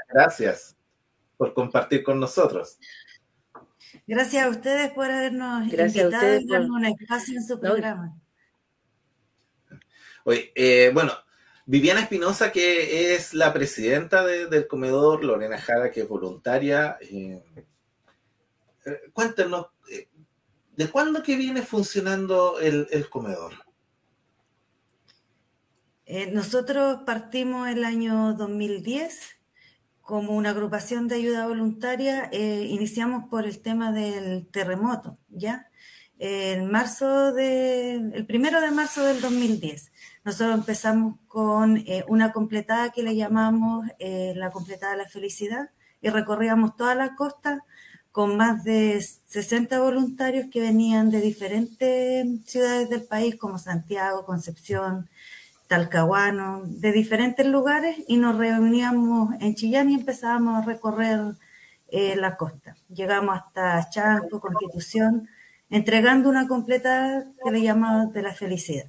Gracias 0.09 0.75
por 1.37 1.53
compartir 1.53 2.03
con 2.03 2.19
nosotros. 2.19 2.77
Gracias 4.05 4.45
a 4.45 4.49
ustedes 4.49 4.91
por 4.91 5.05
habernos 5.05 5.71
invitado 5.71 6.35
y 6.35 6.45
darnos 6.45 6.69
un 6.69 6.83
espacio 6.83 7.37
en 7.37 7.47
su 7.47 7.57
programa. 7.61 8.13
Eh, 10.25 10.91
bueno, 10.93 11.13
Viviana 11.65 12.01
Espinosa, 12.01 12.51
que 12.51 13.15
es 13.15 13.33
la 13.33 13.53
presidenta 13.53 14.25
del 14.25 14.67
comedor, 14.67 15.23
Lorena 15.23 15.61
Jara, 15.61 15.91
que 15.91 16.01
es 16.01 16.09
voluntaria. 16.09 16.97
Eh, 16.99 17.41
eh, 18.85 18.99
cuéntenos, 19.13 19.67
¿de 20.75 20.89
cuándo 20.89 21.23
que 21.23 21.37
viene 21.37 21.61
funcionando 21.61 22.59
el, 22.59 22.85
el 22.91 23.07
comedor? 23.09 23.53
Nosotros 26.33 26.99
partimos 27.05 27.69
el 27.69 27.85
año 27.85 28.33
2010 28.33 29.41
como 30.11 30.35
una 30.35 30.49
agrupación 30.49 31.07
de 31.07 31.15
ayuda 31.15 31.47
voluntaria, 31.47 32.27
eh, 32.33 32.65
iniciamos 32.69 33.29
por 33.29 33.45
el 33.45 33.61
tema 33.61 33.93
del 33.93 34.45
terremoto, 34.47 35.17
¿ya? 35.29 35.69
En 36.19 36.69
marzo 36.69 37.31
de, 37.31 37.93
el 37.95 38.25
primero 38.25 38.59
de 38.59 38.71
marzo 38.71 39.05
del 39.05 39.21
2010, 39.21 39.91
nosotros 40.25 40.55
empezamos 40.55 41.15
con 41.29 41.77
eh, 41.77 42.03
una 42.09 42.33
completada 42.33 42.91
que 42.91 43.03
le 43.03 43.15
llamamos 43.15 43.87
eh, 43.99 44.33
la 44.35 44.51
completada 44.51 44.91
de 44.91 45.03
la 45.03 45.09
felicidad 45.09 45.69
y 46.01 46.09
recorríamos 46.09 46.75
toda 46.75 46.93
la 46.93 47.15
costa 47.15 47.63
con 48.11 48.35
más 48.35 48.65
de 48.65 49.01
60 49.01 49.79
voluntarios 49.79 50.47
que 50.51 50.59
venían 50.59 51.09
de 51.09 51.21
diferentes 51.21 52.27
ciudades 52.45 52.89
del 52.89 53.03
país 53.03 53.37
como 53.37 53.57
Santiago, 53.57 54.25
Concepción, 54.25 55.09
Talcahuano, 55.71 56.63
de 56.65 56.91
diferentes 56.91 57.45
lugares 57.45 57.95
y 58.05 58.17
nos 58.17 58.37
reuníamos 58.37 59.33
en 59.39 59.55
Chillán 59.55 59.89
y 59.89 59.93
empezábamos 59.93 60.61
a 60.61 60.65
recorrer 60.65 61.21
eh, 61.87 62.17
la 62.17 62.35
costa. 62.35 62.75
Llegamos 62.93 63.37
hasta 63.37 63.89
Chanco, 63.89 64.41
Constitución, 64.41 65.29
entregando 65.69 66.27
una 66.27 66.49
completa 66.49 67.23
que 67.41 67.51
le 67.51 67.61
llamamos 67.61 68.11
de 68.11 68.21
la 68.21 68.33
felicidad. 68.33 68.87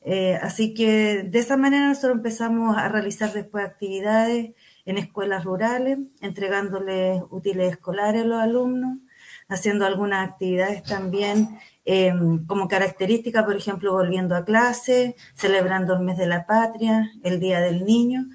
Eh, 0.00 0.38
así 0.40 0.72
que 0.72 1.22
de 1.22 1.38
esa 1.38 1.58
manera 1.58 1.88
nosotros 1.88 2.16
empezamos 2.16 2.78
a 2.78 2.88
realizar 2.88 3.34
después 3.34 3.66
actividades 3.66 4.54
en 4.86 4.96
escuelas 4.96 5.44
rurales, 5.44 5.98
entregándoles 6.22 7.22
útiles 7.28 7.72
escolares 7.72 8.22
a 8.22 8.26
los 8.26 8.40
alumnos, 8.40 9.00
haciendo 9.48 9.86
algunas 9.86 10.28
actividades 10.28 10.82
también 10.82 11.58
Em, 11.86 12.46
como 12.46 12.66
característica, 12.66 13.44
por 13.44 13.56
ejemplo, 13.56 13.92
volviendo 13.92 14.34
a 14.34 14.44
clase, 14.44 15.16
celebrando 15.34 15.94
el 15.94 16.00
mes 16.00 16.16
de 16.16 16.26
la 16.26 16.46
patria, 16.46 17.12
el 17.22 17.40
Día 17.40 17.60
del 17.60 17.84
Niño, 17.84 18.26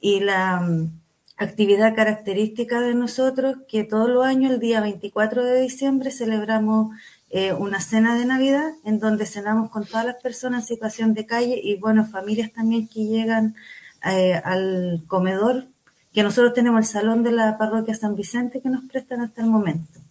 y 0.00 0.20
la 0.20 0.60
mm, 0.60 1.00
actividad 1.36 1.96
característica 1.96 2.80
de 2.80 2.94
nosotros, 2.94 3.56
que 3.68 3.82
todos 3.84 4.08
los 4.08 4.24
años, 4.24 4.52
el 4.52 4.60
día 4.60 4.80
24 4.80 5.44
de 5.44 5.60
diciembre, 5.62 6.10
celebramos 6.12 6.94
eh, 7.30 7.52
una 7.52 7.80
cena 7.80 8.14
de 8.16 8.24
Navidad, 8.26 8.70
en 8.84 9.00
donde 9.00 9.26
cenamos 9.26 9.70
con 9.70 9.84
todas 9.84 10.06
las 10.06 10.16
personas 10.22 10.62
en 10.62 10.68
situación 10.68 11.14
de 11.14 11.26
calle 11.26 11.60
y, 11.62 11.76
bueno, 11.76 12.06
familias 12.06 12.52
también 12.52 12.86
que 12.88 13.04
llegan 13.04 13.56
eh, 14.04 14.34
al 14.44 15.02
comedor, 15.08 15.66
que 16.12 16.22
nosotros 16.22 16.54
tenemos 16.54 16.80
el 16.80 16.86
salón 16.86 17.22
de 17.24 17.32
la 17.32 17.58
parroquia 17.58 17.94
San 17.94 18.14
Vicente 18.14 18.60
que 18.60 18.68
nos 18.68 18.84
prestan 18.84 19.22
hasta 19.22 19.42
el 19.42 19.48
momento. 19.48 20.01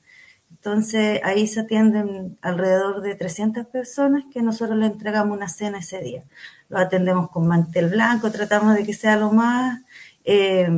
Entonces 0.64 1.20
ahí 1.24 1.48
se 1.48 1.62
atienden 1.62 2.38
alrededor 2.40 3.02
de 3.02 3.16
300 3.16 3.66
personas 3.66 4.26
que 4.32 4.44
nosotros 4.44 4.78
le 4.78 4.86
entregamos 4.86 5.36
una 5.36 5.50
cena 5.50 5.80
ese 5.80 6.00
día. 6.02 6.24
Lo 6.70 6.78
atendemos 6.78 7.32
con 7.32 7.48
mantel 7.48 7.90
blanco, 7.90 8.30
tratamos 8.30 8.76
de 8.76 8.86
que 8.86 8.94
sea 8.94 9.18
lo 9.18 9.32
más... 9.32 9.82
Eh, 10.24 10.70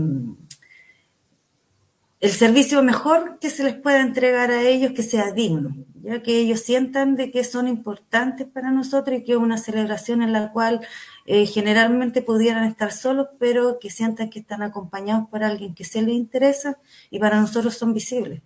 el 2.21 2.31
servicio 2.31 2.81
mejor 2.81 3.39
que 3.39 3.49
se 3.49 3.65
les 3.65 3.75
pueda 3.75 3.99
entregar 3.99 4.51
a 4.51 4.61
ellos, 4.61 4.93
que 4.93 5.03
sea 5.03 5.33
digno, 5.33 5.75
ya 6.01 6.21
que 6.21 6.39
ellos 6.39 6.61
sientan 6.61 7.17
de 7.17 7.29
que 7.29 7.43
son 7.43 7.67
importantes 7.67 8.47
para 8.47 8.71
nosotros 8.71 9.17
y 9.17 9.23
que 9.25 9.33
es 9.33 9.37
una 9.37 9.57
celebración 9.57 10.21
en 10.21 10.31
la 10.31 10.53
cual 10.53 10.79
eh, 11.25 11.45
generalmente 11.45 12.21
pudieran 12.21 12.63
estar 12.63 12.93
solos, 12.93 13.27
pero 13.37 13.79
que 13.79 13.89
sientan 13.89 14.29
que 14.29 14.39
están 14.39 14.63
acompañados 14.63 15.27
por 15.27 15.43
alguien 15.43 15.73
que 15.73 15.83
se 15.83 16.01
les 16.01 16.15
interesa 16.15 16.77
y 17.09 17.19
para 17.19 17.41
nosotros 17.41 17.75
son 17.75 17.93
visibles 17.93 18.41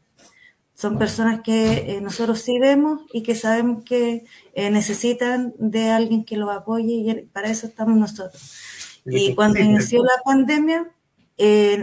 son 0.77 0.99
personas 0.99 1.41
que 1.41 1.95
eh, 1.95 2.01
nosotros 2.01 2.39
sí 2.39 2.59
vemos 2.59 3.01
y 3.11 3.23
que 3.23 3.33
sabemos 3.33 3.83
que 3.83 4.25
eh, 4.53 4.69
necesitan 4.69 5.55
de 5.57 5.89
alguien 5.89 6.23
que 6.23 6.37
los 6.37 6.55
apoye 6.55 6.93
y 6.93 7.21
para 7.33 7.49
eso 7.49 7.65
estamos 7.65 7.97
nosotros. 7.97 9.01
Y 9.03 9.33
cuando 9.33 9.57
inició 9.57 10.03
la 10.03 10.21
pandemia, 10.23 10.91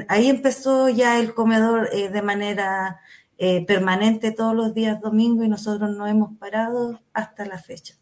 ahí 0.06 0.28
empezó 0.28 0.88
ya 0.90 1.18
el 1.18 1.34
comedor 1.34 1.88
eh, 1.92 2.08
de 2.08 2.22
manera 2.22 3.00
permanente 3.66 4.30
todos 4.30 4.54
los 4.54 4.74
días 4.74 5.00
domingo 5.00 5.42
y 5.42 5.48
nosotros 5.48 5.90
no 5.96 6.06
hemos 6.06 6.38
parado 6.38 7.00
hasta 7.12 7.44
la 7.44 7.58
fecha. 7.58 7.94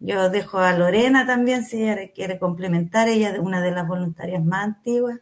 Yo 0.00 0.28
dejo 0.28 0.58
a 0.58 0.76
Lorena 0.76 1.24
también, 1.24 1.64
si 1.64 1.84
ella 1.84 2.10
quiere 2.12 2.40
complementar, 2.40 3.06
ella 3.08 3.30
es 3.30 3.38
una 3.38 3.62
de 3.62 3.70
las 3.70 3.86
voluntarias 3.86 4.44
más 4.44 4.64
antiguas. 4.64 5.20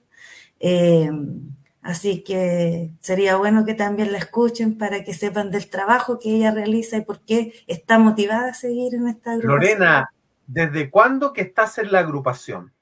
Así 1.82 2.22
que 2.22 2.90
sería 3.00 3.36
bueno 3.36 3.64
que 3.64 3.74
también 3.74 4.12
la 4.12 4.18
escuchen 4.18 4.76
para 4.76 5.02
que 5.02 5.14
sepan 5.14 5.50
del 5.50 5.68
trabajo 5.68 6.18
que 6.18 6.36
ella 6.36 6.50
realiza 6.50 6.98
y 6.98 7.02
por 7.02 7.20
qué 7.20 7.54
está 7.66 7.98
motivada 7.98 8.50
a 8.50 8.54
seguir 8.54 8.94
en 8.94 9.08
esta 9.08 9.32
agrupación. 9.32 9.78
Lorena, 9.78 10.12
¿desde 10.46 10.90
cuándo 10.90 11.32
que 11.32 11.40
estás 11.40 11.78
en 11.78 11.90
la 11.90 12.00
agrupación? 12.00 12.74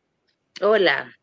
Hola. 0.61 1.15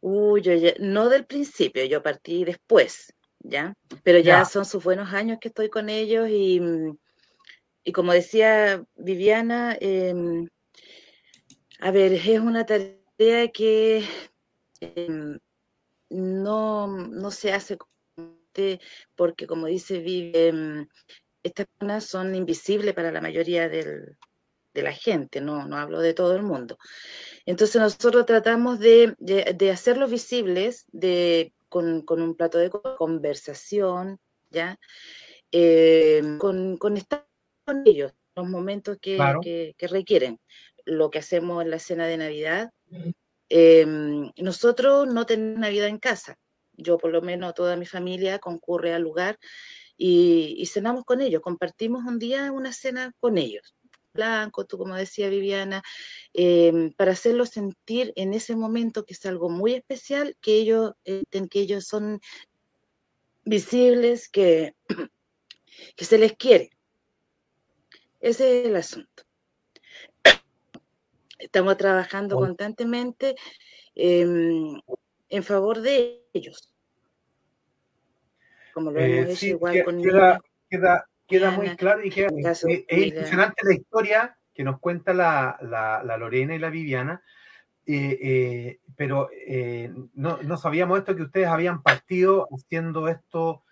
Uy, 0.00 0.42
yo 0.42 0.52
no 0.80 1.08
del 1.08 1.24
principio, 1.24 1.84
yo 1.84 2.02
partí 2.02 2.44
después, 2.44 3.14
¿ya? 3.38 3.72
Pero 4.02 4.18
ya, 4.18 4.44
son 4.44 4.64
sus 4.64 4.82
buenos 4.82 5.14
años 5.14 5.38
que 5.40 5.48
estoy 5.48 5.70
con 5.70 5.88
ellos 5.88 6.28
y, 6.28 6.60
y 7.84 7.92
como 7.92 8.12
decía 8.12 8.84
Viviana, 8.96 9.76
em, 9.80 10.48
a 11.80 11.90
ver, 11.92 12.12
es 12.12 12.40
una 12.40 12.66
tarea 12.66 13.48
que 13.54 14.04
em, 14.80 15.38
no, 16.12 16.86
no 16.86 17.30
se 17.30 17.52
hace 17.52 17.76
porque, 19.14 19.46
como 19.46 19.66
dice 19.66 19.98
Vivi, 19.98 20.52
mm, 20.52 20.88
estas 21.42 21.66
personas 21.66 22.04
son 22.04 22.34
invisibles 22.34 22.94
para 22.94 23.10
la 23.10 23.20
mayoría 23.20 23.68
de 23.68 24.16
la 24.74 24.92
gente, 24.92 25.40
no, 25.40 25.66
no 25.66 25.76
hablo 25.76 26.00
de 26.00 26.14
todo 26.14 26.36
el 26.36 26.42
mundo. 26.42 26.78
Entonces 27.46 27.80
nosotros 27.80 28.26
tratamos 28.26 28.78
de, 28.78 29.14
de, 29.18 29.70
hacerlos 29.70 30.10
visibles 30.10 30.86
de, 30.92 31.52
con, 31.68 32.04
un 32.08 32.34
plato 32.36 32.58
de 32.58 32.70
conversación, 32.70 34.18
¿ya? 34.50 34.78
Eh, 35.50 36.22
con, 36.38 36.76
con 36.78 36.96
estar 36.96 37.26
con 37.64 37.82
ellos, 37.86 38.12
los 38.34 38.48
momentos 38.48 38.98
que, 39.00 39.18
que, 39.76 39.88
requieren. 39.88 40.40
Lo 40.84 41.10
que 41.10 41.18
hacemos 41.18 41.62
en 41.62 41.70
la 41.70 41.78
cena 41.78 42.06
de 42.06 42.16
Navidad, 42.16 42.70
Em, 43.54 44.32
nosotros 44.38 45.06
no 45.12 45.26
tenemos 45.26 45.60
Navidad 45.60 45.88
en 45.88 45.98
casa. 45.98 46.38
Yo, 46.72 46.96
por 46.96 47.10
lo 47.12 47.20
menos, 47.20 47.52
toda 47.52 47.76
mi 47.76 47.84
familia 47.84 48.38
concurre 48.38 48.94
al 48.94 49.02
lugar 49.02 49.38
y, 49.94 50.64
cenamos 50.72 51.04
con 51.04 51.20
ellos. 51.20 51.42
Compartimos 51.42 52.02
un 52.06 52.18
día 52.18 52.50
una 52.50 52.72
cena 52.72 53.12
con 53.20 53.36
ellos. 53.36 53.74
Blanco, 54.14 54.64
tú 54.64 54.78
como 54.78 54.94
decía 54.94 55.28
Viviana, 55.28 55.82
em, 56.32 56.92
para 56.94 57.12
hacerlos 57.12 57.50
sentir 57.50 58.14
en 58.16 58.32
ese 58.32 58.56
momento 58.56 59.04
que 59.04 59.12
es 59.12 59.26
algo 59.26 59.50
muy 59.50 59.74
especial, 59.74 60.34
que 60.40 60.54
ellos, 60.54 60.92
que 61.04 61.60
ellos 61.60 61.84
son 61.84 62.20
visibles, 63.44 64.30
que, 64.30 64.74
que 65.96 66.04
se 66.06 66.16
les 66.16 66.32
quiere. 66.38 66.70
Ese 68.20 68.60
es 68.62 68.66
el 68.66 68.76
asunto. 68.76 69.24
Estamos 71.42 71.76
trabajando 71.76 72.36
constantemente 72.36 73.34
em, 73.96 74.80
en 75.28 75.42
favor 75.42 75.80
de 75.80 76.22
ellos. 76.32 76.72
Como 78.72 78.92
lo 78.92 79.00
hemos 79.00 79.28
eh, 79.28 79.32
hecho 79.32 79.46
igual 79.46 79.84
con 79.84 80.00
queda, 80.00 80.40
queda, 80.70 81.06
queda, 81.26 81.50
muy 81.50 81.76
claro 81.76 82.04
y 82.04 82.10
queda, 82.10 82.28
es 82.52 82.62
impresionante 82.88 83.64
la 83.64 83.74
historia 83.74 84.38
que 84.54 84.62
nos 84.62 84.78
cuenta 84.78 85.12
la, 85.12 85.58
la, 85.62 86.16
Lorena 86.16 86.54
y 86.54 86.58
la 86.58 86.70
Viviana, 86.70 87.22
pero 88.96 89.28
no, 90.14 90.38
no, 90.42 90.56
sabíamos 90.56 90.98
esto 90.98 91.16
que 91.16 91.22
ustedes 91.22 91.48
habían 91.48 91.82
partido 91.82 92.48
haciendo 92.52 93.08
esto, 93.08 93.64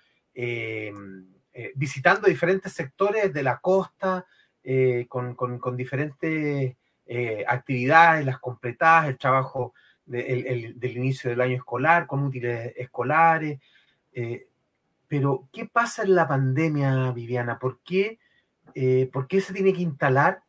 visitando 1.74 2.26
diferentes 2.26 2.72
sectores 2.72 3.32
de 3.32 3.42
la 3.42 3.58
costa, 3.58 4.26
con, 5.08 5.34
con, 5.34 5.58
con, 5.58 5.76
diferentes 5.76 6.76
actividades, 7.46 8.24
las 8.24 8.38
completadas, 8.38 9.08
el 9.08 9.18
trabajo 9.18 9.74
del 10.10 10.96
inicio 10.96 11.30
del 11.30 11.40
año 11.40 11.56
escolar, 11.56 12.06
con 12.06 12.24
útiles 12.24 12.72
escolares. 12.76 13.60
Eh, 14.12 14.48
pero, 15.06 15.48
¿qué 15.52 15.66
pasa 15.66 16.02
en 16.02 16.14
la 16.14 16.26
pandemia, 16.26 17.12
Viviana? 17.12 17.58
¿Por 17.58 17.80
qué, 17.82 18.18
eh, 18.74 19.08
¿por 19.12 19.26
qué 19.26 19.40
se 19.40 19.52
tiene 19.52 19.72
que 19.72 19.82
instalar 19.82 20.42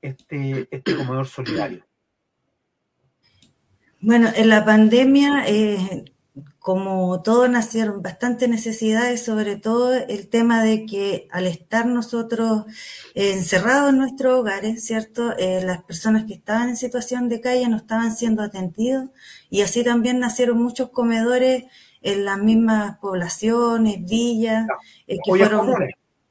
este, 0.00 0.68
este 0.70 0.96
comedor 0.96 1.26
solidario? 1.26 1.84
Bueno, 4.00 4.30
en 4.34 4.48
la 4.48 4.64
pandemia 4.64 5.44
eh, 5.46 6.04
como 6.58 7.22
todos 7.22 7.48
nacieron 7.48 8.02
bastante 8.02 8.48
necesidades, 8.48 9.24
sobre 9.24 9.56
todo 9.56 9.94
el 9.94 10.28
tema 10.28 10.62
de 10.62 10.84
que 10.84 11.28
al 11.30 11.46
estar 11.46 11.86
nosotros 11.86 12.64
encerrados 13.14 13.90
en 13.90 13.98
nuestros 13.98 14.40
hogares, 14.40 14.84
¿cierto? 14.84 15.36
Eh, 15.38 15.62
las 15.64 15.82
personas 15.84 16.24
que 16.24 16.34
estaban 16.34 16.68
en 16.70 16.76
situación 16.76 17.28
de 17.28 17.40
calle 17.40 17.68
no 17.68 17.76
estaban 17.76 18.14
siendo 18.16 18.42
atendidos 18.42 19.10
y 19.48 19.62
así 19.62 19.84
también 19.84 20.18
nacieron 20.18 20.60
muchos 20.62 20.90
comedores 20.90 21.64
en 22.02 22.24
las 22.24 22.38
mismas 22.38 22.98
poblaciones, 22.98 24.04
villas, 24.04 24.66
eh, 25.06 25.18
que 25.24 25.30
fueron... 25.30 25.72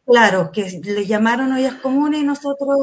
Claro, 0.06 0.52
que 0.52 0.82
le 0.84 1.08
llamaron 1.08 1.52
ollas 1.52 1.76
comunes 1.76 2.22
y 2.22 2.24
nosotros 2.24 2.78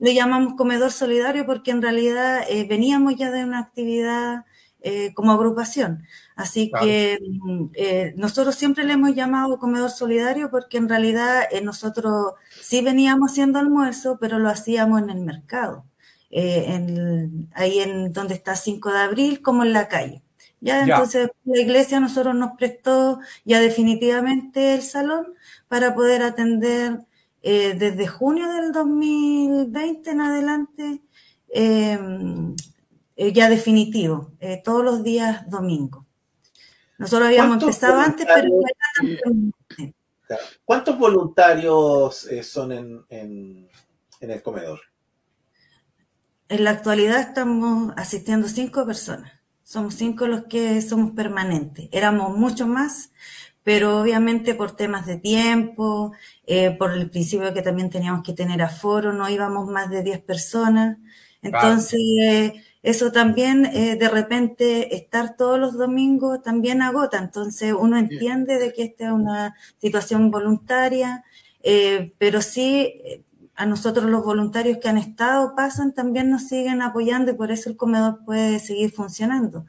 le 0.00 0.12
llamamos 0.12 0.54
comedor 0.54 0.90
solidario 0.90 1.46
porque 1.46 1.70
en 1.70 1.80
realidad 1.80 2.42
eh, 2.48 2.66
veníamos 2.68 3.14
ya 3.14 3.30
de 3.30 3.44
una 3.44 3.60
actividad 3.60 4.44
eh, 4.86 5.14
como 5.14 5.32
agrupación. 5.32 6.06
Así 6.36 6.70
que 6.78 7.18
mm, 7.20 7.64
eh, 7.72 8.12
nosotros 8.16 8.54
siempre 8.54 8.84
le 8.84 8.92
hemos 8.92 9.14
llamado 9.14 9.58
comedor 9.58 9.90
solidario 9.90 10.50
porque 10.50 10.76
en 10.76 10.90
realidad 10.90 11.44
eh, 11.50 11.62
nosotros 11.62 12.34
sí 12.60 12.82
veníamos 12.82 13.32
haciendo 13.32 13.58
almuerzo, 13.58 14.18
pero 14.20 14.38
lo 14.38 14.50
hacíamos 14.50 15.00
en 15.00 15.08
el 15.08 15.20
mercado, 15.20 15.86
en, 16.30 17.48
ahí 17.54 17.78
en 17.80 18.12
donde 18.12 18.34
está 18.34 18.56
5 18.56 18.92
de 18.92 18.98
abril, 18.98 19.40
como 19.40 19.62
en 19.64 19.72
la 19.72 19.88
calle. 19.88 20.22
Ya, 20.60 20.82
entonces 20.82 21.30
la 21.44 21.60
iglesia 21.62 21.98
nosotros 21.98 22.34
nos 22.34 22.52
prestó 22.58 23.20
ya 23.44 23.60
definitivamente 23.60 24.74
el 24.74 24.82
salón 24.82 25.34
para 25.66 25.94
poder 25.94 26.22
atender 26.22 27.00
desde 27.42 28.06
junio 28.06 28.48
del 28.52 28.72
2020 28.72 30.10
en 30.10 30.20
adelante 30.20 31.00
eh, 31.54 31.98
ya 33.16 33.48
definitivo, 33.48 34.32
eh, 34.40 34.60
todos 34.62 34.84
los 34.84 35.02
días 35.02 35.48
domingo. 35.48 36.06
Nosotros 36.98 37.28
habíamos 37.28 37.62
empezado 37.62 37.98
antes, 37.98 38.26
pero 38.26 38.50
¿Cuántos 40.64 40.98
voluntarios 40.98 42.26
eh, 42.26 42.42
son 42.42 42.72
en, 42.72 43.04
en, 43.08 43.68
el 44.20 44.42
comedor? 44.42 44.80
En 46.48 46.64
la 46.64 46.70
actualidad 46.70 47.20
estamos 47.20 47.92
asistiendo 47.96 48.48
cinco 48.48 48.86
personas. 48.86 49.32
Somos 49.62 49.94
cinco 49.94 50.26
los 50.26 50.44
que 50.44 50.80
somos 50.82 51.12
permanentes. 51.12 51.88
Éramos 51.92 52.36
mucho 52.36 52.66
más, 52.66 53.12
pero 53.62 54.00
obviamente 54.00 54.54
por 54.54 54.76
temas 54.76 55.06
de 55.06 55.18
tiempo, 55.18 56.12
por 56.78 56.92
el 56.92 57.10
principio 57.10 57.52
que 57.54 57.62
también 57.62 57.90
teníamos 57.90 58.22
que 58.22 58.32
tener 58.32 58.62
aforo, 58.62 59.12
no 59.12 59.28
íbamos 59.28 59.68
más 59.68 59.90
de 59.90 60.02
diez 60.02 60.20
personas. 60.20 60.98
Entonces, 61.42 62.52
eso 62.84 63.10
también 63.12 63.64
eh, 63.64 63.96
de 63.96 64.08
repente 64.10 64.94
estar 64.94 65.36
todos 65.36 65.58
los 65.58 65.72
domingos 65.72 66.42
también 66.42 66.82
agota, 66.82 67.16
entonces 67.16 67.72
uno 67.72 67.96
entiende 67.96 68.58
de 68.58 68.74
que 68.74 68.82
esta 68.82 69.06
es 69.06 69.10
una 69.10 69.56
situación 69.78 70.30
voluntaria, 70.30 71.24
eh, 71.62 72.12
pero 72.18 72.42
sí 72.42 73.00
eh, 73.02 73.22
a 73.54 73.64
nosotros 73.64 74.10
los 74.10 74.22
voluntarios 74.22 74.78
que 74.82 74.90
han 74.90 74.98
estado 74.98 75.54
pasan 75.56 75.94
también 75.94 76.28
nos 76.28 76.46
siguen 76.48 76.82
apoyando 76.82 77.30
y 77.30 77.36
por 77.36 77.50
eso 77.50 77.70
el 77.70 77.78
comedor 77.78 78.22
puede 78.22 78.58
seguir 78.58 78.92
funcionando. 78.92 79.64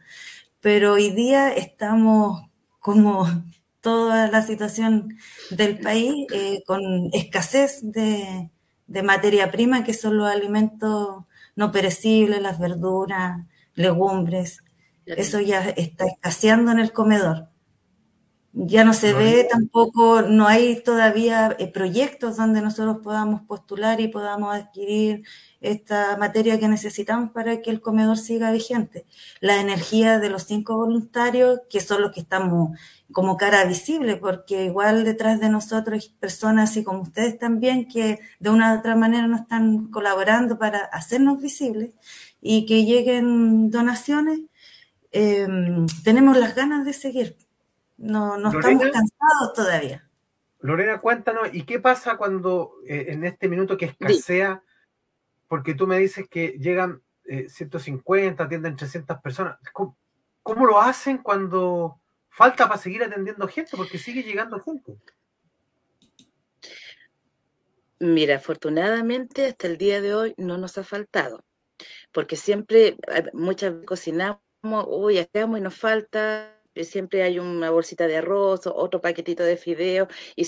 Pero 0.60 0.94
hoy 0.94 1.12
día 1.12 1.54
estamos 1.54 2.50
como 2.82 3.26
toda 3.80 4.28
la 4.28 4.42
situación 4.42 5.16
del 5.52 5.80
país 5.80 6.28
con 6.66 6.82
escasez 7.14 7.80
de, 7.82 8.50
de 8.88 9.04
materia 9.04 9.52
prima 9.52 9.86
que 9.86 9.94
son 9.94 10.18
los 10.18 10.30
alimentos 10.30 11.24
no 11.56 11.72
perecibles, 11.72 12.42
las 12.42 12.60
verduras, 12.60 13.46
legumbres, 13.76 14.64
eso 15.06 15.40
ya 15.40 15.70
está 15.70 16.06
escaseando 16.06 16.72
en 16.72 16.80
el 16.80 16.92
comedor. 16.92 17.50
Ya 18.58 18.86
no 18.86 18.94
se 18.94 19.14
ve 19.14 19.46
tampoco, 19.52 20.22
no 20.22 20.48
hay 20.48 20.82
todavía 20.82 21.54
eh, 21.60 21.68
proyectos 21.68 22.38
donde 22.38 22.62
nosotros 22.62 23.00
podamos 23.04 23.42
postular 23.42 24.00
y 24.00 24.08
podamos 24.08 24.56
adquirir 24.56 25.26
esta 25.60 26.16
materia 26.16 26.58
que 26.58 26.70
necesitamos 26.70 27.32
para 27.32 27.62
que 27.62 27.70
el 27.70 27.82
comedor 27.82 28.18
siga 28.18 28.54
vigente. 28.54 29.06
La 29.42 29.60
energía 29.60 30.20
de 30.20 30.30
los 30.30 30.44
cinco 30.44 30.78
voluntarios, 30.78 31.60
que 31.70 31.82
son 31.82 32.02
los 32.02 32.14
que 32.14 32.22
estamos 32.22 32.80
como 33.12 33.36
cara 33.36 33.66
visible, 33.66 34.16
porque 34.16 34.64
igual 34.64 35.04
detrás 35.04 35.42
de 35.42 35.50
nosotros 35.50 36.02
hay 36.02 36.16
personas 36.18 36.70
así 36.72 36.82
como 36.82 37.02
ustedes 37.02 37.38
también 37.38 37.90
que 37.90 38.20
de 38.40 38.50
una 38.52 38.74
u 38.74 38.80
otra 38.80 38.96
manera 38.96 39.28
nos 39.28 39.42
están 39.42 39.88
colaborando 39.92 40.58
para 40.58 40.80
hacernos 40.94 41.42
visibles 41.42 41.92
y 42.42 42.66
que 42.66 42.86
lleguen 42.86 43.70
donaciones. 43.70 44.40
Eh, 45.12 45.46
tenemos 46.06 46.38
las 46.38 46.56
ganas 46.56 46.86
de 46.86 46.94
seguir 46.94 47.45
no, 47.98 48.38
no 48.38 48.50
estamos 48.50 48.84
cansados 48.84 49.54
todavía. 49.56 50.10
Lorena, 50.60 51.00
cuéntanos, 51.00 51.50
¿y 51.54 51.64
qué 51.64 51.80
pasa 51.80 52.18
cuando 52.18 52.78
eh, 52.88 53.06
en 53.10 53.24
este 53.24 53.48
minuto 53.48 53.78
que 53.78 53.86
escasea? 53.86 54.64
Porque 55.48 55.76
tú 55.76 55.86
me 55.86 56.00
dices 56.00 56.28
que 56.28 56.58
llegan 56.60 57.04
150, 57.26 58.42
eh, 58.42 58.46
atienden 58.46 58.76
300 58.76 59.20
personas. 59.22 59.60
¿Cómo, 59.74 60.66
lo 60.66 60.82
hacen 60.82 61.20
cuando 61.20 62.00
falta 62.30 62.68
para 62.68 62.80
seguir 62.80 63.04
atendiendo 63.04 63.48
gente? 63.48 63.78
Porque 63.78 63.98
sigue 63.98 64.24
llegando 64.24 64.60
gente. 64.60 64.98
Mira, 68.00 68.38
afortunadamente 68.38 69.46
hasta 69.46 69.68
el 69.68 69.78
día 69.78 70.02
de 70.02 70.16
hoy 70.16 70.34
no 70.38 70.58
nos 70.58 70.78
ha 70.78 70.84
faltado, 70.84 71.46
porque 72.12 72.36
siempre 72.36 72.98
muchas 73.34 73.74
cocinamos, 73.86 74.40
uy, 74.88 75.20
hacemos 75.20 75.60
y 75.60 75.62
nos 75.62 75.76
falta, 75.76 76.55
siempre 76.84 77.24
hay 77.24 77.40
una 77.40 77.70
bolsita 77.70 78.08
de 78.08 78.18
arroz, 78.18 78.68
otro 78.68 79.02
paquetito 79.02 79.44
de 79.44 79.58
fideo, 79.58 80.08
y 80.36 80.46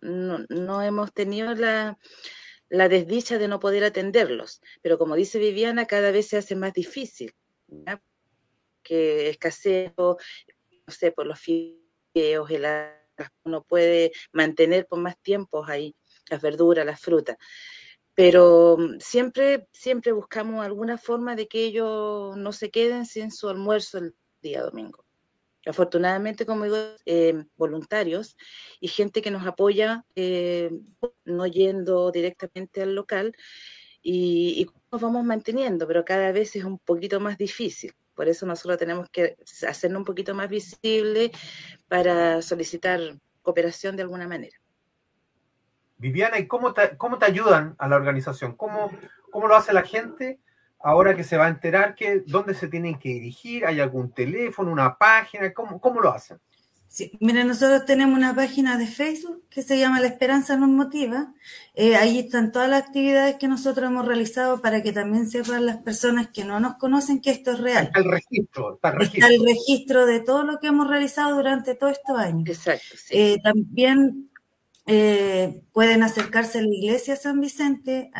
no, 0.00 0.82
hemos 0.82 1.12
tenido 1.12 1.54
la, 1.54 1.98
desdicha 2.68 3.38
de 3.38 3.48
no 3.48 3.60
poder 3.60 3.84
atenderlos. 3.84 4.60
Pero 4.82 4.98
como 4.98 5.14
dice 5.14 5.38
Viviana, 5.38 5.86
cada 5.86 6.10
vez 6.10 6.28
se 6.28 6.36
hace 6.36 6.56
más 6.56 6.72
difícil, 6.72 7.34
que 8.82 9.30
escaseo, 9.30 9.92
no 9.96 10.92
sé, 10.92 11.12
por 11.12 11.26
los 11.26 11.40
fideos, 11.40 12.50
el 12.50 12.66
uno 13.44 13.62
puede 13.62 14.12
mantener 14.32 14.86
por 14.86 14.98
más 14.98 15.16
tiempo 15.20 15.64
ahí 15.64 15.94
las 16.28 16.42
verduras, 16.42 16.84
las 16.84 17.00
frutas. 17.00 17.36
Pero 18.14 18.76
mm, 18.78 18.98
siempre, 19.00 19.68
siempre 19.72 20.12
buscamos 20.12 20.64
alguna 20.64 20.98
forma 20.98 21.36
de 21.36 21.46
que 21.48 21.64
ellos 21.64 22.36
no 22.36 22.52
se 22.52 22.70
queden 22.70 23.06
sin 23.06 23.30
su 23.30 23.48
almuerzo 23.48 23.98
el 23.98 24.14
día 24.42 24.62
domingo 24.62 25.03
afortunadamente, 25.66 26.46
como 26.46 26.64
digo, 26.64 26.76
eh, 27.06 27.44
voluntarios 27.56 28.36
y 28.80 28.88
gente 28.88 29.22
que 29.22 29.30
nos 29.30 29.46
apoya, 29.46 30.04
eh, 30.14 30.70
no 31.24 31.46
yendo 31.46 32.10
directamente 32.10 32.82
al 32.82 32.94
local, 32.94 33.34
y, 34.02 34.66
nos 34.92 35.00
vamos 35.00 35.24
manteniendo, 35.24 35.88
pero 35.88 36.04
cada 36.04 36.30
vez 36.30 36.54
es 36.54 36.62
un 36.62 36.78
poquito 36.78 37.18
más 37.18 37.36
difícil. 37.36 37.92
Por 38.14 38.28
eso 38.28 38.46
nosotros 38.46 38.78
tenemos 38.78 39.10
que 39.10 39.36
hacernos 39.66 40.00
un 40.00 40.04
poquito 40.04 40.34
más 40.34 40.48
visible 40.48 41.32
para 41.88 42.40
solicitar 42.42 43.00
cooperación 43.42 43.96
de 43.96 44.02
alguna 44.02 44.28
manera. 44.28 44.56
Viviana, 45.96 46.38
¿y 46.38 46.46
cómo 46.46 46.74
te, 46.74 46.96
cómo 46.96 47.18
te 47.18 47.26
ayudan 47.26 47.74
a 47.78 47.88
la 47.88 47.96
organización? 47.96 48.54
¿Cómo, 48.54 48.92
¿Cómo 49.32 49.48
lo 49.48 49.56
hace 49.56 49.72
la 49.72 49.82
gente 49.82 50.38
ahora 50.84 51.16
que 51.16 51.24
se 51.24 51.36
va 51.36 51.46
a 51.46 51.48
enterar 51.48 51.94
que 51.94 52.22
dónde 52.26 52.54
se 52.54 52.68
tienen 52.68 52.98
que 52.98 53.08
dirigir, 53.08 53.64
hay 53.64 53.80
algún 53.80 54.12
teléfono, 54.12 54.70
una 54.70 54.96
página, 54.96 55.52
¿cómo, 55.52 55.80
cómo 55.80 56.00
lo 56.00 56.12
hacen? 56.12 56.38
Sí, 56.86 57.10
miren, 57.20 57.48
nosotros 57.48 57.86
tenemos 57.86 58.16
una 58.16 58.36
página 58.36 58.78
de 58.78 58.86
Facebook 58.86 59.42
que 59.50 59.62
se 59.62 59.78
llama 59.78 59.98
La 59.98 60.06
Esperanza 60.06 60.56
nos 60.56 60.68
motiva. 60.68 61.32
Eh, 61.74 61.96
ahí 61.96 62.20
están 62.20 62.52
todas 62.52 62.68
las 62.68 62.84
actividades 62.84 63.34
que 63.36 63.48
nosotros 63.48 63.90
hemos 63.90 64.06
realizado 64.06 64.60
para 64.60 64.80
que 64.80 64.92
también 64.92 65.28
sepan 65.28 65.66
las 65.66 65.78
personas 65.78 66.28
que 66.28 66.44
no 66.44 66.60
nos 66.60 66.76
conocen 66.76 67.20
que 67.20 67.32
esto 67.32 67.50
es 67.50 67.58
real. 67.58 67.86
Está 67.86 67.98
el 67.98 68.10
registro, 68.10 68.74
está 68.74 68.90
el 68.90 68.96
registro. 68.98 69.26
Está 69.26 69.34
el 69.34 69.44
registro 69.44 70.06
de 70.06 70.20
todo 70.20 70.44
lo 70.44 70.60
que 70.60 70.68
hemos 70.68 70.86
realizado 70.86 71.34
durante 71.34 71.74
todos 71.74 71.94
estos 71.94 72.16
años. 72.16 72.48
Exacto. 72.48 72.96
Sí. 72.96 73.08
Eh, 73.10 73.38
también 73.42 74.30
eh, 74.86 75.64
pueden 75.72 76.04
acercarse 76.04 76.58
a 76.58 76.62
la 76.62 76.68
iglesia 76.68 77.16
San 77.16 77.40
Vicente. 77.40 78.12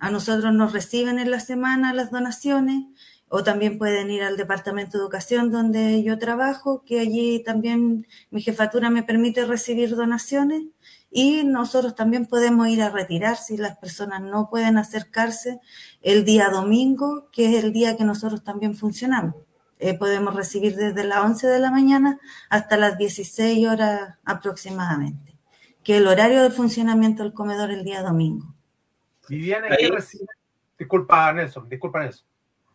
A 0.00 0.10
nosotros 0.10 0.52
nos 0.54 0.72
reciben 0.72 1.18
en 1.18 1.30
la 1.30 1.40
semana 1.40 1.94
las 1.94 2.10
donaciones. 2.10 2.86
o 3.32 3.44
también 3.44 3.78
pueden 3.78 4.10
ir 4.10 4.24
al 4.24 4.36
Departamento 4.36 4.98
de 4.98 5.04
Educación 5.04 5.52
donde 5.52 6.02
yo 6.02 6.18
trabajo, 6.18 6.82
que 6.84 6.98
allí 6.98 7.44
también 7.44 8.08
mi 8.32 8.42
jefatura 8.42 8.90
me 8.90 9.04
permite 9.04 9.44
recibir 9.44 9.94
donaciones 9.94 10.64
y 11.12 11.44
nosotros 11.44 11.94
también 11.94 12.26
podemos 12.26 12.66
ir 12.68 12.82
a 12.82 12.90
retirar 12.90 13.36
si 13.36 13.56
las 13.56 13.76
personas 13.78 14.20
no 14.22 14.48
pueden 14.50 14.78
acercarse 14.78 15.60
el 16.02 16.24
día 16.24 16.48
domingo, 16.50 17.28
que 17.30 17.46
es 17.46 17.62
el 17.62 17.72
día 17.72 17.96
que 17.96 18.04
nosotros 18.04 18.42
también 18.42 18.74
funcionamos. 18.74 19.36
Eh, 19.78 19.96
podemos 19.96 20.34
recibir 20.34 20.74
desde 20.74 21.04
las 21.04 21.24
11 21.24 21.46
de 21.46 21.58
la 21.60 21.70
mañana 21.70 22.18
hasta 22.48 22.76
las 22.76 22.98
16 22.98 23.68
horas 23.68 24.18
aproximadamente, 24.24 25.38
que 25.84 25.94
es 25.94 26.00
el 26.00 26.08
horario 26.08 26.42
de 26.42 26.50
funcionamiento 26.50 27.22
del 27.22 27.32
comedor 27.32 27.70
el 27.70 27.84
día 27.84 28.02
domingo. 28.02 28.59
Viviana, 29.30 29.76
¿qué 29.76 29.88
recibe? 29.88 30.26
Disculpa, 30.78 31.32
Nelson, 31.32 31.68
disculpa, 31.68 32.00
Nelson. 32.00 32.26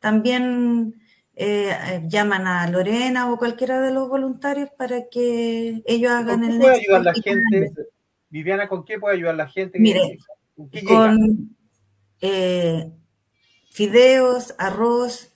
También 0.00 1.00
eh, 1.34 2.02
llaman 2.06 2.46
a 2.46 2.68
Lorena 2.68 3.32
o 3.32 3.38
cualquiera 3.38 3.80
de 3.80 3.92
los 3.92 4.08
voluntarios 4.08 4.68
para 4.76 5.08
que 5.08 5.82
ellos 5.86 6.12
hagan 6.12 6.44
el 6.44 6.58
puede 6.58 6.80
ayudar 6.80 7.02
la 7.02 7.14
gente? 7.14 7.72
Viviana, 8.28 8.68
¿con 8.68 8.84
qué 8.84 8.98
puede 8.98 9.16
ayudar 9.16 9.36
la 9.36 9.48
gente? 9.48 9.78
Mire, 9.78 10.18
con 10.86 11.56
eh, 12.20 12.90
fideos, 13.70 14.54
arroz, 14.58 15.31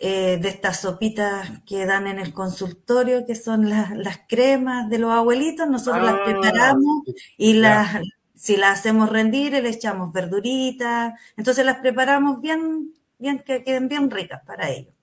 eh, 0.00 0.38
de 0.40 0.48
estas 0.48 0.80
sopitas 0.80 1.50
que 1.66 1.84
dan 1.84 2.06
en 2.06 2.20
el 2.20 2.32
consultorio, 2.32 3.26
que 3.26 3.34
son 3.34 3.68
las, 3.68 4.20
cremas 4.28 4.88
de 4.88 4.98
los 4.98 5.12
abuelitos, 5.12 5.68
nosotros 5.68 6.04
las 6.04 6.14
ah, 6.14 6.24
preparamos 6.24 7.02
y 7.36 7.54
las, 7.54 8.00
si 8.34 8.56
la 8.56 8.70
hacemos 8.70 9.10
rendir, 9.10 9.52
le 9.52 9.68
echamos 9.68 10.12
verduritas, 10.12 11.14
entonces 11.36 11.66
las 11.66 11.78
preparamos 11.78 12.40
bien, 12.40 12.94
bien, 13.18 13.40
que 13.40 13.64
queden 13.64 13.88
bien 13.88 14.08
ricas 14.08 14.40
para 14.46 14.70
ellos. 14.70 14.94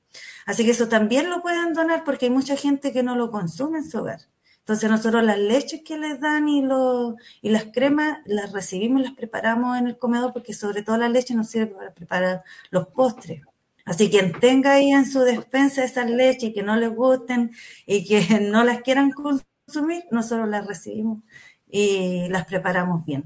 Así 0.46 0.64
que 0.64 0.72
eso 0.72 0.88
también 0.88 1.30
lo 1.30 1.42
pueden 1.42 1.74
donar 1.74 2.04
porque 2.06 2.28
hay 2.28 2.32
mucha 2.32 2.56
gente 2.56 2.94
que 2.94 3.04
no 3.04 3.18
lo 3.18 3.32
consume 3.32 3.80
en 3.80 3.90
su 3.90 4.00
hogar. 4.00 4.22
Entonces 4.60 4.90
nosotros 4.90 5.24
las 5.24 5.38
leches 5.38 5.82
que 5.84 5.98
les 5.98 6.22
dan 6.22 6.48
y, 6.48 6.62
lo, 6.62 7.18
y 7.42 7.50
las 7.50 7.66
cremas 7.66 8.20
las 8.26 8.54
recibimos, 8.54 9.02
las 9.02 9.12
preparamos 9.12 9.78
en 9.78 9.88
el 9.88 9.98
comedor 9.98 10.32
porque 10.34 10.54
sobre 10.54 10.84
todo 10.84 10.98
la 10.98 11.10
leche 11.10 11.36
nos 11.36 11.50
sirve 11.50 11.68
para 11.68 11.94
preparar 11.94 12.44
los 12.72 12.88
postres. 12.88 13.42
Así 13.86 14.10
que 14.10 14.20
quien 14.20 14.40
tenga 14.40 14.74
ahí 14.74 14.92
en 14.92 15.06
su 15.06 15.22
despensa 15.22 15.84
esas 15.84 16.10
leches 16.10 16.50
y 16.50 16.54
que 16.54 16.64
no 16.64 16.76
les 16.76 16.94
gusten 16.94 17.52
y 17.86 18.06
que 18.06 18.40
no 18.42 18.64
las 18.64 18.82
quieran 18.82 19.12
consumir, 19.12 20.04
nosotros 20.12 20.50
las 20.50 20.66
recibimos 20.66 21.24
y 21.70 22.28
las 22.30 22.46
preparamos 22.46 23.06
bien. 23.06 23.26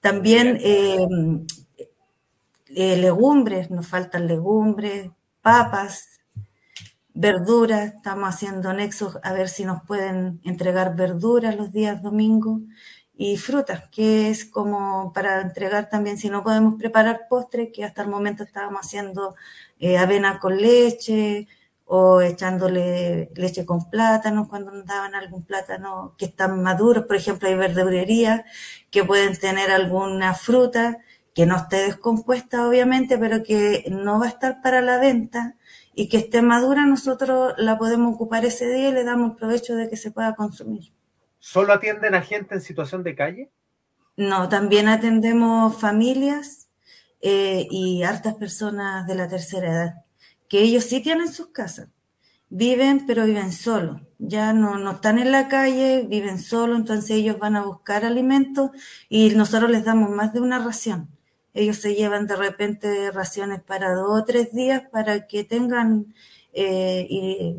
También 0.00 0.58
eh, 0.60 1.06
eh, 2.74 2.96
legumbres, 2.96 3.70
nos 3.70 3.86
faltan 3.86 4.26
legumbres, 4.26 5.10
papas, 5.40 6.20
verduras, 7.14 7.94
estamos 7.94 8.28
haciendo 8.28 8.72
nexos 8.72 9.18
a 9.22 9.32
ver 9.32 9.48
si 9.48 9.64
nos 9.64 9.82
pueden 9.82 10.40
entregar 10.44 10.96
verduras 10.96 11.56
los 11.56 11.70
días 11.70 12.02
domingos 12.02 12.62
y 13.14 13.36
frutas, 13.36 13.88
que 13.90 14.30
es 14.30 14.44
como 14.44 15.12
para 15.12 15.40
entregar 15.42 15.88
también, 15.88 16.18
si 16.18 16.30
no 16.30 16.42
podemos 16.42 16.74
preparar 16.76 17.26
postres, 17.28 17.70
que 17.72 17.84
hasta 17.84 18.02
el 18.02 18.08
momento 18.08 18.42
estábamos 18.42 18.80
haciendo 18.86 19.34
eh, 19.78 19.98
avena 19.98 20.38
con 20.40 20.56
leche, 20.56 21.46
o 21.94 22.22
echándole 22.22 23.30
leche 23.34 23.66
con 23.66 23.90
plátano 23.90 24.48
cuando 24.48 24.70
nos 24.70 24.86
daban 24.86 25.14
algún 25.14 25.44
plátano 25.44 26.14
que 26.16 26.24
están 26.24 26.62
maduros, 26.62 27.04
por 27.04 27.16
ejemplo, 27.16 27.48
hay 27.48 27.54
verdurerías 27.54 28.42
que 28.90 29.04
pueden 29.04 29.36
tener 29.38 29.70
alguna 29.70 30.32
fruta 30.32 30.98
que 31.34 31.44
no 31.44 31.56
esté 31.56 31.84
descompuesta, 31.84 32.66
obviamente, 32.66 33.18
pero 33.18 33.42
que 33.42 33.84
no 33.90 34.18
va 34.18 34.24
a 34.26 34.30
estar 34.30 34.62
para 34.62 34.80
la 34.80 34.98
venta 34.98 35.56
y 35.94 36.08
que 36.08 36.16
esté 36.16 36.40
madura, 36.40 36.86
nosotros 36.86 37.52
la 37.58 37.76
podemos 37.76 38.14
ocupar 38.14 38.46
ese 38.46 38.70
día 38.72 38.88
y 38.88 38.92
le 38.92 39.04
damos 39.04 39.36
provecho 39.36 39.74
de 39.76 39.90
que 39.90 39.98
se 39.98 40.10
pueda 40.10 40.34
consumir. 40.34 40.92
¿Solo 41.44 41.72
atienden 41.72 42.14
a 42.14 42.22
gente 42.22 42.54
en 42.54 42.60
situación 42.60 43.02
de 43.02 43.16
calle? 43.16 43.50
No, 44.16 44.48
también 44.48 44.86
atendemos 44.86 45.76
familias 45.76 46.68
eh, 47.20 47.66
y 47.68 48.04
hartas 48.04 48.36
personas 48.36 49.08
de 49.08 49.16
la 49.16 49.26
tercera 49.26 49.72
edad 49.72 49.94
que 50.48 50.60
ellos 50.60 50.84
sí 50.84 51.00
tienen 51.00 51.32
sus 51.32 51.48
casas, 51.48 51.88
viven 52.48 53.06
pero 53.06 53.24
viven 53.24 53.50
solos, 53.50 54.02
ya 54.18 54.52
no, 54.52 54.78
no 54.78 54.92
están 54.92 55.18
en 55.18 55.32
la 55.32 55.48
calle, 55.48 56.06
viven 56.06 56.38
solos, 56.38 56.78
entonces 56.78 57.10
ellos 57.10 57.38
van 57.38 57.56
a 57.56 57.64
buscar 57.64 58.04
alimentos 58.04 58.70
y 59.08 59.30
nosotros 59.30 59.68
les 59.70 59.84
damos 59.84 60.10
más 60.10 60.32
de 60.32 60.40
una 60.40 60.62
ración. 60.62 61.08
Ellos 61.54 61.78
se 61.78 61.94
llevan 61.96 62.28
de 62.28 62.36
repente 62.36 63.10
raciones 63.10 63.62
para 63.62 63.94
dos 63.94 64.20
o 64.20 64.24
tres 64.24 64.52
días 64.52 64.82
para 64.92 65.26
que 65.26 65.42
tengan 65.42 66.14
eh, 66.52 67.56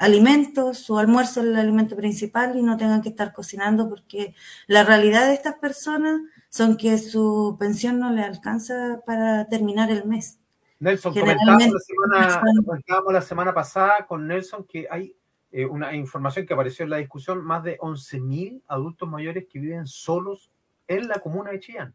alimentos, 0.00 0.78
su 0.78 0.98
almuerzo 0.98 1.40
es 1.40 1.46
el 1.46 1.56
alimento 1.56 1.94
principal 1.94 2.56
y 2.56 2.62
no 2.62 2.78
tengan 2.78 3.02
que 3.02 3.10
estar 3.10 3.34
cocinando 3.34 3.88
porque 3.88 4.34
la 4.66 4.82
realidad 4.82 5.26
de 5.28 5.34
estas 5.34 5.56
personas 5.56 6.22
son 6.48 6.78
que 6.78 6.96
su 6.96 7.56
pensión 7.60 8.00
no 8.00 8.10
les 8.10 8.24
alcanza 8.24 9.02
para 9.04 9.46
terminar 9.46 9.90
el 9.90 10.06
mes. 10.06 10.38
Nelson, 10.78 11.12
comentábamos 11.12 11.70
la, 11.70 11.80
semana, 11.80 12.62
comentábamos 12.64 13.12
la 13.12 13.20
semana 13.20 13.52
pasada 13.52 14.06
con 14.08 14.26
Nelson 14.26 14.64
que 14.64 14.88
hay 14.90 15.14
eh, 15.52 15.66
una 15.66 15.94
información 15.94 16.46
que 16.46 16.54
apareció 16.54 16.84
en 16.84 16.90
la 16.90 16.96
discusión, 16.96 17.44
más 17.44 17.62
de 17.62 17.76
11.000 17.78 18.62
adultos 18.68 19.06
mayores 19.06 19.46
que 19.52 19.58
viven 19.58 19.86
solos 19.86 20.50
en 20.88 21.08
la 21.08 21.20
comuna 21.20 21.50
de 21.50 21.60
Chillán. 21.60 21.94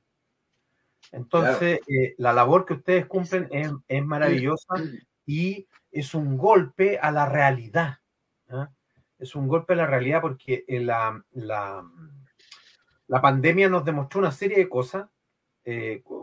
Entonces, 1.11 1.79
eh, 1.87 2.13
la 2.19 2.33
labor 2.33 2.65
que 2.65 2.73
ustedes 2.73 3.07
cumplen 3.07 3.49
es, 3.87 4.05
maravillosa 4.05 4.75
y 5.25 5.67
es 5.91 6.13
un 6.13 6.37
golpe 6.37 6.99
a 6.99 7.11
la 7.11 7.25
realidad. 7.27 7.99
¿ah? 8.49 8.69
Es 9.17 9.35
un 9.35 9.47
golpe 9.47 9.73
a 9.73 9.77
la 9.77 9.87
realidad 9.87 10.21
porque 10.21 10.65
eh, 10.67 10.79
la, 10.79 11.23
la, 11.31 11.89
la, 13.07 13.21
pandemia 13.21 13.69
nos 13.69 13.85
demostró 13.85 14.19
una 14.19 14.31
serie 14.31 14.57
de 14.57 14.69
cosas, 14.69 15.07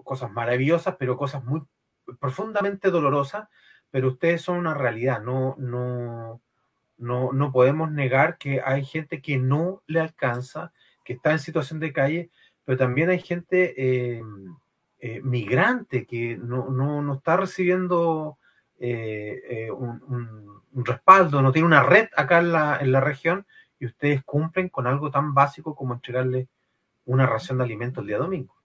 cosas 0.04 0.30
maravillosas, 0.30 0.94
pero 0.96 1.16
cosas 1.16 1.44
muy 1.44 1.62
profundamente 2.20 2.90
dolorosa, 2.90 3.50
pero 3.90 4.08
ustedes 4.08 4.42
son 4.42 4.58
una 4.58 4.74
realidad. 4.74 5.20
No, 5.22 5.56
no, 5.58 6.40
no, 7.02 7.32
no 7.32 7.52
podemos 7.52 7.90
negar 7.90 8.38
que 8.38 8.60
hay 8.64 8.84
gente 8.84 9.20
que 9.20 9.38
no 9.38 9.82
le 9.86 10.00
alcanza, 10.00 10.72
que 11.04 11.14
está 11.14 11.32
en 11.32 11.40
situación 11.40 11.80
de 11.80 11.92
calle, 11.92 12.30
pero 12.64 12.78
también 12.78 13.10
hay 13.10 13.18
gente 13.18 13.74
eh, 13.76 14.22
eh, 14.98 15.20
migrante 15.22 16.06
que 16.06 16.36
no, 16.36 16.70
no, 16.70 17.02
no, 17.02 17.14
está 17.14 17.36
recibiendo 17.36 18.38
eh, 18.84 19.70
un, 19.70 20.62
respaldo, 20.84 21.40
no 21.40 21.52
tiene 21.52 21.66
una 21.66 21.82
red 21.82 22.08
acá 22.16 22.38
en 22.40 22.52
la, 22.52 22.78
en 22.80 22.90
la 22.90 23.00
región 23.00 23.46
y 23.78 23.86
ustedes 23.86 24.24
cumplen 24.24 24.68
con 24.68 24.86
algo 24.86 25.10
tan 25.10 25.34
básico 25.34 25.74
como 25.76 25.94
entregarle 25.94 26.48
una 27.04 27.26
ración 27.26 27.58
de 27.58 27.64
alimentos 27.64 28.02
el 28.02 28.08
día 28.08 28.18
domingo. 28.18 28.56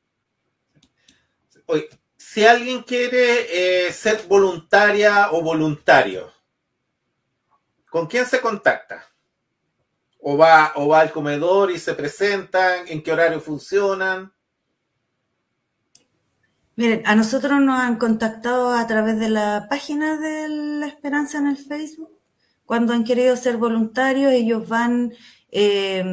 Hoy, 1.68 1.88
si 2.16 2.46
alguien 2.46 2.82
quiere 2.82 3.88
eh, 3.88 3.92
ser 3.92 4.24
voluntaria 4.28 5.32
o 5.32 5.42
voluntario, 5.42 6.32
¿con 7.90 8.08
quién 8.08 8.26
se 8.26 8.42
contacta? 8.42 9.06
¿O 10.20 10.38
va, 10.38 10.72
¿O 10.76 10.88
va 10.88 11.02
al 11.02 11.12
comedor 11.12 11.70
y 11.72 11.78
se 11.78 11.94
presentan? 11.94 12.88
¿En 12.88 13.04
qué 13.04 13.12
horario 13.12 13.40
funcionan? 13.40 14.34
Miren, 16.78 17.02
a 17.06 17.16
nosotros 17.16 17.60
nos 17.60 17.80
han 17.80 17.98
contactado 17.98 18.72
a 18.72 18.86
través 18.86 19.20
de 19.20 19.30
la 19.30 19.66
página 19.68 20.16
de 20.18 20.48
La 20.48 20.86
Esperanza 20.86 21.40
en 21.40 21.48
el 21.48 21.58
Facebook. 21.58 22.12
Cuando 22.66 22.94
han 22.94 23.04
querido 23.04 23.36
ser 23.36 23.58
voluntarios, 23.58 24.32
ellos 24.32 24.70
van, 24.70 25.12
eh, 25.52 26.06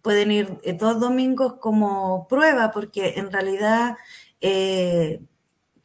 pueden 0.00 0.30
ir 0.30 0.56
eh, 0.62 0.74
dos 0.74 1.00
domingos 1.00 1.54
como 1.54 2.28
prueba, 2.28 2.70
porque 2.70 3.14
en 3.16 3.32
realidad 3.32 3.96
eh, 4.40 5.20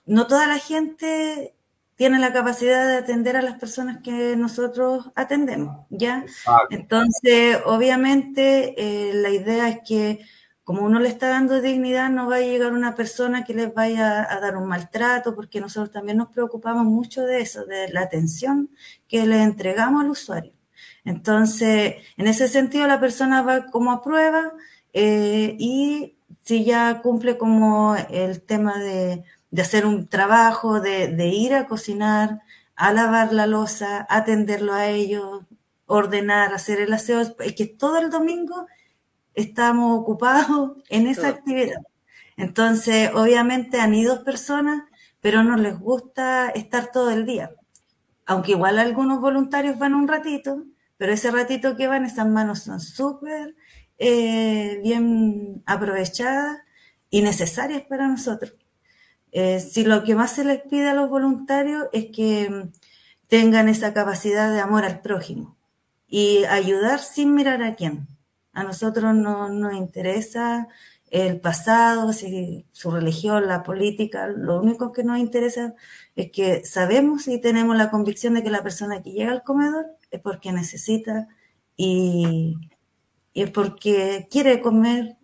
no 0.05 0.27
toda 0.27 0.45
la 0.45 0.59
gente 0.59 1.55
tiene 1.95 2.19
la 2.19 2.33
capacidad 2.33 2.85
de 2.85 2.97
atender 2.97 3.35
a 3.35 3.41
las 3.41 3.57
personas 3.57 4.03
que 4.03 4.35
nosotros 4.35 5.11
atendemos, 5.15 5.87
¿ya? 5.89 6.23
Entonces, 6.69 7.57
obviamente, 7.65 8.75
eh, 8.77 9.13
la 9.15 9.31
idea 9.31 9.69
es 9.69 9.79
que 9.87 10.19
como 10.63 10.83
uno 10.83 10.99
le 10.99 11.09
está 11.09 11.29
dando 11.29 11.61
dignidad, 11.61 12.09
no 12.09 12.29
va 12.29 12.37
a 12.37 12.41
llegar 12.41 12.71
una 12.73 12.95
persona 12.95 13.43
que 13.43 13.53
les 13.53 13.73
vaya 13.73 14.25
a 14.31 14.39
dar 14.39 14.55
un 14.55 14.67
maltrato, 14.67 15.35
porque 15.35 15.59
nosotros 15.59 15.91
también 15.91 16.17
nos 16.17 16.29
preocupamos 16.29 16.85
mucho 16.85 17.23
de 17.25 17.41
eso, 17.41 17.65
de 17.65 17.91
la 17.91 18.01
atención 18.01 18.69
que 19.07 19.25
le 19.25 19.43
entregamos 19.43 20.03
al 20.03 20.09
usuario. 20.09 20.53
Entonces, 21.05 21.95
en 22.17 22.27
ese 22.27 22.47
sentido, 22.47 22.87
la 22.87 22.99
persona 22.99 23.41
va 23.41 23.65
como 23.65 23.91
a 23.91 24.01
prueba 24.01 24.53
eh, 24.93 25.55
y 25.59 26.17
si 26.43 26.63
ya 26.63 27.01
cumple 27.01 27.37
como 27.37 27.95
el 28.09 28.41
tema 28.41 28.79
de, 28.79 29.23
hacer 29.59 29.85
un 29.85 30.07
trabajo, 30.07 30.79
de, 30.79 31.09
de, 31.09 31.27
ir 31.27 31.53
a 31.55 31.67
cocinar, 31.67 32.41
a 32.75 32.93
lavar 32.93 33.33
la 33.33 33.47
losa, 33.47 34.05
atenderlo 34.09 34.73
a 34.73 34.87
ellos, 34.87 35.41
ordenar, 35.85 36.53
hacer 36.53 36.79
el 36.79 36.93
aseo, 36.93 37.21
es 37.21 37.53
que 37.55 37.65
todo 37.65 37.99
el 37.99 38.09
domingo 38.09 38.67
estamos 39.33 39.99
ocupados 39.99 40.77
en 40.89 41.07
esa 41.07 41.29
actividad. 41.29 41.81
Entonces, 42.37 43.11
obviamente 43.13 43.79
han 43.79 43.93
ido 43.93 44.23
personas, 44.23 44.83
pero 45.21 45.43
no 45.43 45.55
les 45.57 45.79
gusta 45.79 46.49
estar 46.49 46.91
todo 46.91 47.11
el 47.11 47.25
día. 47.25 47.51
Aunque 48.25 48.51
igual 48.51 48.79
algunos 48.79 49.19
voluntarios 49.19 49.77
van 49.77 49.93
un 49.93 50.07
ratito, 50.07 50.63
pero 50.97 51.13
ese 51.13 51.31
ratito 51.31 51.75
que 51.75 51.87
van, 51.87 52.05
esas 52.05 52.27
manos 52.27 52.59
son 52.63 52.79
súper 52.79 53.55
eh, 53.97 54.79
bien 54.83 55.61
aprovechadas 55.65 56.59
y 57.09 57.21
necesarias 57.21 57.83
para 57.83 58.07
nosotros. 58.07 58.53
Eh, 59.31 59.59
si 59.59 59.83
lo 59.83 60.03
que 60.03 60.15
más 60.15 60.31
se 60.31 60.43
les 60.43 60.61
pide 60.61 60.89
a 60.89 60.93
los 60.93 61.09
voluntarios 61.09 61.87
es 61.91 62.07
que 62.13 62.69
tengan 63.27 63.67
esa 63.67 63.93
capacidad 63.93 64.51
de 64.51 64.59
amor 64.59 64.85
al 64.85 65.01
prójimo 65.01 65.57
y 66.07 66.45
ayudar 66.45 66.99
sin 66.99 67.33
mirar 67.33 67.63
a 67.63 67.73
quién. 67.75 68.07
A 68.53 68.63
nosotros 68.63 69.13
no 69.15 69.49
nos 69.49 69.73
interesa 69.73 70.67
el 71.11 71.39
pasado, 71.39 72.11
si, 72.11 72.65
su 72.71 72.89
religión, 72.89 73.47
la 73.47 73.61
política, 73.61 74.27
lo 74.27 74.59
único 74.59 74.91
que 74.91 75.03
nos 75.03 75.19
interesa 75.19 75.75
es 76.15 76.31
que 76.31 76.65
sabemos 76.65 77.27
y 77.27 77.39
tenemos 77.39 77.77
la 77.77 77.91
convicción 77.91 78.33
de 78.33 78.43
que 78.43 78.49
la 78.49 78.63
persona 78.63 79.03
que 79.03 79.11
llega 79.11 79.31
al 79.31 79.43
comedor 79.43 79.85
es 80.09 80.21
porque 80.21 80.51
necesita 80.51 81.27
y, 81.77 82.55
es 83.33 83.51
porque 83.51 84.27
quiere 84.29 84.61
comer 84.61 85.17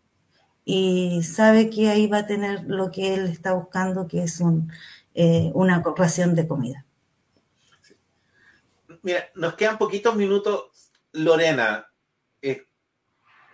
y 0.66 1.24
sabe 1.24 1.70
que 1.70 1.90
ahí 1.90 2.08
va 2.08 2.20
a 2.20 2.28
tener 2.28 2.66
lo 2.68 2.92
que 2.92 3.16
él 3.16 3.26
está 3.26 3.54
buscando, 3.54 4.08
que 4.08 4.24
es 4.24 4.40
un, 4.40 4.72
eh, 5.16 5.52
una 5.56 5.84
ración 5.96 6.36
de 6.36 6.48
comida. 6.48 6.86
Mira, 9.02 9.30
nos 9.36 9.56
quedan 9.56 9.78
poquitos 9.78 10.16
minutos. 10.16 10.92
Lorena, 11.12 11.89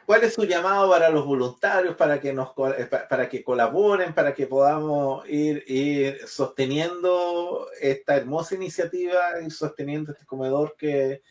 ¿Cuál 0.05 0.23
es 0.23 0.33
su 0.33 0.43
llamado 0.43 0.89
para 0.89 1.09
los 1.09 1.25
voluntarios, 1.25 1.95
para 1.95 2.19
que 2.19 2.31
nos 2.31 2.49
eh, 2.77 2.87
para 3.09 3.27
que 3.27 3.43
colaboren, 3.43 4.13
para 4.13 4.33
que 4.33 4.45
podamos 4.45 5.27
ir, 5.27 6.19
sosteniendo 6.27 7.67
esta 7.81 8.15
hermosa 8.15 8.55
iniciativa 8.55 9.41
y 9.45 9.49
sosteniendo 9.49 10.11
este 10.11 10.25
comedor 10.25 10.75
que 10.77 11.23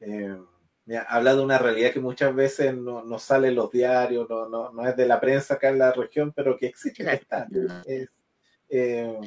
eh, 0.00 0.38
habla 1.08 1.34
de 1.34 1.42
una 1.42 1.58
realidad 1.58 1.92
que 1.92 2.00
muchas 2.00 2.34
veces 2.34 2.74
no, 2.74 3.18
sale 3.18 3.48
en 3.48 3.56
los 3.56 3.70
diarios, 3.70 4.28
no, 4.28 4.86
es 4.86 4.96
de 4.96 5.06
la 5.06 5.20
prensa 5.20 5.54
acá 5.54 5.68
en 5.68 5.78
la 5.78 5.92
región, 5.92 6.32
pero 6.32 6.56
que 6.56 6.66
existe, 6.66 7.04
que 7.04 7.12
está. 7.12 7.48
Eh, 8.68 9.18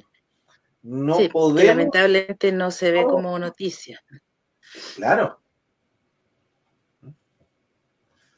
no 0.83 1.17
podemos... 1.31 1.63
lamentablemente 1.63 2.51
no 2.51 2.71
se 2.71 2.91
ve 2.91 3.03
como 3.03 3.37
noticia. 3.37 4.03
Claro. 4.95 5.39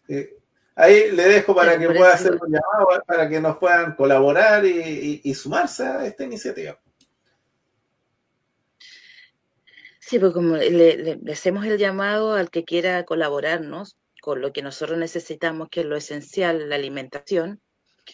Eh, 0.08 0.38
Ahí 0.76 1.12
le 1.12 1.24
dejo 1.24 1.56
para 1.56 1.80
que 1.80 1.88
pueda 1.88 2.14
hacer 2.14 2.34
un 2.34 2.52
llamado, 2.52 3.04
para 3.08 3.30
que 3.30 3.40
nos 3.40 3.58
puedan 3.58 3.96
colaborar 3.96 4.66
y, 4.66 5.34
sumarse 5.34 5.84
a 5.84 6.06
esta 6.06 6.24
iniciativa. 6.26 6.78
Sí, 10.00 10.20
pues 10.20 10.34
como 10.34 10.58
le, 10.58 11.20
hacemos 11.32 11.66
el 11.66 11.78
llamado 11.78 12.34
al 12.34 12.50
que 12.50 12.66
quiera 12.66 13.06
colaborarnos 13.06 13.98
con 14.22 14.42
lo 14.42 14.52
que 14.54 14.62
nosotros 14.62 14.98
necesitamos, 14.98 15.70
que 15.70 15.82
es 15.82 15.86
lo 15.86 15.96
esencial, 15.96 16.70
la 16.70 16.76
alimentación. 16.76 17.62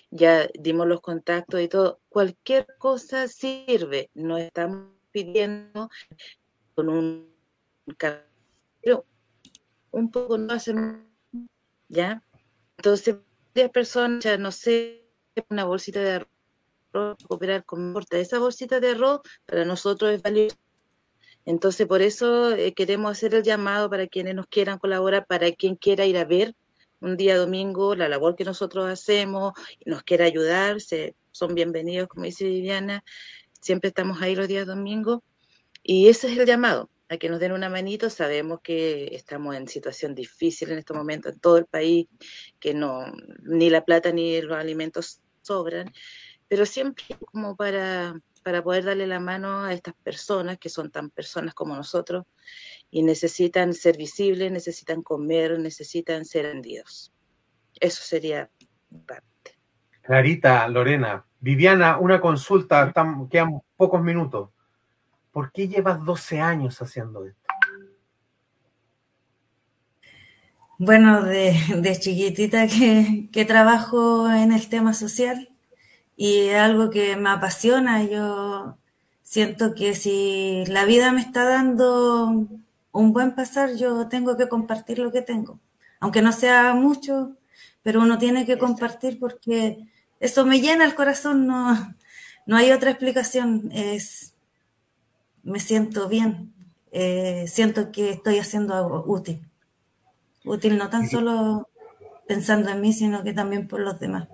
Ya 0.10 0.48
dimos 0.54 0.88
los 0.88 1.02
contactos 1.02 1.60
y 1.62 1.68
todo. 1.68 2.00
Cualquier 2.10 2.68
cosa 2.78 3.28
sirve. 3.28 4.10
No 4.14 4.38
estamos 4.38 4.88
pidiendo 5.12 5.90
con 6.76 6.90
un 6.90 7.32
un 9.92 10.12
poco 10.12 10.38
no 10.38 10.54
hacemos 10.54 10.98
ya 11.90 12.24
entonces, 12.82 13.18
varias 13.54 13.72
personas, 13.72 14.24
ya 14.24 14.40
no 14.40 14.52
sé, 14.52 15.06
una 15.50 15.66
bolsita 15.66 16.00
de 16.00 16.26
arroz, 16.94 17.18
cooperar 17.28 17.64
con 17.64 17.94
corta. 17.94 18.18
Esa 18.18 18.40
bolsita 18.40 18.80
de 18.80 18.90
arroz 18.90 19.22
para 19.46 19.66
nosotros 19.66 20.12
es 20.12 20.24
valiosa. 20.24 20.58
Entonces, 21.46 21.86
por 21.86 22.02
eso 22.02 22.56
eh, 22.56 22.74
queremos 22.74 23.12
hacer 23.12 23.36
el 23.36 23.44
llamado 23.44 23.88
para 23.88 24.08
quienes 24.08 24.34
nos 24.34 24.48
quieran 24.48 24.80
colaborar, 24.80 25.28
para 25.28 25.52
quien 25.52 25.76
quiera 25.76 26.08
ir 26.08 26.18
a 26.18 26.26
ver 26.26 26.56
un 27.02 27.18
día 27.18 27.38
domingo 27.38 27.94
la 27.94 28.10
labor 28.10 28.36
que 28.36 28.46
nosotros 28.46 28.90
hacemos 28.90 29.54
y 29.80 29.88
nos 29.88 30.02
quiera 30.02 30.26
ayudar, 30.26 30.78
son 31.32 31.54
bienvenidos, 31.54 32.08
como 32.08 32.26
dice 32.26 32.46
Viviana. 32.46 33.04
Siempre 33.62 33.90
estamos 33.90 34.20
ahí 34.24 34.34
los 34.34 34.48
días 34.48 34.66
domingos. 34.66 35.20
Y 35.84 36.10
ese 36.10 36.32
es 36.32 36.40
el 36.40 36.48
llamado 36.48 36.90
a 37.12 37.18
que 37.18 37.30
nos 37.30 37.40
den 37.40 37.52
una 37.52 37.70
manito. 37.70 38.10
Sabemos 38.10 38.62
que 38.64 39.14
estamos 39.14 39.56
en 39.56 39.68
situación 39.68 40.16
difícil 40.16 40.72
en 40.72 40.80
este 40.80 40.94
momento 40.94 41.28
en 41.30 41.40
todo 41.40 41.58
el 41.58 41.66
país, 41.66 42.08
que 42.60 42.74
no 42.74 43.06
ni 43.44 43.70
la 43.70 43.84
plata 43.84 44.12
ni 44.14 44.42
los 44.42 44.58
alimentos 44.58 45.22
sobran, 45.42 45.92
pero 46.48 46.66
siempre 46.66 47.04
como 47.32 47.58
para, 47.58 48.16
para 48.44 48.64
poder 48.64 48.86
darle 48.86 49.08
la 49.08 49.20
mano 49.20 49.66
a 49.66 49.74
estas 49.74 49.94
personas 49.96 50.58
que 50.58 50.70
son 50.70 50.90
tan 50.90 51.10
personas 51.10 51.54
como 51.54 51.76
nosotros 51.76 52.26
y 52.90 53.04
necesitan 53.04 53.74
ser 53.74 53.98
visibles, 53.98 54.50
necesitan 54.50 55.02
comer, 55.02 55.60
necesitan 55.60 56.24
ser 56.24 56.46
vendidos. 56.46 57.12
Eso 57.78 58.02
sería 58.04 58.50
parte. 59.06 59.60
Clarita, 60.02 60.66
Lorena. 60.70 61.26
Viviana, 61.42 61.98
una 61.98 62.22
consulta, 62.22 62.94
quedan 63.30 63.62
pocos 63.76 64.02
minutos. 64.02 64.52
¿Por 65.32 65.52
qué 65.52 65.68
llevas 65.68 66.04
12 66.04 66.42
años 66.42 66.82
haciendo 66.82 67.26
esto? 67.26 67.42
Bueno, 70.84 71.24
de, 71.24 71.54
chiquitita 72.00 72.68
que, 72.68 73.46
trabajo 73.46 74.28
en 74.32 74.52
el 74.52 74.68
tema 74.68 74.96
social 74.96 75.50
y 76.18 76.48
es 76.48 76.56
algo 76.56 76.90
que 76.90 77.16
me 77.18 77.30
apasiona. 77.30 78.04
Yo 78.04 78.78
siento 79.22 79.76
que 79.76 79.94
si 79.94 80.66
la 80.66 80.86
vida 80.86 81.12
me 81.12 81.22
está 81.22 81.46
dando 81.46 82.48
un 82.92 83.14
buen 83.14 83.36
pasar, 83.36 83.76
yo 83.76 84.08
tengo 84.08 84.38
que 84.38 84.50
compartir 84.50 84.98
lo 84.98 85.12
que 85.12 85.22
tengo. 85.22 85.60
Aunque 86.00 86.24
no 86.24 86.32
sea 86.32 86.74
mucho, 86.74 87.38
pero 87.84 88.02
uno 88.02 88.18
tiene 88.18 88.48
que 88.48 88.58
compartir 88.58 89.20
porque 89.20 89.88
eso 90.20 90.46
me 90.48 90.62
llena 90.62 90.86
el 90.86 90.96
corazón, 90.96 91.46
no, 91.46 91.96
no 92.48 92.58
hay 92.58 92.72
otra 92.72 92.90
explicación. 92.90 93.70
Es, 93.72 94.31
me 95.44 95.60
siento 95.60 96.08
bien, 96.08 96.54
eh, 96.92 97.46
siento 97.48 97.92
que 97.92 98.12
estoy 98.12 98.40
haciendo 98.40 98.76
algo 98.76 99.04
útil. 99.06 99.42
Útil 100.44 100.78
no 100.78 100.90
tan 100.90 101.08
solo 101.08 101.70
pensando 102.28 102.70
en 102.70 102.82
mí, 102.82 102.94
sino 102.94 103.24
que 103.24 103.34
también 103.34 103.68
por 103.68 103.80
los 103.80 104.00
demás. 104.00 104.28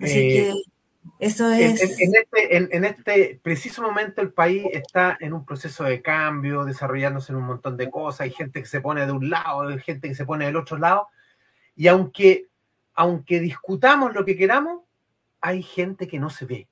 Así 0.00 0.18
eh, 0.18 0.32
que 0.32 0.54
eso 1.18 1.50
es... 1.50 1.82
Este, 1.82 2.56
en, 2.56 2.84
este, 2.84 3.40
preciso 3.42 3.82
momento 3.82 4.20
el 4.20 4.32
país 4.32 4.64
está 4.72 5.16
en 5.20 5.32
un 5.32 5.44
proceso 5.44 5.84
de 5.84 6.02
cambio, 6.02 6.64
desarrollándose 6.64 7.32
en 7.32 7.38
un 7.38 7.46
montón 7.46 7.76
de 7.76 7.90
cosas, 7.90 8.22
hay 8.22 8.30
gente 8.30 8.60
que 8.60 8.66
se 8.66 8.80
pone 8.80 9.06
de 9.06 9.12
un 9.12 9.30
lado, 9.30 9.68
hay 9.68 9.80
gente 9.80 10.08
que 10.08 10.14
se 10.14 10.24
pone 10.24 10.46
del 10.46 10.56
otro 10.56 10.78
lado, 10.78 11.08
y 11.76 11.88
aunque, 11.88 12.48
aunque 12.94 13.40
discutamos 13.40 14.14
lo 14.14 14.24
que 14.24 14.36
queramos, 14.36 14.82
hay 15.40 15.62
gente 15.62 16.08
que 16.08 16.18
no 16.18 16.30
se 16.30 16.46
ve. 16.46 16.68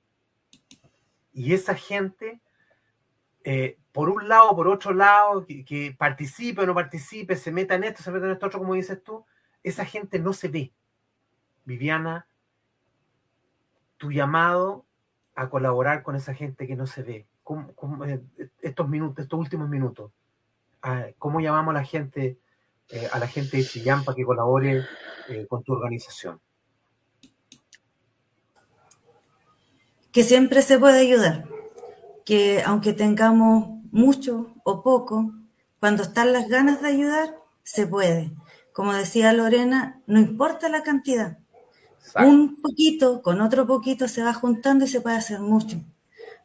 Y 1.35 1.53
esa 1.55 1.75
gente 1.75 2.41
eh, 3.45 3.79
por 3.93 4.09
un 4.09 4.29
lado, 4.29 4.55
por 4.55 4.69
otro 4.69 4.95
lado, 4.95 5.45
que, 5.47 5.95
participe 5.99 6.63
o 6.63 6.67
no 6.67 6.75
participe, 6.75 7.37
se 7.37 7.53
meta 7.53 7.75
en 7.75 7.85
esto, 7.85 8.03
se 8.03 8.11
meta 8.11 8.27
en 8.27 8.33
esto 8.33 8.47
otro, 8.47 8.61
como 8.61 8.75
dices 8.75 9.03
tú, 9.03 9.25
esa 9.63 9.85
gente 9.85 10.19
no 10.19 10.33
se 10.33 10.49
ve. 10.49 10.73
Viviana, 11.65 12.27
tu 13.99 14.11
llamado 14.11 14.87
a 15.35 15.49
colaborar 15.49 16.03
con 16.03 16.17
esa 16.17 16.35
gente 16.35 16.67
que 16.67 16.77
no 16.77 16.87
se 16.87 17.03
ve, 17.03 17.27
eh, 18.07 18.23
estos 18.61 18.89
minutos, 18.89 19.25
estos 19.25 19.39
últimos 19.39 19.69
minutos, 19.69 20.11
ah, 20.83 21.07
¿cómo 21.19 21.41
llamamos 21.41 21.75
a 21.75 21.79
la 21.79 21.85
gente, 21.85 22.39
eh, 22.89 23.09
a 23.13 23.19
la 23.19 23.29
gente 23.29 23.59
de 23.59 23.65
Chillán 23.65 24.05
para 24.05 24.17
que 24.17 24.25
colabore 24.25 24.85
con 25.49 25.63
tu 25.63 25.73
organización? 25.73 26.41
Que 30.13 30.23
siempre 30.23 30.63
se 30.63 30.79
puede 30.79 31.01
ayudar 31.01 31.62
que 32.25 32.63
aunque 32.65 32.93
tengamos 32.93 33.81
mucho 33.91 34.55
o 34.65 34.83
poco, 34.83 35.33
cuando 35.81 36.03
están 36.03 36.33
las 36.33 36.49
ganas 36.49 36.81
de 36.83 36.89
ayudar, 36.89 37.37
se 37.63 37.87
puede. 37.87 38.33
Como 38.73 38.93
decía 38.93 39.33
Lorena, 39.33 40.01
no 40.07 40.19
importa 40.19 40.69
la 40.69 40.83
cantidad. 40.83 41.39
Un 42.17 42.61
poquito 42.61 43.23
con 43.23 43.41
otro 43.41 43.67
poquito 43.67 44.09
se 44.09 44.23
va 44.23 44.35
juntando 44.35 44.85
y 44.85 44.89
se 44.89 45.01
puede 45.01 45.17
hacer 45.17 45.41
mucho. 45.41 45.81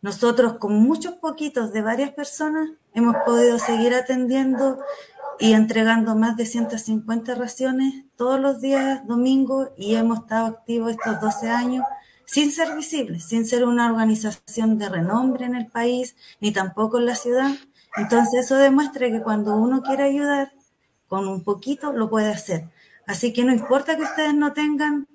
Nosotros 0.01 0.53
con 0.59 0.75
muchos 0.75 1.15
poquitos 1.15 1.73
de 1.73 1.81
varias 1.81 2.11
personas 2.11 2.69
hemos 2.93 3.15
podido 3.25 3.57
seguir 3.57 3.93
atendiendo 3.93 4.79
y 5.39 5.53
entregando 5.53 6.15
más 6.15 6.37
de 6.37 6.45
150 6.45 7.35
raciones 7.35 8.05
todos 8.15 8.39
los 8.39 8.61
días 8.61 9.05
domingo 9.07 9.69
y 9.77 9.95
hemos 9.95 10.19
estado 10.19 10.47
activos 10.47 10.91
estos 10.91 11.19
12 11.19 11.49
años 11.49 11.83
sin 12.27 12.51
ser 12.51 12.75
visibles, 12.75 13.23
sin 13.23 13.45
ser 13.45 13.65
una 13.65 13.89
organización 13.89 14.77
de 14.77 14.89
renombre 14.89 15.45
en 15.45 15.55
el 15.55 15.67
país 15.67 16.15
ni 16.41 16.51
tampoco 16.51 16.99
en 16.99 17.05
la 17.05 17.15
ciudad. 17.15 17.51
Entonces 17.95 18.45
eso 18.45 18.57
demuestra 18.57 19.09
que 19.09 19.23
cuando 19.23 19.55
uno 19.55 19.81
quiere 19.81 20.03
ayudar 20.03 20.51
con 21.07 21.27
un 21.27 21.43
poquito 21.43 21.93
lo 21.93 22.09
puede 22.09 22.29
hacer. 22.29 22.69
Así 23.07 23.31
que 23.31 23.45
no 23.45 23.53
importa 23.53 23.95
que 23.95 24.03
ustedes 24.03 24.35
no 24.35 24.51
tengan 24.51 25.07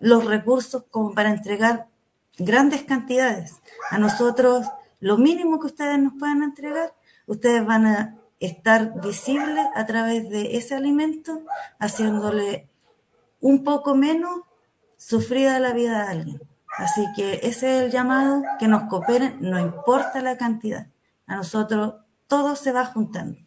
los 0.00 0.26
recursos 0.26 0.84
como 0.90 1.14
para 1.14 1.30
entregar 1.30 1.88
grandes 2.38 2.84
cantidades. 2.84 3.56
A 3.90 3.98
nosotros 3.98 4.66
lo 5.00 5.16
mínimo 5.16 5.58
que 5.60 5.68
ustedes 5.68 5.98
nos 5.98 6.12
puedan 6.18 6.42
entregar, 6.42 6.94
ustedes 7.26 7.64
van 7.64 7.86
a 7.86 8.18
estar 8.38 9.00
visible 9.00 9.62
a 9.74 9.86
través 9.86 10.28
de 10.28 10.58
ese 10.58 10.74
alimento, 10.74 11.40
haciéndole 11.78 12.68
un 13.40 13.64
poco 13.64 13.94
menos 13.94 14.42
sufrida 14.98 15.58
la 15.58 15.72
vida 15.72 16.02
a 16.02 16.10
alguien. 16.10 16.49
Así 16.80 17.06
que 17.14 17.40
ese 17.42 17.76
es 17.76 17.82
el 17.82 17.90
llamado, 17.90 18.42
que 18.58 18.66
nos 18.66 18.84
cooperen, 18.84 19.36
no 19.40 19.60
importa 19.60 20.22
la 20.22 20.38
cantidad. 20.38 20.86
A 21.26 21.36
nosotros 21.36 21.92
todo 22.26 22.56
se 22.56 22.72
va 22.72 22.86
juntando. 22.86 23.38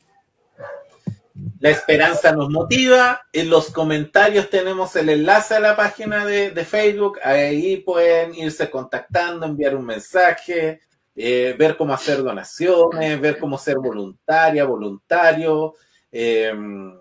La 1.59 1.71
esperanza 1.71 2.31
nos 2.31 2.51
motiva. 2.51 3.21
En 3.34 3.49
los 3.49 3.71
comentarios 3.71 4.51
tenemos 4.51 4.95
el 4.95 5.09
enlace 5.09 5.55
a 5.55 5.59
la 5.59 5.75
página 5.75 6.27
de, 6.27 6.51
Facebook. 6.63 7.17
Ahí 7.23 7.77
pueden 7.77 8.36
irse 8.36 8.69
contactando, 8.69 9.47
enviar 9.47 9.75
un 9.75 9.86
mensaje, 9.88 10.81
eh, 11.15 11.55
ver 11.57 11.75
cómo 11.75 11.95
hacer 11.95 12.21
donaciones, 12.21 13.19
ver 13.19 13.39
cómo 13.39 13.57
ser 13.57 13.79
voluntaria, 13.79 14.63
voluntario. 14.63 15.73
Em, 16.11 16.95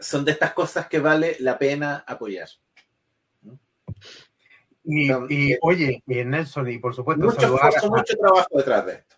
son 0.00 0.26
de 0.26 0.32
estas 0.32 0.52
cosas 0.52 0.86
que 0.86 0.98
vale 0.98 1.38
la 1.40 1.56
pena 1.56 2.04
apoyar. 2.06 2.48
Y, 4.90 5.54
oye, 5.60 6.02
Nelson, 6.06 6.68
y 6.70 6.78
por 6.78 6.94
supuesto, 6.94 7.26
mucho, 7.26 7.40
saludar 7.40 7.72
mucho 7.90 8.16
trabajo 8.16 8.56
detrás 8.56 8.86
de 8.86 8.92
esto. 8.94 9.16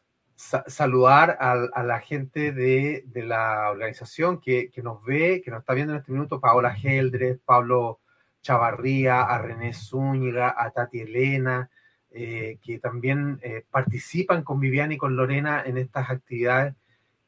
saludar 0.66 1.36
a, 1.38 1.82
la 1.84 2.00
gente 2.00 2.50
de, 2.50 3.04
la 3.14 3.70
organización 3.70 4.40
que, 4.40 4.68
que, 4.70 4.82
nos 4.82 5.04
ve, 5.04 5.40
que 5.44 5.52
nos 5.52 5.60
está 5.60 5.74
viendo 5.74 5.92
en 5.92 6.00
este 6.00 6.10
minuto, 6.10 6.40
Paola 6.40 6.74
Geldres, 6.74 7.38
Pablo 7.44 8.00
Chavarría, 8.42 9.22
a 9.22 9.38
René 9.38 9.72
Zúñiga, 9.72 10.54
a 10.56 10.70
Tati 10.72 11.00
Elena, 11.02 11.70
eh, 12.10 12.58
que 12.60 12.80
también 12.80 13.38
eh, 13.42 13.64
participan 13.70 14.42
con 14.42 14.58
Viviana 14.58 14.94
y 14.94 14.98
con 14.98 15.14
Lorena 15.14 15.62
en 15.64 15.78
estas 15.78 16.10
actividades 16.10 16.74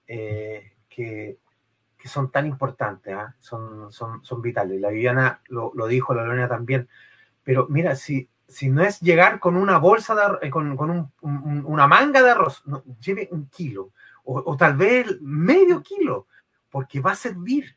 eh, 0.09 0.72
que, 0.88 1.38
que, 1.97 2.09
son 2.09 2.32
tan 2.32 2.49
importantes, 2.49 3.14
¿ah? 3.14 3.36
son, 3.38 3.93
son, 3.93 4.24
son, 4.24 4.43
vitales. 4.43 4.80
La 4.80 4.90
Viviana 4.90 5.40
lo, 5.47 5.70
lo, 5.76 5.86
dijo, 5.86 6.14
la 6.14 6.24
Lorena 6.24 6.49
también. 6.49 6.88
Pero 7.45 7.66
mira, 7.68 7.95
si, 7.95 8.28
si 8.53 8.68
no 8.68 8.82
es 8.82 9.00
llegar 9.00 9.40
con 9.40 9.57
una 9.57 9.78
bolsa, 9.78 10.38
de, 10.40 10.50
con, 10.50 10.76
con 10.76 10.90
un, 10.90 11.64
una 11.66 11.86
manga 11.86 12.22
de 12.22 12.30
arroz, 12.30 12.62
no, 12.66 12.84
lleve 13.00 13.28
un 13.32 13.48
kilo 13.48 13.90
o, 14.24 14.42
o, 14.44 14.57
tal 14.57 14.76
vez 14.76 15.20
medio 15.20 15.82
kilo, 15.82 16.26
porque 16.70 17.00
va 17.00 17.12
a 17.12 17.16
servir, 17.16 17.76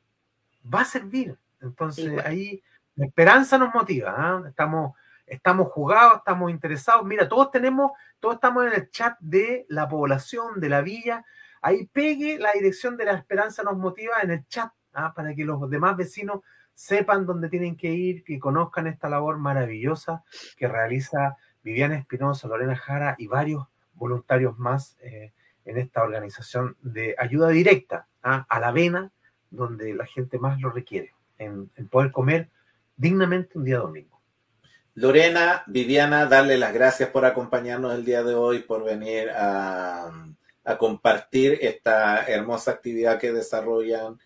va 0.71 0.81
a 0.81 0.85
servir. 0.85 1.37
Entonces 1.61 2.23
ahí 2.25 2.61
la 2.95 3.05
esperanza 3.05 3.57
nos 3.57 3.73
motiva, 3.73 4.13
¿ah? 4.15 4.43
estamos 4.47 4.93
estamos 5.25 5.69
jugados, 5.71 6.17
estamos 6.17 6.51
interesados. 6.51 7.05
Mira, 7.05 7.27
todos 7.27 7.51
tenemos, 7.51 7.91
todos 8.19 8.35
estamos 8.35 8.65
en 8.67 8.73
el 8.73 8.89
chat 8.91 9.17
de 9.19 9.65
la 9.69 9.87
población, 9.87 10.59
de 10.59 10.69
la 10.69 10.81
villa. 10.81 11.25
Ahí 11.61 11.87
pegue 11.87 12.37
la 12.37 12.51
dirección 12.51 12.95
de 12.95 13.05
la 13.05 13.13
esperanza 13.13 13.63
nos 13.63 13.77
motiva 13.77 14.21
en 14.21 14.31
el 14.31 14.47
chat, 14.47 14.71
¿ah? 14.93 15.13
para 15.15 15.33
que 15.33 15.43
los 15.43 15.69
demás 15.69 15.97
vecinos 15.97 16.41
sepan 16.75 17.25
dónde 17.25 17.49
tienen 17.49 17.75
que 17.75 17.91
ir, 17.91 18.23
que 18.23 18.37
conozcan 18.37 18.85
esta 18.85 19.09
labor 19.09 19.39
maravillosa 19.39 20.23
que 20.57 20.67
realiza 20.67 21.37
Viviana 21.63 21.97
Espinosa, 21.97 22.47
Lorena 22.47 22.75
Jara 22.75 23.15
y 23.17 23.25
varios 23.25 23.65
voluntarios 23.93 24.59
más 24.59 24.97
eh, 25.01 25.33
en 25.65 25.77
esta 25.79 26.03
organización 26.03 26.77
de 26.81 27.15
ayuda 27.17 27.49
directa 27.49 28.07
¿ah? 28.21 28.45
a 28.47 28.59
la 28.59 28.71
vena, 28.71 29.11
donde 29.49 29.95
la 29.95 30.05
gente 30.05 30.37
más 30.37 30.61
lo 30.61 30.69
requiere, 30.69 31.15
en, 31.39 31.71
en 31.75 31.87
poder 31.87 32.11
comer 32.11 32.49
dignamente 32.97 33.57
un 33.57 33.63
día 33.63 33.79
domingo. 33.79 34.15
Lorena, 34.97 35.63
Viviana, 35.67 36.25
darle 36.25 36.57
las 36.57 36.73
gracias 36.73 37.09
por 37.09 37.25
acompañarnos 37.25 37.93
el 37.93 38.05
día 38.05 38.23
de 38.23 38.33
hoy, 38.33 38.59
por 38.59 38.85
venir 38.85 39.29
a, 39.29 40.09
compartir 40.79 41.59
esta 41.61 42.25
hermosa 42.25 42.71
actividad 42.71 43.19
que 43.19 43.33
desarrollan, 43.33 44.17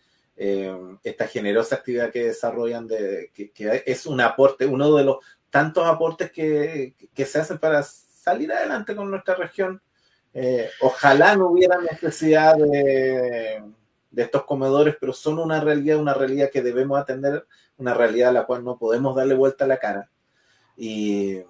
eh, 0.41 0.73
esta 1.03 1.27
generosa 1.27 1.75
actividad 1.75 2.11
que 2.11 2.27
desarrollan, 2.27 2.87
de, 2.87 3.29
que, 3.33 3.83
es 3.85 4.05
un 4.05 4.21
aporte, 4.21 4.65
uno 4.65 4.95
de 4.95 5.03
los 5.03 5.17
tantos 5.49 5.85
aportes 5.85 6.31
que, 6.31 6.95
se 7.13 7.39
hacen 7.39 7.57
para 7.57 7.83
salir 7.83 8.49
adelante 8.53 8.95
con 8.95 9.11
nuestra 9.11 9.35
región. 9.35 9.81
Eh, 10.33 10.69
ojalá 10.79 11.35
no 11.35 11.49
hubiera 11.49 11.77
necesidad 11.81 12.55
de, 12.55 13.61
de 14.11 14.21
estos 14.21 14.45
comedores, 14.45 14.95
pero 14.97 15.11
son 15.11 15.39
una 15.39 15.59
realidad, 15.59 15.97
una 15.97 16.13
realidad 16.13 16.49
que 16.49 16.61
debemos 16.61 16.97
atender, 16.97 17.45
una 17.75 17.93
realidad 17.93 18.29
a 18.29 18.33
la 18.33 18.45
cual 18.45 18.63
no 18.63 18.77
podemos 18.77 19.17
darle 19.17 19.35
vuelta 19.35 19.65
a 19.65 19.67
la 19.67 19.77
cara. 19.77 20.09
Y 20.77 21.43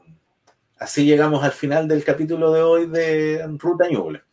así 0.79 1.05
llegamos 1.05 1.43
al 1.43 1.51
final 1.51 1.87
del 1.87 2.03
capítulo 2.03 2.51
de 2.51 2.63
hoy 2.63 2.87
de 2.87 3.45
Ruta 3.59 3.87
Ñuble. 3.87 4.23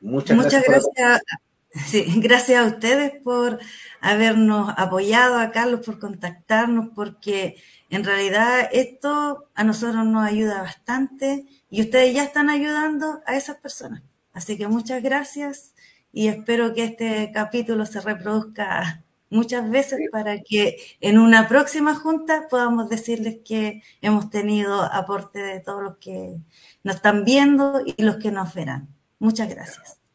Muchas, 0.00 0.38
Muchas 0.38 0.62
gracias. 0.66 0.88
gracias. 0.96 1.45
a 2.56 2.64
ustedes 2.64 3.12
por 3.22 3.58
habernos 4.00 4.72
apoyado 4.76 5.38
a 5.38 5.50
Carlos, 5.50 5.80
por 5.84 5.98
contactarnos, 5.98 6.88
porque 6.94 7.56
en 7.90 8.04
realidad 8.04 8.68
esto 8.72 9.48
a 9.54 9.64
nosotros 9.64 10.04
nos 10.06 10.26
ayuda 10.26 10.62
bastante 10.62 11.46
y 11.70 11.82
ustedes 11.82 12.14
ya 12.14 12.24
están 12.24 12.50
ayudando 12.50 13.20
a 13.26 13.36
esas 13.36 13.56
personas. 13.56 14.02
Así 14.32 14.56
que 14.56 14.68
muchas 14.68 15.02
gracias 15.02 15.74
y 16.12 16.28
espero 16.28 16.74
que 16.74 16.84
este 16.84 17.30
capítulo 17.32 17.86
se 17.86 18.00
reproduzca 18.00 19.02
muchas 19.30 19.68
veces 19.70 19.98
para 20.12 20.40
que 20.40 20.76
en 21.00 21.18
una 21.18 21.48
próxima 21.48 21.94
junta 21.94 22.46
podamos 22.48 22.88
decirles 22.88 23.38
que 23.44 23.82
hemos 24.00 24.30
tenido 24.30 24.82
aporte 24.82 25.40
de 25.40 25.60
todos 25.60 25.82
los 25.82 25.96
que 25.98 26.36
nos 26.84 26.96
están 26.96 27.24
viendo 27.24 27.82
y 27.84 28.02
los 28.02 28.16
que 28.16 28.30
nos 28.30 28.54
verán. 28.54 28.88
Muchas 29.18 29.48
gracias. 29.48 30.05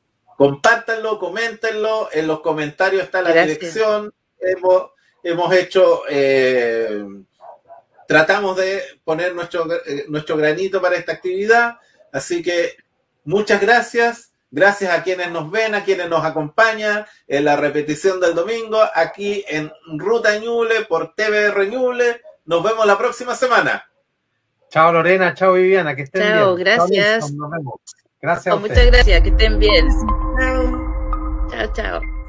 Compártanlo, 0.41 1.19
coméntenlo, 1.19 2.09
en 2.11 2.25
los 2.25 2.39
comentarios 2.39 3.03
está 3.03 3.21
la 3.21 3.31
dirección. 3.31 4.11
Hemos, 4.39 4.89
hemos 5.21 5.53
hecho, 5.53 6.01
eh, 6.09 7.05
tratamos 8.07 8.57
de 8.57 8.81
poner 9.03 9.35
nuestro, 9.35 9.71
eh, 9.85 10.05
nuestro 10.09 10.35
granito 10.37 10.81
para 10.81 10.95
esta 10.95 11.11
actividad, 11.11 11.77
así 12.11 12.41
que 12.41 12.75
muchas 13.23 13.61
gracias 13.61 14.31
Gracias 14.53 14.91
a 14.91 15.01
quienes 15.01 15.31
nos 15.31 15.49
ven, 15.49 15.75
a 15.75 15.83
quienes 15.85 16.09
nos 16.09 16.25
acompañan 16.25 17.05
en 17.25 17.45
la 17.45 17.55
repetición 17.55 18.19
del 18.19 18.35
domingo 18.35 18.81
aquí 18.95 19.45
en 19.47 19.71
Ruta 19.97 20.37
Ñuble 20.39 20.83
por 20.89 21.13
TVR 21.15 21.69
Ñuble. 21.69 22.21
Nos 22.43 22.61
vemos 22.61 22.85
la 22.85 22.97
próxima 22.97 23.33
semana. 23.33 23.89
Chao 24.69 24.91
Lorena, 24.91 25.33
chao 25.35 25.53
Viviana, 25.53 25.95
que 25.95 26.01
estén 26.01 26.23
bien. 26.23 26.33
Chao, 26.33 26.55
gracias. 26.55 27.31
nos 27.31 27.49
vemos. 27.49 27.75
Gracias. 28.21 28.59
muchas 28.59 28.85
gracias, 28.85 29.21
que 29.21 29.29
estén 29.29 29.59
bien. 29.59 29.87
Chao, 31.49 31.73
chao. 31.73 32.20